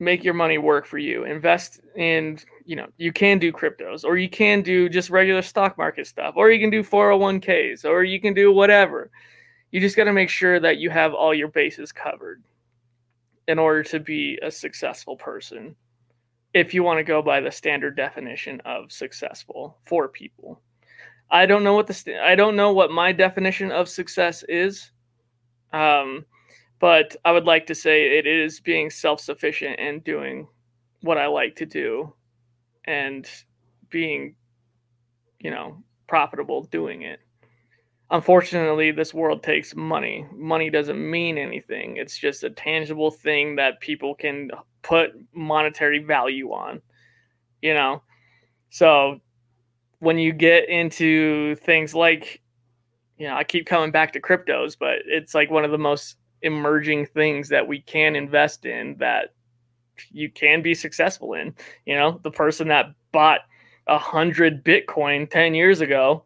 Make 0.01 0.25
your 0.25 0.35
money 0.35 0.59
work 0.59 0.87
for 0.87 0.99
you. 0.99 1.25
Invest 1.25 1.81
in, 1.97 2.39
you 2.65 2.77
know, 2.77 2.89
you 2.99 3.13
can 3.13 3.39
do 3.39 3.53
cryptos 3.53 4.05
or 4.05 4.17
you 4.17 4.29
can 4.29 4.63
do 4.63 4.89
just 4.89 5.09
regular 5.09 5.43
stock 5.43 5.79
market 5.79 6.07
stuff 6.07 6.35
or 6.37 6.51
you 6.51 6.61
can 6.61 6.71
do 6.71 6.83
401ks 6.83 7.85
or 7.85 8.03
you 8.03 8.21
can 8.21 8.35
do 8.35 8.53
whatever. 8.53 9.11
You 9.71 9.81
just 9.81 9.97
got 9.97 10.05
to 10.05 10.13
make 10.13 10.31
sure 10.31 10.61
that 10.61 10.79
you 10.79 10.91
have 10.91 11.15
all 11.15 11.35
your 11.35 11.49
bases 11.49 11.93
covered 11.93 12.43
in 13.47 13.59
order 13.59 13.83
to 13.85 14.01
be 14.01 14.39
a 14.43 14.51
successful 14.51 15.17
person. 15.17 15.77
If 16.53 16.75
you 16.75 16.83
want 16.83 16.99
to 16.99 17.05
go 17.05 17.23
by 17.23 17.41
the 17.41 17.51
standard 17.51 17.97
definition 17.97 18.61
of 18.65 18.93
successful 18.93 19.79
for 19.87 20.09
people. 20.09 20.61
I 21.35 21.47
don't 21.47 21.65
know 21.65 21.75
what 21.75 21.89
the 21.89 22.21
I 22.25 22.37
don't 22.37 22.57
know 22.57 22.73
what 22.75 22.93
my 22.93 23.13
definition 23.13 23.73
of 23.73 23.91
success 23.91 24.45
is. 24.49 24.93
Um, 25.73 26.27
but 26.81 27.17
I 27.25 27.33
would 27.33 27.47
like 27.47 27.67
to 27.69 27.77
say 27.77 28.19
it 28.19 28.27
is 28.27 28.61
being 28.61 28.91
self-sufficient 28.91 29.81
and 29.81 30.05
doing 30.05 30.49
what 31.03 31.19
I 31.19 31.27
like 31.29 31.57
to 31.59 31.67
do 31.67 32.15
and 32.87 33.29
being 33.91 34.37
you 35.41 35.51
know 35.51 35.83
profitable 36.09 36.65
doing 36.65 37.03
it. 37.03 37.21
Unfortunately, 38.11 38.93
this 38.93 39.15
world 39.15 39.43
takes 39.43 39.75
money. 39.77 40.27
Money 40.35 40.71
doesn't 40.71 41.11
mean 41.11 41.39
anything. 41.39 41.97
It's 41.99 42.19
just 42.19 42.45
a 42.45 42.51
tangible 42.51 43.11
thing 43.13 43.57
that 43.57 43.81
people 43.81 44.15
can 44.15 44.51
put 44.83 45.13
monetary 45.35 46.01
value 46.05 46.53
on. 46.53 46.83
you 47.63 47.75
know. 47.75 48.03
So 48.71 49.21
when 50.05 50.19
you 50.19 50.33
get 50.33 50.69
into 50.69 51.57
things 51.57 51.95
like 51.95 52.41
you 53.17 53.29
know, 53.29 53.37
I 53.37 53.45
keep 53.45 53.67
coming 53.67 53.91
back 53.91 54.13
to 54.15 54.21
cryptos, 54.21 54.77
but 54.79 54.99
it's 55.07 55.35
like 55.35 55.51
one 55.51 55.65
of 55.65 55.71
the 55.71 55.79
most 55.79 56.17
emerging 56.43 57.07
things 57.07 57.49
that 57.49 57.67
we 57.67 57.81
can 57.81 58.17
invest 58.17 58.67
in 58.67 58.97
that 58.99 59.33
you 60.11 60.31
can 60.31 60.63
be 60.63 60.75
successful 60.75 61.35
in. 61.35 61.55
You 61.87 61.95
know, 61.95 62.21
the 62.23 62.31
person 62.31 62.69
that 62.69 62.87
bought 63.13 63.41
a 63.87 63.99
hundred 63.99 64.65
Bitcoin 64.65 65.31
10 65.31 65.55
years 65.55 65.81
ago, 65.81 66.25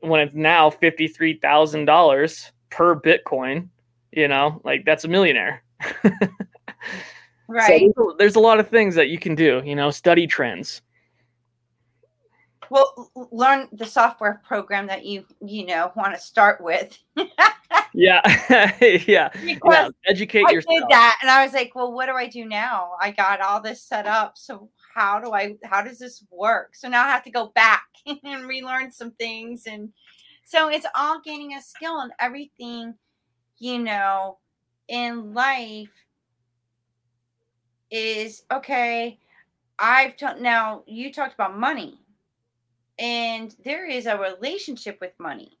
when 0.00 0.20
it's 0.20 0.34
now 0.34 0.70
$53,000 0.70 2.50
per 2.70 3.00
Bitcoin, 3.00 3.68
you 4.12 4.28
know, 4.28 4.60
like 4.64 4.84
that's 4.84 5.04
a 5.04 5.08
millionaire. 5.08 5.62
right. 7.48 7.90
So 7.96 8.14
there's 8.18 8.36
a 8.36 8.40
lot 8.40 8.60
of 8.60 8.68
things 8.68 8.94
that 8.94 9.08
you 9.08 9.18
can 9.18 9.34
do, 9.34 9.62
you 9.64 9.74
know, 9.74 9.90
study 9.90 10.26
trends. 10.26 10.80
Well, 12.70 13.10
learn 13.32 13.68
the 13.72 13.86
software 13.86 14.42
program 14.46 14.86
that 14.88 15.04
you, 15.04 15.24
you 15.44 15.66
know, 15.66 15.92
want 15.96 16.14
to 16.14 16.20
start 16.20 16.60
with. 16.60 16.98
yeah. 17.94 18.20
yeah. 18.80 19.30
yeah. 19.42 19.88
Educate 20.06 20.44
I 20.46 20.52
yourself. 20.52 20.80
did 20.80 20.88
that 20.88 21.18
and 21.22 21.30
I 21.30 21.44
was 21.44 21.52
like, 21.52 21.74
well, 21.74 21.92
what 21.92 22.06
do 22.06 22.12
I 22.12 22.26
do 22.26 22.44
now? 22.44 22.92
I 23.00 23.10
got 23.10 23.40
all 23.40 23.60
this 23.60 23.82
set 23.82 24.06
up. 24.06 24.36
So 24.36 24.70
how 24.94 25.20
do 25.20 25.32
I 25.32 25.56
how 25.64 25.82
does 25.82 25.98
this 25.98 26.24
work? 26.30 26.74
So 26.74 26.88
now 26.88 27.04
I 27.04 27.08
have 27.08 27.24
to 27.24 27.30
go 27.30 27.52
back 27.54 27.84
and 28.24 28.48
relearn 28.48 28.90
some 28.90 29.12
things. 29.12 29.64
And 29.66 29.90
so 30.44 30.68
it's 30.68 30.86
all 30.96 31.20
gaining 31.24 31.54
a 31.54 31.62
skill 31.62 32.00
and 32.00 32.12
everything, 32.20 32.94
you 33.58 33.78
know, 33.78 34.38
in 34.88 35.34
life 35.34 35.92
is 37.90 38.42
okay. 38.52 39.18
I've 39.78 40.16
talked 40.16 40.40
now 40.40 40.82
you 40.86 41.12
talked 41.12 41.34
about 41.34 41.58
money. 41.58 42.00
And 42.98 43.54
there 43.64 43.88
is 43.88 44.06
a 44.06 44.18
relationship 44.18 44.98
with 45.00 45.12
money 45.18 45.58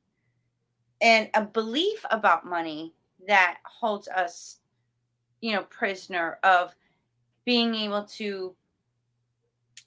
and 1.00 1.28
a 1.34 1.44
belief 1.44 2.04
about 2.10 2.46
money 2.46 2.94
that 3.26 3.58
holds 3.64 4.08
us, 4.08 4.58
you 5.40 5.52
know, 5.52 5.62
prisoner 5.64 6.38
of 6.42 6.74
being 7.44 7.74
able 7.74 8.04
to 8.04 8.54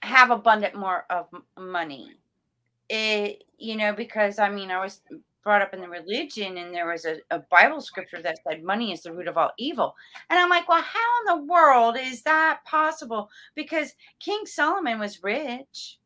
have 0.02 0.32
abundant 0.32 0.76
more 0.76 1.06
of 1.10 1.28
money. 1.58 2.14
It, 2.90 3.44
you 3.58 3.76
know, 3.76 3.94
because 3.94 4.40
I 4.40 4.50
mean, 4.50 4.72
I 4.72 4.80
was 4.82 5.02
brought 5.44 5.62
up 5.62 5.74
in 5.74 5.82
the 5.82 5.90
religion 5.90 6.58
and 6.58 6.74
there 6.74 6.88
was 6.88 7.06
a, 7.06 7.18
a 7.32 7.40
Bible 7.52 7.82
scripture 7.82 8.22
that 8.22 8.40
said 8.48 8.64
money 8.64 8.92
is 8.92 9.04
the 9.04 9.14
root 9.14 9.28
of 9.28 9.38
all 9.38 9.52
evil. 9.58 9.96
And 10.30 10.40
I'm 10.40 10.50
like, 10.50 10.68
well, 10.70 10.82
how 10.82 11.00
in 11.22 11.40
the 11.40 11.46
world 11.46 11.98
is 12.00 12.22
that 12.24 12.60
possible? 12.66 13.30
Because 13.56 13.94
King 14.20 14.46
Solomon 14.46 15.00
was 15.00 15.24
rich. 15.24 15.98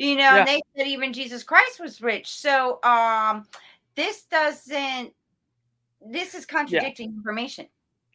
You 0.00 0.16
know, 0.16 0.22
yeah. 0.22 0.36
and 0.38 0.48
they 0.48 0.62
said 0.74 0.86
even 0.86 1.12
Jesus 1.12 1.42
Christ 1.42 1.78
was 1.78 2.00
rich. 2.00 2.26
So 2.26 2.82
um 2.82 3.44
this 3.96 4.22
doesn't 4.22 5.12
this 6.00 6.34
is 6.34 6.46
contradicting 6.46 7.10
yeah. 7.10 7.16
information. 7.16 7.66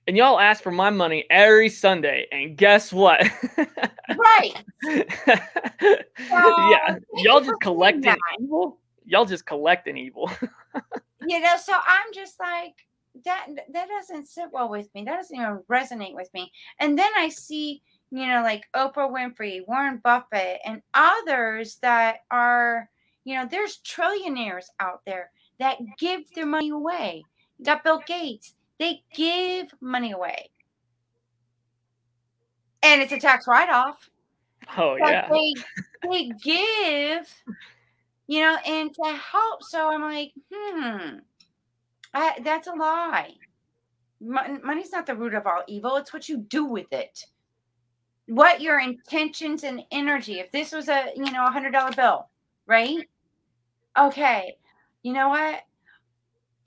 And 0.07 0.17
y'all 0.17 0.39
ask 0.39 0.63
for 0.63 0.71
my 0.71 0.89
money 0.89 1.25
every 1.29 1.69
Sunday, 1.69 2.25
and 2.31 2.57
guess 2.57 2.91
what? 2.91 3.21
right. 4.17 4.63
yeah. 6.19 6.97
Y'all 7.17 7.41
just 7.41 7.61
collecting 7.61 8.15
evil. 8.39 8.79
Y'all 9.05 9.25
just 9.25 9.45
collecting 9.45 9.95
evil. 9.95 10.31
you 11.27 11.39
know, 11.39 11.55
so 11.61 11.73
I'm 11.73 12.13
just 12.15 12.39
like, 12.39 12.73
that 13.25 13.45
that 13.73 13.87
doesn't 13.87 14.27
sit 14.27 14.45
well 14.51 14.69
with 14.69 14.89
me. 14.95 15.03
That 15.03 15.17
doesn't 15.17 15.35
even 15.35 15.59
resonate 15.69 16.15
with 16.15 16.33
me. 16.33 16.51
And 16.79 16.97
then 16.97 17.11
I 17.15 17.29
see 17.29 17.83
you 18.11 18.27
know, 18.27 18.41
like 18.43 18.65
Oprah 18.75 19.11
Winfrey, 19.11 19.67
Warren 19.67 19.99
Buffett, 20.03 20.59
and 20.65 20.81
others 20.93 21.77
that 21.81 22.17
are, 22.31 22.89
you 23.23 23.35
know, 23.35 23.47
there's 23.49 23.79
trillionaires 23.79 24.65
out 24.79 25.01
there 25.05 25.31
that 25.59 25.77
give 25.97 26.21
their 26.33 26.45
money 26.45 26.69
away. 26.69 27.23
You 27.57 27.65
got 27.65 27.83
Bill 27.83 28.01
Gates, 28.05 28.53
they 28.79 29.03
give 29.13 29.67
money 29.81 30.11
away. 30.11 30.49
And 32.83 33.01
it's 33.01 33.11
a 33.11 33.19
tax 33.19 33.47
write 33.47 33.69
off. 33.69 34.09
Oh, 34.77 34.95
yeah. 34.95 35.27
They, 35.29 35.53
they 36.09 36.31
give, 36.43 37.27
you 38.27 38.41
know, 38.41 38.57
and 38.65 38.93
to 38.93 39.03
help. 39.03 39.63
So 39.63 39.89
I'm 39.89 40.01
like, 40.01 40.31
hmm, 40.53 41.17
I, 42.13 42.39
that's 42.43 42.67
a 42.67 42.73
lie. 42.73 43.33
Money's 44.21 44.91
not 44.91 45.05
the 45.05 45.15
root 45.15 45.33
of 45.33 45.45
all 45.45 45.63
evil, 45.67 45.97
it's 45.97 46.13
what 46.13 46.29
you 46.29 46.37
do 46.37 46.65
with 46.65 46.91
it 46.93 47.25
what 48.27 48.61
your 48.61 48.79
intentions 48.79 49.63
and 49.63 49.83
energy 49.91 50.39
if 50.39 50.51
this 50.51 50.71
was 50.71 50.89
a 50.89 51.11
you 51.15 51.31
know 51.31 51.45
a 51.45 51.51
hundred 51.51 51.71
dollar 51.71 51.91
bill 51.91 52.29
right? 52.67 53.07
Okay 53.97 54.55
you 55.05 55.13
know 55.13 55.29
what? 55.29 55.61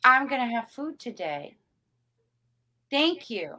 I'm 0.04 0.28
gonna 0.28 0.46
have 0.46 0.70
food 0.70 1.00
today. 1.00 1.56
Thank 2.88 3.28
you. 3.30 3.56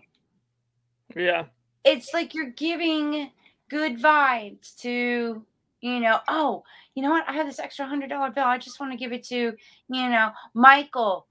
Yeah. 1.17 1.47
It's 1.83 2.13
like 2.13 2.33
you're 2.33 2.51
giving 2.51 3.29
good 3.69 3.99
vibes 4.01 4.73
to 4.77 5.45
you 5.81 5.99
know 5.99 6.19
oh 6.29 6.63
you 6.95 7.03
know 7.03 7.09
what? 7.09 7.27
I 7.27 7.33
have 7.33 7.45
this 7.45 7.59
extra 7.59 7.85
hundred 7.85 8.09
dollar 8.09 8.31
bill. 8.31 8.45
I 8.45 8.57
just 8.57 8.79
want 8.79 8.93
to 8.93 8.97
give 8.97 9.11
it 9.11 9.25
to 9.25 9.35
you 9.35 10.09
know 10.09 10.31
michael. 10.53 11.27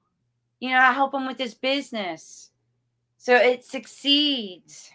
You 0.61 0.69
know 0.69 0.81
i 0.81 0.93
help 0.93 1.14
him 1.14 1.27
with 1.27 1.39
his 1.39 1.55
business. 1.55 2.51
So 3.16 3.35
it 3.35 3.64
succeeds 3.64 4.91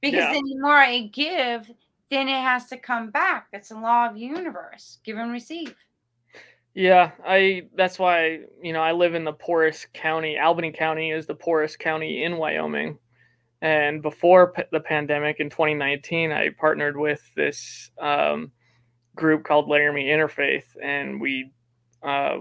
because 0.00 0.18
yeah. 0.18 0.32
then 0.32 0.44
the 0.44 0.58
more 0.60 0.76
I 0.76 1.10
give, 1.12 1.70
then 2.10 2.28
it 2.28 2.40
has 2.40 2.66
to 2.66 2.76
come 2.76 3.10
back. 3.10 3.48
That's 3.52 3.68
the 3.68 3.78
law 3.78 4.08
of 4.08 4.14
the 4.14 4.20
universe. 4.20 4.98
Give 5.04 5.16
and 5.16 5.32
receive. 5.32 5.74
Yeah, 6.74 7.10
I 7.26 7.68
that's 7.74 7.98
why, 7.98 8.40
you 8.62 8.72
know, 8.72 8.80
I 8.80 8.92
live 8.92 9.14
in 9.14 9.24
the 9.24 9.32
poorest 9.32 9.92
county. 9.92 10.38
Albany 10.38 10.72
County 10.72 11.10
is 11.10 11.26
the 11.26 11.34
poorest 11.34 11.78
county 11.78 12.24
in 12.24 12.36
Wyoming. 12.36 12.98
And 13.60 14.02
before 14.02 14.52
p- 14.52 14.62
the 14.72 14.80
pandemic 14.80 15.40
in 15.40 15.50
2019, 15.50 16.32
I 16.32 16.50
partnered 16.58 16.96
with 16.96 17.22
this 17.34 17.90
um, 18.00 18.52
group 19.16 19.44
called 19.44 19.68
Laramie 19.68 20.06
Interfaith, 20.06 20.64
and 20.82 21.20
we 21.20 21.52
uh, 22.02 22.38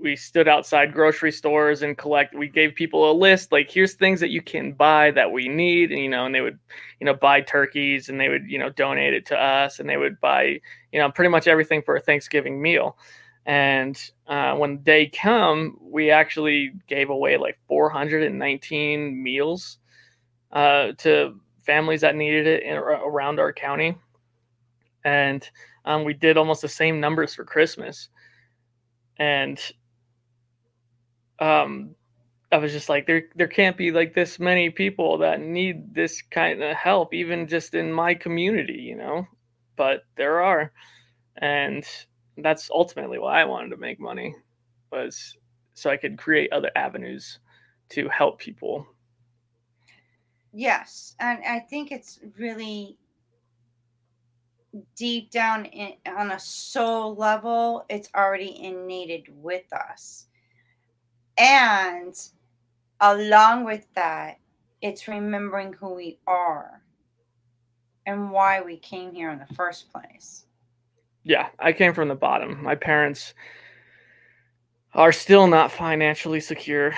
we 0.00 0.14
stood 0.14 0.48
outside 0.48 0.92
grocery 0.92 1.32
stores 1.32 1.82
and 1.82 1.98
collect 1.98 2.34
we 2.34 2.48
gave 2.48 2.74
people 2.74 3.10
a 3.10 3.12
list 3.12 3.50
like 3.52 3.70
here's 3.70 3.94
things 3.94 4.20
that 4.20 4.30
you 4.30 4.40
can 4.40 4.72
buy 4.72 5.10
that 5.10 5.32
we 5.32 5.48
need 5.48 5.90
and 5.90 6.00
you 6.00 6.08
know 6.08 6.24
and 6.24 6.34
they 6.34 6.40
would 6.40 6.58
you 7.00 7.04
know 7.04 7.14
buy 7.14 7.40
turkeys 7.40 8.08
and 8.08 8.20
they 8.20 8.28
would 8.28 8.48
you 8.48 8.58
know 8.58 8.70
donate 8.70 9.14
it 9.14 9.26
to 9.26 9.36
us 9.36 9.78
and 9.78 9.88
they 9.88 9.96
would 9.96 10.20
buy 10.20 10.60
you 10.92 10.98
know 10.98 11.10
pretty 11.10 11.28
much 11.28 11.48
everything 11.48 11.82
for 11.82 11.96
a 11.96 12.00
thanksgiving 12.00 12.60
meal. 12.60 12.96
And 13.46 13.98
uh, 14.26 14.56
when 14.56 14.76
the 14.76 14.82
day 14.82 15.06
come 15.06 15.78
we 15.80 16.10
actually 16.10 16.72
gave 16.86 17.10
away 17.10 17.38
like 17.38 17.58
419 17.66 19.22
meals 19.22 19.78
uh, 20.52 20.92
to 20.98 21.40
families 21.64 22.02
that 22.02 22.14
needed 22.14 22.46
it 22.46 22.62
in, 22.62 22.76
around 22.76 23.40
our 23.40 23.52
county. 23.52 23.96
And 25.04 25.48
um, 25.84 26.04
we 26.04 26.12
did 26.12 26.36
almost 26.36 26.62
the 26.62 26.68
same 26.68 27.00
numbers 27.00 27.34
for 27.34 27.44
christmas. 27.44 28.10
And 29.18 29.58
um, 31.38 31.94
I 32.50 32.56
was 32.56 32.72
just 32.72 32.88
like, 32.88 33.06
there, 33.06 33.24
there 33.34 33.48
can't 33.48 33.76
be 33.76 33.90
like 33.90 34.14
this 34.14 34.38
many 34.38 34.70
people 34.70 35.18
that 35.18 35.40
need 35.40 35.94
this 35.94 36.22
kind 36.22 36.62
of 36.62 36.76
help, 36.76 37.12
even 37.12 37.46
just 37.46 37.74
in 37.74 37.92
my 37.92 38.14
community, 38.14 38.80
you 38.80 38.96
know. 38.96 39.26
But 39.76 40.02
there 40.16 40.42
are, 40.42 40.72
and 41.36 41.84
that's 42.38 42.70
ultimately 42.70 43.18
why 43.18 43.40
I 43.40 43.44
wanted 43.44 43.70
to 43.70 43.76
make 43.76 44.00
money, 44.00 44.34
was 44.90 45.36
so 45.74 45.90
I 45.90 45.96
could 45.98 46.16
create 46.16 46.52
other 46.52 46.70
avenues 46.74 47.38
to 47.90 48.08
help 48.08 48.38
people. 48.38 48.86
Yes, 50.52 51.14
and 51.20 51.40
I 51.44 51.60
think 51.60 51.92
it's 51.92 52.18
really 52.38 52.96
deep 54.96 55.30
down 55.30 55.66
in, 55.66 55.94
on 56.06 56.30
a 56.30 56.38
soul 56.38 57.14
level, 57.14 57.84
it's 57.88 58.08
already 58.14 58.48
innated 58.48 59.26
with 59.28 59.70
us 59.72 60.27
and 61.38 62.14
along 63.00 63.64
with 63.64 63.86
that, 63.94 64.38
it's 64.82 65.08
remembering 65.08 65.72
who 65.72 65.94
we 65.94 66.18
are 66.26 66.82
and 68.06 68.30
why 68.30 68.60
we 68.60 68.76
came 68.78 69.12
here 69.12 69.30
in 69.30 69.38
the 69.38 69.54
first 69.54 69.92
place. 69.92 70.46
Yeah, 71.24 71.48
I 71.58 71.72
came 71.72 71.92
from 71.92 72.08
the 72.08 72.14
bottom. 72.14 72.62
My 72.62 72.74
parents 72.74 73.34
are 74.94 75.12
still 75.12 75.46
not 75.46 75.70
financially 75.70 76.40
secure. 76.40 76.94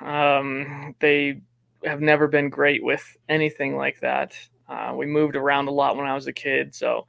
Um, 0.00 0.94
they 1.00 1.42
have 1.84 2.00
never 2.00 2.26
been 2.26 2.48
great 2.48 2.82
with 2.82 3.16
anything 3.28 3.76
like 3.76 4.00
that. 4.00 4.32
Uh, 4.68 4.94
we 4.96 5.06
moved 5.06 5.36
around 5.36 5.68
a 5.68 5.72
lot 5.72 5.96
when 5.96 6.06
I 6.06 6.14
was 6.14 6.26
a 6.26 6.32
kid, 6.32 6.74
so 6.74 7.06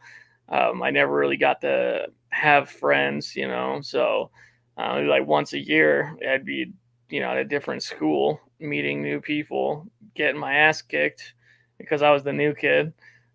um, 0.50 0.84
I 0.84 0.90
never 0.92 1.14
really 1.14 1.38
got 1.38 1.62
to 1.62 2.08
have 2.30 2.70
friends, 2.70 3.36
you 3.36 3.48
know. 3.48 3.80
So 3.82 4.30
uh, 4.78 5.01
like 5.07 5.26
once 5.26 5.53
a 5.53 5.59
year, 5.59 6.17
I'd 6.28 6.45
be, 6.45 6.73
you 7.09 7.19
know, 7.19 7.32
at 7.32 7.38
a 7.38 7.45
different 7.45 7.84
school, 7.84 8.39
meeting 8.59 9.01
new 9.01 9.21
people, 9.21 9.88
getting 10.15 10.39
my 10.39 10.53
ass 10.53 10.82
kicked, 10.82 11.34
because 11.78 12.01
I 12.01 12.11
was 12.11 12.23
the 12.23 12.34
new 12.34 12.53
kid, 12.53 12.93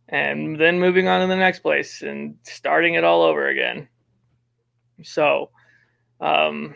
and 0.08 0.60
then 0.60 0.80
moving 0.80 1.08
on 1.08 1.20
to 1.20 1.26
the 1.26 1.36
next 1.36 1.60
place 1.60 2.02
and 2.02 2.36
starting 2.42 2.94
it 2.94 3.04
all 3.04 3.22
over 3.22 3.48
again. 3.48 3.88
So, 5.02 5.50
um, 6.20 6.74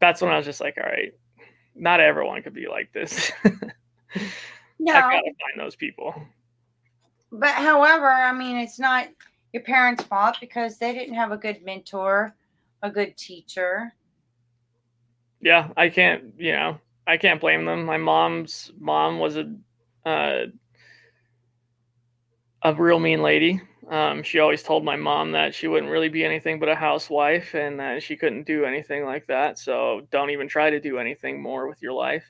that's 0.00 0.22
when 0.22 0.32
I 0.32 0.36
was 0.36 0.46
just 0.46 0.60
like, 0.60 0.78
all 0.78 0.88
right, 0.90 1.12
not 1.74 2.00
everyone 2.00 2.42
could 2.42 2.54
be 2.54 2.68
like 2.68 2.92
this. 2.92 3.30
No, 4.82 4.94
I 4.94 5.00
gotta 5.00 5.22
find 5.22 5.60
those 5.60 5.76
people. 5.76 6.12
but 7.30 7.52
however, 7.52 8.10
I 8.10 8.32
mean, 8.32 8.56
it's 8.56 8.80
not 8.80 9.08
your 9.52 9.62
parents' 9.62 10.02
fault 10.02 10.36
because 10.40 10.76
they 10.76 10.92
didn't 10.92 11.14
have 11.14 11.30
a 11.30 11.36
good 11.36 11.62
mentor, 11.64 12.34
a 12.82 12.90
good 12.90 13.16
teacher. 13.16 13.94
Yeah, 15.40 15.72
I 15.76 15.88
can't, 15.88 16.34
you 16.38 16.52
know, 16.52 16.78
I 17.06 17.16
can't 17.16 17.40
blame 17.40 17.64
them. 17.64 17.84
My 17.84 17.96
mom's 17.96 18.72
mom 18.78 19.18
was 19.18 19.36
a 19.36 19.54
uh, 20.06 20.46
a 22.62 22.74
real 22.74 22.98
mean 22.98 23.22
lady. 23.22 23.60
Um, 23.88 24.22
she 24.22 24.38
always 24.38 24.62
told 24.62 24.84
my 24.84 24.96
mom 24.96 25.32
that 25.32 25.54
she 25.54 25.66
wouldn't 25.66 25.90
really 25.90 26.08
be 26.08 26.24
anything 26.24 26.60
but 26.60 26.68
a 26.68 26.74
housewife 26.74 27.54
and 27.54 27.78
that 27.80 28.02
she 28.02 28.16
couldn't 28.16 28.44
do 28.46 28.64
anything 28.64 29.04
like 29.04 29.26
that. 29.26 29.58
So 29.58 30.06
don't 30.10 30.30
even 30.30 30.48
try 30.48 30.70
to 30.70 30.80
do 30.80 30.98
anything 30.98 31.42
more 31.42 31.66
with 31.68 31.82
your 31.82 31.92
life. 31.92 32.24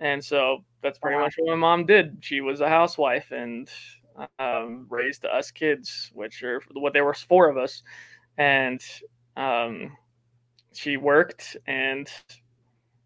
And 0.00 0.24
so 0.24 0.64
that's 0.82 0.98
pretty 0.98 1.18
Wow. 1.18 1.20
much 1.20 1.34
what 1.38 1.50
my 1.50 1.56
mom 1.56 1.86
did. 1.86 2.18
She 2.22 2.40
was 2.40 2.60
a 2.60 2.68
housewife 2.68 3.30
and 3.32 3.70
um, 4.38 4.86
raised 4.90 5.24
us 5.24 5.50
kids, 5.50 6.10
which 6.14 6.42
are 6.42 6.60
what 6.74 6.92
there 6.94 7.04
were 7.04 7.14
four 7.14 7.48
of 7.48 7.56
us. 7.56 7.82
And 8.38 8.80
um, 9.36 9.96
she 10.74 10.96
worked 10.96 11.56
and 11.66 12.10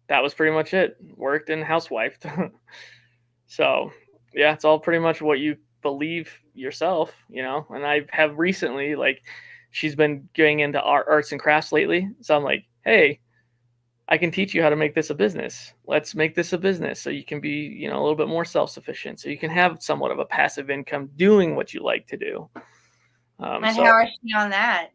that 0.07 0.23
was 0.23 0.33
pretty 0.33 0.53
much 0.53 0.73
it. 0.73 0.97
Worked 1.15 1.49
and 1.49 1.63
housewifed. 1.63 2.51
so 3.47 3.91
yeah, 4.33 4.53
it's 4.53 4.65
all 4.65 4.79
pretty 4.79 4.99
much 4.99 5.21
what 5.21 5.39
you 5.39 5.57
believe 5.81 6.31
yourself, 6.53 7.13
you 7.29 7.41
know. 7.41 7.65
And 7.69 7.85
I 7.85 8.01
have 8.11 8.37
recently, 8.37 8.95
like, 8.95 9.21
she's 9.71 9.95
been 9.95 10.27
getting 10.33 10.59
into 10.59 10.81
art, 10.81 11.07
arts 11.09 11.31
and 11.31 11.41
crafts 11.41 11.71
lately. 11.71 12.09
So 12.21 12.35
I'm 12.35 12.43
like, 12.43 12.65
hey, 12.83 13.19
I 14.09 14.17
can 14.17 14.31
teach 14.31 14.53
you 14.53 14.61
how 14.61 14.69
to 14.69 14.75
make 14.75 14.95
this 14.95 15.09
a 15.09 15.15
business. 15.15 15.73
Let's 15.85 16.15
make 16.15 16.35
this 16.35 16.53
a 16.53 16.57
business 16.57 17.01
so 17.01 17.09
you 17.09 17.25
can 17.25 17.41
be, 17.41 17.49
you 17.49 17.89
know, 17.89 17.99
a 17.99 18.01
little 18.01 18.15
bit 18.15 18.29
more 18.29 18.45
self 18.45 18.69
sufficient. 18.69 19.19
So 19.19 19.29
you 19.29 19.37
can 19.37 19.49
have 19.49 19.81
somewhat 19.81 20.11
of 20.11 20.19
a 20.19 20.25
passive 20.25 20.69
income 20.69 21.09
doing 21.17 21.55
what 21.55 21.73
you 21.73 21.83
like 21.83 22.07
to 22.07 22.17
do. 22.17 22.49
Um, 23.39 23.63
And 23.63 23.75
so- 23.75 23.83
how 23.83 24.03
is 24.03 24.09
she 24.25 24.33
on 24.33 24.49
that? 24.51 24.91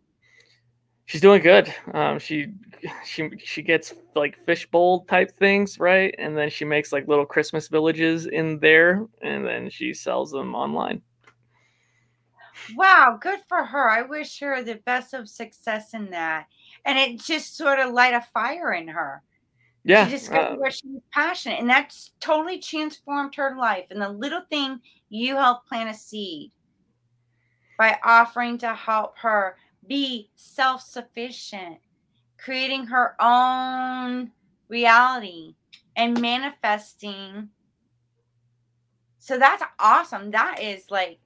She's 1.07 1.21
doing 1.21 1.43
good. 1.43 1.73
Um, 1.95 2.19
she 2.19 2.49
she 3.05 3.31
she 3.39 3.63
gets 3.63 3.95
like 4.15 4.37
fishbowl 4.45 5.05
type 5.05 5.37
things, 5.39 5.79
right? 5.79 6.15
And 6.19 6.37
then 6.37 6.51
she 6.51 6.65
makes 6.65 6.93
like 6.93 7.09
little 7.09 7.27
Christmas 7.27 7.69
villages 7.69 8.27
in 8.27 8.59
there, 8.59 9.07
and 9.23 9.47
then 9.47 9.71
she 9.71 9.95
sells 9.95 10.31
them 10.31 10.55
online. 10.55 11.03
Wow, 12.77 13.19
good 13.21 13.41
for 13.49 13.65
her. 13.65 13.91
I 13.91 14.03
wish 14.03 14.41
her 14.41 14.63
the 14.63 14.77
best 14.85 15.15
of 15.15 15.29
success 15.29 15.95
in 15.95 16.11
that. 16.11 16.47
And 16.85 16.99
it 16.99 17.21
just 17.21 17.57
sort 17.57 17.79
of 17.79 17.93
light 17.93 18.15
a 18.15 18.21
fire 18.21 18.73
in 18.73 18.89
her. 18.89 19.23
Yeah, 19.85 20.07
she 20.07 20.13
discovered 20.13 20.55
uh, 20.55 20.57
where 20.57 20.71
she 20.71 20.87
was 20.89 21.03
passionate, 21.13 21.59
and 21.59 21.69
that's 21.69 22.13
totally 22.21 22.59
transformed 22.59 23.35
her 23.35 23.57
life. 23.59 23.87
And 23.91 24.01
the 24.01 24.09
little 24.09 24.43
thing 24.49 24.81
you 25.09 25.37
helped 25.37 25.69
plant 25.69 25.91
a 25.91 25.95
seed 25.95 26.53
by 27.79 27.99
offering 28.05 28.59
to 28.59 28.75
help 28.75 29.19
her 29.19 29.57
be 29.87 30.31
self 30.37 30.83
sufficient, 30.83 31.79
creating 32.39 32.87
her 32.87 33.17
own 33.21 34.31
reality 34.69 35.55
and 35.97 36.21
manifesting. 36.21 37.49
So 39.19 39.39
that's 39.39 39.63
awesome. 39.79 40.31
That 40.33 40.61
is 40.61 40.91
like 40.91 41.19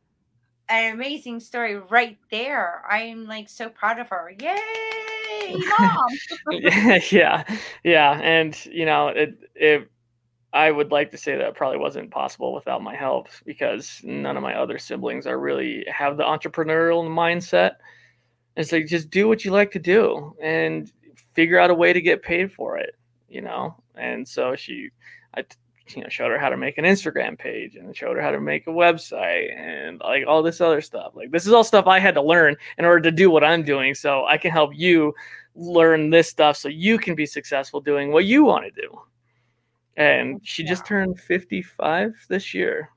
an 0.69 0.95
amazing 0.95 1.41
story 1.41 1.77
right 1.77 2.19
there. 2.31 2.83
I'm 2.89 3.27
like 3.27 3.49
so 3.49 3.69
proud 3.69 3.99
of 3.99 4.09
her. 4.09 4.33
Yay, 4.41 5.55
mom! 5.79 6.09
yeah, 6.51 6.99
yeah, 7.11 7.45
yeah, 7.85 8.21
and 8.23 8.67
you 8.67 8.85
know, 8.85 9.09
it 9.09 9.39
it. 9.55 9.91
I 10.53 10.71
would 10.71 10.91
like 10.91 11.11
to 11.11 11.19
say 11.19 11.37
that 11.37 11.55
probably 11.55 11.79
wasn't 11.79 12.11
possible 12.11 12.55
without 12.55 12.83
my 12.83 12.97
help 12.97 13.29
because 13.45 14.01
none 14.03 14.39
of 14.39 14.43
my 14.43 14.55
other 14.55 14.79
siblings 14.79 15.27
are 15.27 15.39
really 15.39 15.85
have 15.93 16.17
the 16.17 16.23
entrepreneurial 16.23 17.05
mindset. 17.07 17.73
It's 18.57 18.73
like 18.73 18.87
just 18.87 19.11
do 19.11 19.29
what 19.29 19.45
you 19.45 19.51
like 19.51 19.71
to 19.73 19.79
do 19.79 20.35
and 20.43 20.91
figure 21.35 21.59
out 21.59 21.71
a 21.71 21.75
way 21.75 21.93
to 21.93 22.01
get 22.01 22.23
paid 22.23 22.53
for 22.53 22.79
it, 22.79 22.95
you 23.29 23.43
know. 23.43 23.77
And 23.97 24.27
so 24.27 24.57
she, 24.57 24.91
I, 25.37 25.45
you 25.89 26.03
know, 26.03 26.09
showed 26.09 26.31
her 26.31 26.39
how 26.39 26.49
to 26.49 26.57
make 26.57 26.79
an 26.79 26.85
Instagram 26.85 27.39
page 27.39 27.77
and 27.77 27.95
showed 27.95 28.17
her 28.17 28.23
how 28.23 28.31
to 28.31 28.41
make 28.41 28.67
a 28.67 28.71
website 28.71 29.55
and 29.57 30.01
like 30.01 30.25
all 30.27 30.43
this 30.43 30.61
other 30.61 30.81
stuff. 30.81 31.13
Like 31.15 31.31
this 31.31 31.47
is 31.47 31.53
all 31.53 31.65
stuff 31.65 31.87
I 31.87 31.99
had 31.99 32.15
to 32.15 32.23
learn 32.23 32.57
in 32.79 32.85
order 32.85 33.03
to 33.03 33.11
do 33.11 33.31
what 33.31 33.45
I'm 33.45 33.63
doing, 33.63 33.95
so 33.95 34.25
I 34.25 34.39
can 34.39 34.51
help 34.51 34.71
you 34.75 35.15
learn 35.55 36.11
this 36.11 36.29
stuff 36.29 36.57
so 36.57 36.69
you 36.69 36.99
can 36.99 37.15
be 37.15 37.27
successful 37.27 37.81
doing 37.81 38.13
what 38.13 38.25
you 38.25 38.45
want 38.45 38.65
to 38.65 38.81
do. 38.81 39.01
And 39.97 40.41
she 40.45 40.63
just 40.63 40.85
turned 40.85 41.19
55 41.19 42.15
this 42.29 42.53
year, 42.53 42.91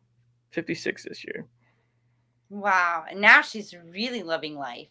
56 0.51 1.03
this 1.05 1.23
year. 1.23 1.45
Wow. 2.49 3.05
And 3.09 3.21
now 3.21 3.41
she's 3.41 3.73
really 3.73 4.23
loving 4.23 4.55
life. 4.55 4.87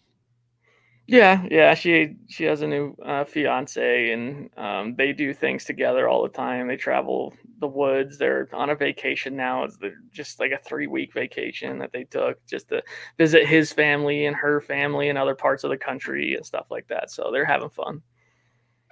Yeah, 1.11 1.47
yeah. 1.51 1.73
She 1.73 2.17
she 2.29 2.45
has 2.45 2.61
a 2.61 2.67
new 2.67 2.95
uh, 3.03 3.25
fiance, 3.25 4.13
and 4.13 4.51
um, 4.59 4.95
they 4.95 5.15
do 5.15 5.33
things 5.33 5.65
together 5.65 6.07
all 6.07 6.23
the 6.23 6.29
time. 6.29 6.69
They 6.69 6.77
travel 6.77 7.33
the 7.61 7.67
woods. 7.67 8.19
They're 8.19 8.47
on 8.53 8.69
a 8.69 8.75
vacation 8.77 9.35
now. 9.35 9.65
It's 9.65 9.79
the, 9.79 9.95
just 10.13 10.39
like 10.39 10.53
a 10.53 10.59
three 10.59 10.87
week 10.87 11.15
vacation 11.15 11.79
that 11.79 11.93
they 11.93 12.05
took 12.05 12.45
just 12.47 12.69
to 12.69 12.83
visit 13.17 13.47
his 13.47 13.73
family 13.73 14.27
and 14.27 14.37
her 14.37 14.61
family 14.61 15.09
and 15.09 15.17
other 15.17 15.35
parts 15.35 15.65
of 15.65 15.71
the 15.71 15.79
country 15.79 16.35
and 16.35 16.45
stuff 16.45 16.67
like 16.71 16.87
that. 16.89 17.11
So 17.11 17.31
they're 17.33 17.47
having 17.47 17.71
fun. 17.71 18.03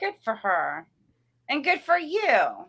Good 0.00 0.14
for 0.24 0.36
her. 0.36 0.86
And 1.50 1.62
good 1.62 1.82
for 1.82 1.98
you. 1.98 2.66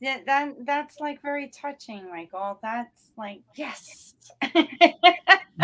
Yeah, 0.00 0.18
that 0.26 0.54
that's 0.64 1.00
like 1.00 1.20
very 1.22 1.48
touching, 1.48 2.08
Michael. 2.10 2.58
That's 2.62 3.12
like 3.16 3.40
yes. 3.54 4.14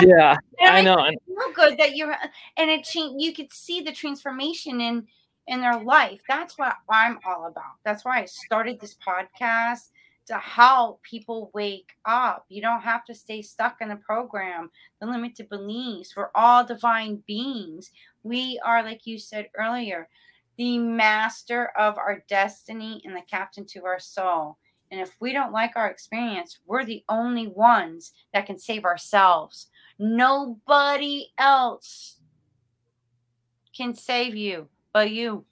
Yeah, 0.02 0.36
I 0.60 0.82
know. 0.82 0.96
And 0.96 1.16
feel 1.26 1.52
good 1.54 1.78
that 1.78 1.96
you're 1.96 2.12
uh, 2.12 2.28
and 2.56 2.70
it 2.70 2.84
changed 2.84 3.22
you 3.22 3.32
could 3.32 3.52
see 3.52 3.80
the 3.80 3.92
transformation 3.92 4.80
in 4.80 5.06
in 5.46 5.60
their 5.60 5.78
life 5.82 6.20
that's 6.28 6.56
what 6.58 6.74
i'm 6.88 7.18
all 7.26 7.46
about 7.46 7.74
that's 7.84 8.04
why 8.04 8.20
i 8.20 8.24
started 8.24 8.80
this 8.80 8.96
podcast 9.06 9.90
to 10.26 10.34
help 10.38 11.02
people 11.02 11.50
wake 11.52 11.92
up 12.06 12.46
you 12.48 12.62
don't 12.62 12.80
have 12.80 13.04
to 13.04 13.14
stay 13.14 13.42
stuck 13.42 13.76
in 13.80 13.88
the 13.88 13.96
program 13.96 14.70
the 15.00 15.06
limited 15.06 15.48
beliefs 15.50 16.14
we're 16.16 16.30
all 16.34 16.64
divine 16.64 17.22
beings 17.26 17.90
we 18.22 18.58
are 18.64 18.82
like 18.82 19.06
you 19.06 19.18
said 19.18 19.48
earlier 19.58 20.08
the 20.56 20.78
master 20.78 21.70
of 21.78 21.98
our 21.98 22.22
destiny 22.28 23.02
and 23.04 23.14
the 23.14 23.22
captain 23.30 23.66
to 23.66 23.84
our 23.84 23.98
soul 23.98 24.58
and 24.90 25.00
if 25.00 25.16
we 25.20 25.32
don't 25.32 25.52
like 25.52 25.72
our 25.76 25.88
experience 25.88 26.58
we're 26.66 26.84
the 26.84 27.04
only 27.08 27.46
ones 27.46 28.12
that 28.32 28.46
can 28.46 28.58
save 28.58 28.84
ourselves 28.84 29.68
Nobody 29.98 31.28
else 31.38 32.16
can 33.76 33.94
save 33.94 34.34
you 34.34 34.68
but 34.92 35.10
you. 35.10 35.44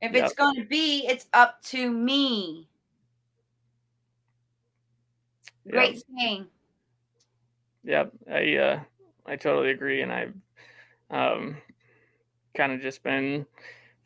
If 0.00 0.14
it's 0.14 0.32
going 0.32 0.56
to 0.56 0.64
be, 0.64 1.06
it's 1.06 1.26
up 1.34 1.60
to 1.64 1.90
me. 1.90 2.68
Great 5.68 6.02
saying. 6.18 6.46
Yep, 7.84 8.12
I 8.32 8.56
uh, 8.56 8.80
I 9.26 9.36
totally 9.36 9.70
agree, 9.70 10.00
and 10.00 10.10
I've 10.10 10.34
um, 11.10 11.56
kind 12.54 12.72
of 12.72 12.80
just 12.80 13.02
been 13.02 13.46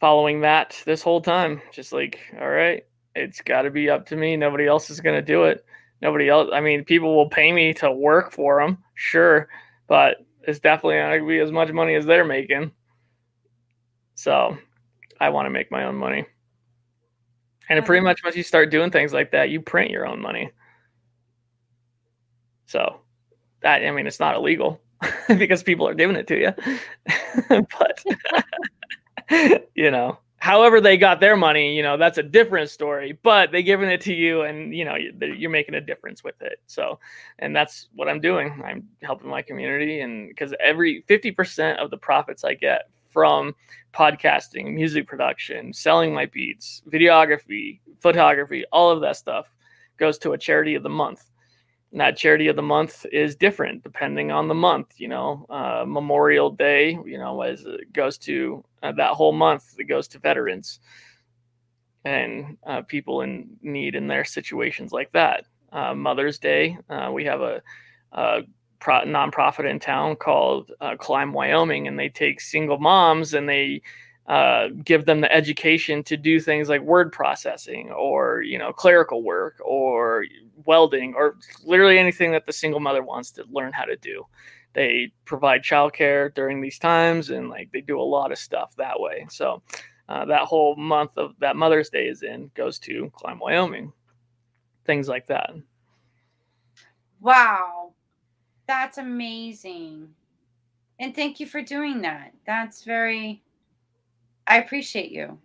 following 0.00 0.40
that 0.42 0.80
this 0.84 1.02
whole 1.02 1.20
time. 1.20 1.60
Just 1.72 1.92
like, 1.92 2.18
all 2.40 2.48
right, 2.48 2.84
it's 3.14 3.40
got 3.40 3.62
to 3.62 3.70
be 3.70 3.90
up 3.90 4.06
to 4.06 4.16
me. 4.16 4.36
Nobody 4.36 4.66
else 4.66 4.90
is 4.90 5.00
gonna 5.00 5.22
do 5.22 5.44
it. 5.44 5.64
Nobody 6.02 6.28
else. 6.28 6.50
I 6.52 6.60
mean, 6.60 6.84
people 6.84 7.16
will 7.16 7.28
pay 7.28 7.52
me 7.52 7.72
to 7.74 7.90
work 7.90 8.32
for 8.32 8.60
them, 8.60 8.78
sure, 8.94 9.48
but 9.86 10.18
it's 10.42 10.60
definitely 10.60 10.98
not 10.98 11.16
gonna 11.16 11.26
be 11.26 11.38
as 11.38 11.52
much 11.52 11.72
money 11.72 11.94
as 11.94 12.04
they're 12.04 12.24
making. 12.24 12.72
So, 14.14 14.56
I 15.20 15.30
want 15.30 15.46
to 15.46 15.50
make 15.50 15.70
my 15.70 15.84
own 15.84 15.96
money. 15.96 16.26
And 17.68 17.78
it 17.78 17.84
pretty 17.84 18.04
much 18.04 18.22
once 18.22 18.36
you 18.36 18.42
start 18.42 18.70
doing 18.70 18.90
things 18.90 19.12
like 19.12 19.30
that, 19.30 19.48
you 19.48 19.60
print 19.60 19.90
your 19.90 20.06
own 20.06 20.20
money. 20.20 20.50
So 22.66 23.00
that 23.62 23.82
I 23.82 23.90
mean, 23.90 24.06
it's 24.06 24.20
not 24.20 24.36
illegal 24.36 24.80
because 25.38 25.62
people 25.62 25.86
are 25.88 25.94
giving 25.94 26.16
it 26.16 26.26
to 26.28 26.38
you. 26.40 26.52
but 27.78 28.04
you 29.74 29.90
know, 29.90 30.18
however 30.38 30.80
they 30.80 30.96
got 30.96 31.20
their 31.20 31.36
money, 31.36 31.74
you 31.76 31.82
know, 31.82 31.96
that's 31.96 32.18
a 32.18 32.22
different 32.22 32.70
story. 32.70 33.18
But 33.22 33.50
they 33.52 33.62
giving 33.62 33.90
it 33.90 34.00
to 34.02 34.14
you, 34.14 34.42
and 34.42 34.74
you 34.74 34.84
know, 34.84 34.96
you- 34.96 35.14
you're 35.36 35.50
making 35.50 35.74
a 35.74 35.80
difference 35.80 36.22
with 36.22 36.40
it. 36.42 36.58
So, 36.66 36.98
and 37.38 37.54
that's 37.54 37.88
what 37.94 38.08
I'm 38.08 38.20
doing. 38.20 38.62
I'm 38.64 38.88
helping 39.02 39.30
my 39.30 39.42
community, 39.42 40.00
and 40.00 40.28
because 40.28 40.54
every 40.60 41.02
50% 41.08 41.78
of 41.78 41.90
the 41.90 41.96
profits 41.98 42.44
I 42.44 42.54
get 42.54 42.88
from 43.10 43.54
podcasting, 43.94 44.74
music 44.74 45.06
production, 45.06 45.72
selling 45.72 46.12
my 46.12 46.26
beats, 46.26 46.82
videography, 46.92 47.80
photography, 48.00 48.64
all 48.72 48.90
of 48.90 49.00
that 49.02 49.16
stuff 49.16 49.46
goes 49.98 50.18
to 50.18 50.32
a 50.32 50.38
charity 50.38 50.74
of 50.74 50.82
the 50.82 50.88
month. 50.88 51.24
That 51.94 52.16
charity 52.16 52.48
of 52.48 52.56
the 52.56 52.62
month 52.62 53.06
is 53.12 53.36
different 53.36 53.84
depending 53.84 54.32
on 54.32 54.48
the 54.48 54.54
month. 54.54 54.94
You 54.98 55.08
know, 55.08 55.46
uh, 55.48 55.84
Memorial 55.86 56.50
Day, 56.50 56.98
you 57.06 57.18
know, 57.18 57.40
as 57.42 57.64
it 57.64 57.92
goes 57.92 58.18
to 58.18 58.64
uh, 58.82 58.92
that 58.92 59.12
whole 59.12 59.32
month, 59.32 59.76
it 59.78 59.84
goes 59.84 60.08
to 60.08 60.18
veterans 60.18 60.80
and 62.04 62.56
uh, 62.66 62.82
people 62.82 63.22
in 63.22 63.48
need 63.62 63.94
in 63.94 64.08
their 64.08 64.24
situations 64.24 64.92
like 64.92 65.10
that. 65.12 65.46
Uh, 65.72 65.94
Mother's 65.94 66.38
Day, 66.38 66.76
uh, 66.90 67.10
we 67.12 67.24
have 67.24 67.40
a, 67.40 67.62
a 68.12 68.42
pro- 68.80 69.04
nonprofit 69.04 69.68
in 69.68 69.78
town 69.78 70.16
called 70.16 70.70
uh, 70.80 70.96
Climb 70.96 71.32
Wyoming, 71.32 71.88
and 71.88 71.98
they 71.98 72.08
take 72.08 72.40
single 72.40 72.78
moms 72.78 73.34
and 73.34 73.48
they 73.48 73.82
uh, 74.26 74.68
give 74.84 75.04
them 75.04 75.20
the 75.20 75.32
education 75.32 76.02
to 76.02 76.16
do 76.16 76.40
things 76.40 76.68
like 76.68 76.80
word 76.80 77.12
processing 77.12 77.90
or 77.90 78.42
you 78.42 78.58
know 78.58 78.72
clerical 78.72 79.22
work 79.22 79.56
or 79.64 80.24
welding 80.64 81.14
or 81.14 81.36
literally 81.64 81.98
anything 81.98 82.32
that 82.32 82.46
the 82.46 82.52
single 82.52 82.80
mother 82.80 83.02
wants 83.02 83.30
to 83.32 83.44
learn 83.50 83.72
how 83.72 83.84
to 83.84 83.96
do. 83.96 84.24
They 84.72 85.12
provide 85.24 85.62
childcare 85.62 86.34
during 86.34 86.60
these 86.60 86.78
times 86.78 87.30
and 87.30 87.50
like 87.50 87.70
they 87.72 87.80
do 87.80 88.00
a 88.00 88.02
lot 88.02 88.32
of 88.32 88.38
stuff 88.38 88.74
that 88.76 88.98
way. 88.98 89.26
So 89.28 89.62
uh, 90.08 90.24
that 90.24 90.42
whole 90.42 90.74
month 90.76 91.12
of 91.16 91.34
that 91.40 91.56
mother's 91.56 91.90
day 91.90 92.06
is 92.06 92.22
in 92.22 92.50
goes 92.54 92.78
to 92.80 93.10
climb 93.14 93.38
wyoming. 93.38 93.92
Things 94.86 95.08
like 95.08 95.26
that. 95.26 95.50
Wow. 97.20 97.92
That's 98.66 98.98
amazing. 98.98 100.08
And 100.98 101.14
thank 101.14 101.40
you 101.40 101.46
for 101.46 101.62
doing 101.62 102.02
that. 102.02 102.32
That's 102.46 102.84
very 102.84 103.42
I 104.46 104.58
appreciate 104.58 105.10
you. 105.10 105.38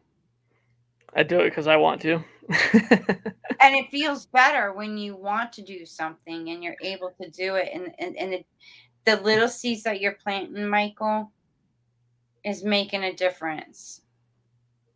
I 1.15 1.23
do 1.23 1.39
it 1.39 1.49
because 1.49 1.67
I 1.67 1.75
want 1.75 2.01
to. 2.01 2.23
and 2.49 3.75
it 3.75 3.89
feels 3.91 4.25
better 4.27 4.73
when 4.73 4.97
you 4.97 5.15
want 5.15 5.53
to 5.53 5.61
do 5.61 5.85
something 5.85 6.49
and 6.49 6.63
you're 6.63 6.75
able 6.81 7.11
to 7.21 7.29
do 7.29 7.55
it. 7.55 7.69
And 7.73 7.93
and, 7.99 8.15
and 8.17 8.33
the, 8.33 8.45
the 9.05 9.21
little 9.21 9.47
seeds 9.47 9.83
that 9.83 10.01
you're 10.01 10.17
planting, 10.23 10.67
Michael, 10.67 11.31
is 12.43 12.63
making 12.63 13.03
a 13.03 13.13
difference. 13.13 14.01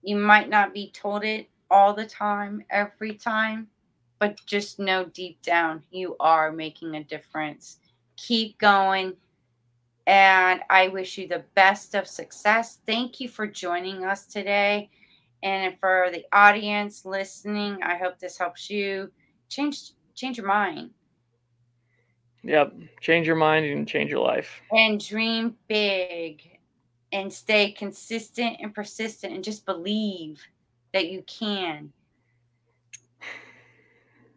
You 0.01 0.17
might 0.17 0.49
not 0.49 0.73
be 0.73 0.91
told 0.91 1.23
it 1.23 1.49
all 1.71 1.93
the 1.93 2.05
time, 2.05 2.63
every 2.69 3.13
time, 3.13 3.67
but 4.19 4.39
just 4.45 4.79
know 4.79 5.05
deep 5.05 5.41
down 5.41 5.83
you 5.91 6.15
are 6.19 6.51
making 6.51 6.95
a 6.95 7.03
difference. 7.03 7.79
Keep 8.17 8.59
going, 8.59 9.13
and 10.07 10.61
I 10.69 10.89
wish 10.89 11.17
you 11.17 11.27
the 11.27 11.45
best 11.55 11.95
of 11.95 12.07
success. 12.07 12.79
Thank 12.85 13.19
you 13.19 13.29
for 13.29 13.47
joining 13.47 14.03
us 14.03 14.25
today. 14.25 14.89
And 15.43 15.77
for 15.79 16.09
the 16.11 16.25
audience 16.31 17.05
listening, 17.05 17.79
I 17.83 17.97
hope 17.97 18.19
this 18.19 18.37
helps 18.37 18.69
you 18.69 19.11
change 19.49 19.91
change 20.15 20.37
your 20.37 20.47
mind. 20.47 20.91
Yep. 22.43 22.73
Change 23.01 23.25
your 23.25 23.35
mind 23.35 23.65
and 23.65 23.87
change 23.87 24.11
your 24.11 24.19
life. 24.19 24.61
And 24.71 24.99
dream 24.99 25.55
big 25.67 26.59
and 27.11 27.31
stay 27.31 27.71
consistent 27.71 28.57
and 28.59 28.73
persistent 28.73 29.33
and 29.33 29.43
just 29.43 29.65
believe 29.65 30.41
that 30.93 31.09
you 31.09 31.23
can. 31.23 31.91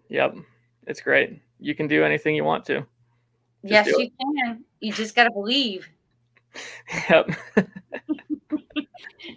Yep. 0.09 0.37
It's 0.87 1.01
great. 1.01 1.41
You 1.59 1.75
can 1.75 1.89
do 1.89 2.05
anything 2.05 2.37
you 2.37 2.45
want 2.45 2.64
to. 2.67 2.87
Yes, 3.69 3.87
you 3.87 4.11
can. 4.19 4.64
You 4.81 4.93
just 4.93 5.14
got 5.14 5.25
to 5.25 5.31
believe. 5.31 5.89
Yep. 7.09 7.31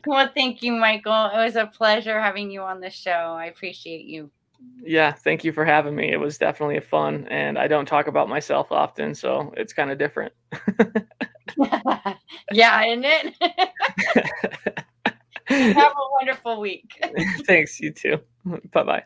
well, 0.06 0.30
thank 0.34 0.62
you, 0.62 0.74
Michael. 0.74 1.26
It 1.34 1.38
was 1.38 1.56
a 1.56 1.68
pleasure 1.68 2.20
having 2.20 2.52
you 2.52 2.62
on 2.62 2.80
the 2.80 2.90
show. 2.90 3.36
I 3.38 3.46
appreciate 3.46 4.06
you. 4.06 4.30
Yeah, 4.82 5.12
thank 5.12 5.44
you 5.44 5.52
for 5.52 5.66
having 5.66 5.96
me. 5.96 6.12
It 6.12 6.18
was 6.18 6.38
definitely 6.38 6.78
a 6.78 6.82
fun, 6.82 7.28
and 7.30 7.58
I 7.58 7.68
don't 7.68 7.86
talk 7.86 8.08
about 8.08 8.30
myself 8.30 8.72
often, 8.72 9.16
so 9.16 9.54
it's 9.56 9.74
kind 9.74 9.92
of 9.92 9.98
different. 9.98 10.34
yeah, 12.52 12.86
isn't 12.86 13.06
it? 13.06 13.36
Have 15.46 15.92
a 15.92 16.12
wonderful 16.20 16.60
week. 16.60 17.02
Thanks, 17.46 17.80
you 17.80 17.92
too. 17.92 18.20
Bye 18.72 18.84
bye. 18.84 19.04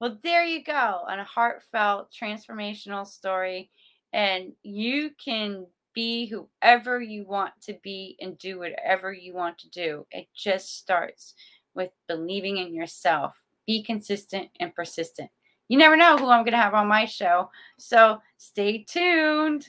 Well, 0.00 0.18
there 0.22 0.44
you 0.44 0.62
go 0.62 1.00
on 1.08 1.18
a 1.18 1.24
heartfelt, 1.24 2.12
transformational 2.12 3.06
story. 3.06 3.70
And 4.12 4.52
you 4.62 5.10
can 5.22 5.66
be 5.94 6.26
whoever 6.26 7.00
you 7.00 7.26
want 7.26 7.52
to 7.62 7.78
be 7.82 8.16
and 8.20 8.38
do 8.38 8.58
whatever 8.58 9.12
you 9.12 9.34
want 9.34 9.58
to 9.58 9.70
do. 9.70 10.06
It 10.10 10.28
just 10.36 10.78
starts 10.78 11.34
with 11.74 11.90
believing 12.06 12.58
in 12.58 12.74
yourself. 12.74 13.34
Be 13.66 13.82
consistent 13.82 14.50
and 14.60 14.74
persistent. 14.74 15.30
You 15.68 15.78
never 15.78 15.96
know 15.96 16.16
who 16.16 16.28
I'm 16.28 16.44
going 16.44 16.52
to 16.52 16.58
have 16.58 16.74
on 16.74 16.86
my 16.86 17.06
show. 17.06 17.50
So 17.78 18.20
stay 18.36 18.84
tuned. 18.84 19.68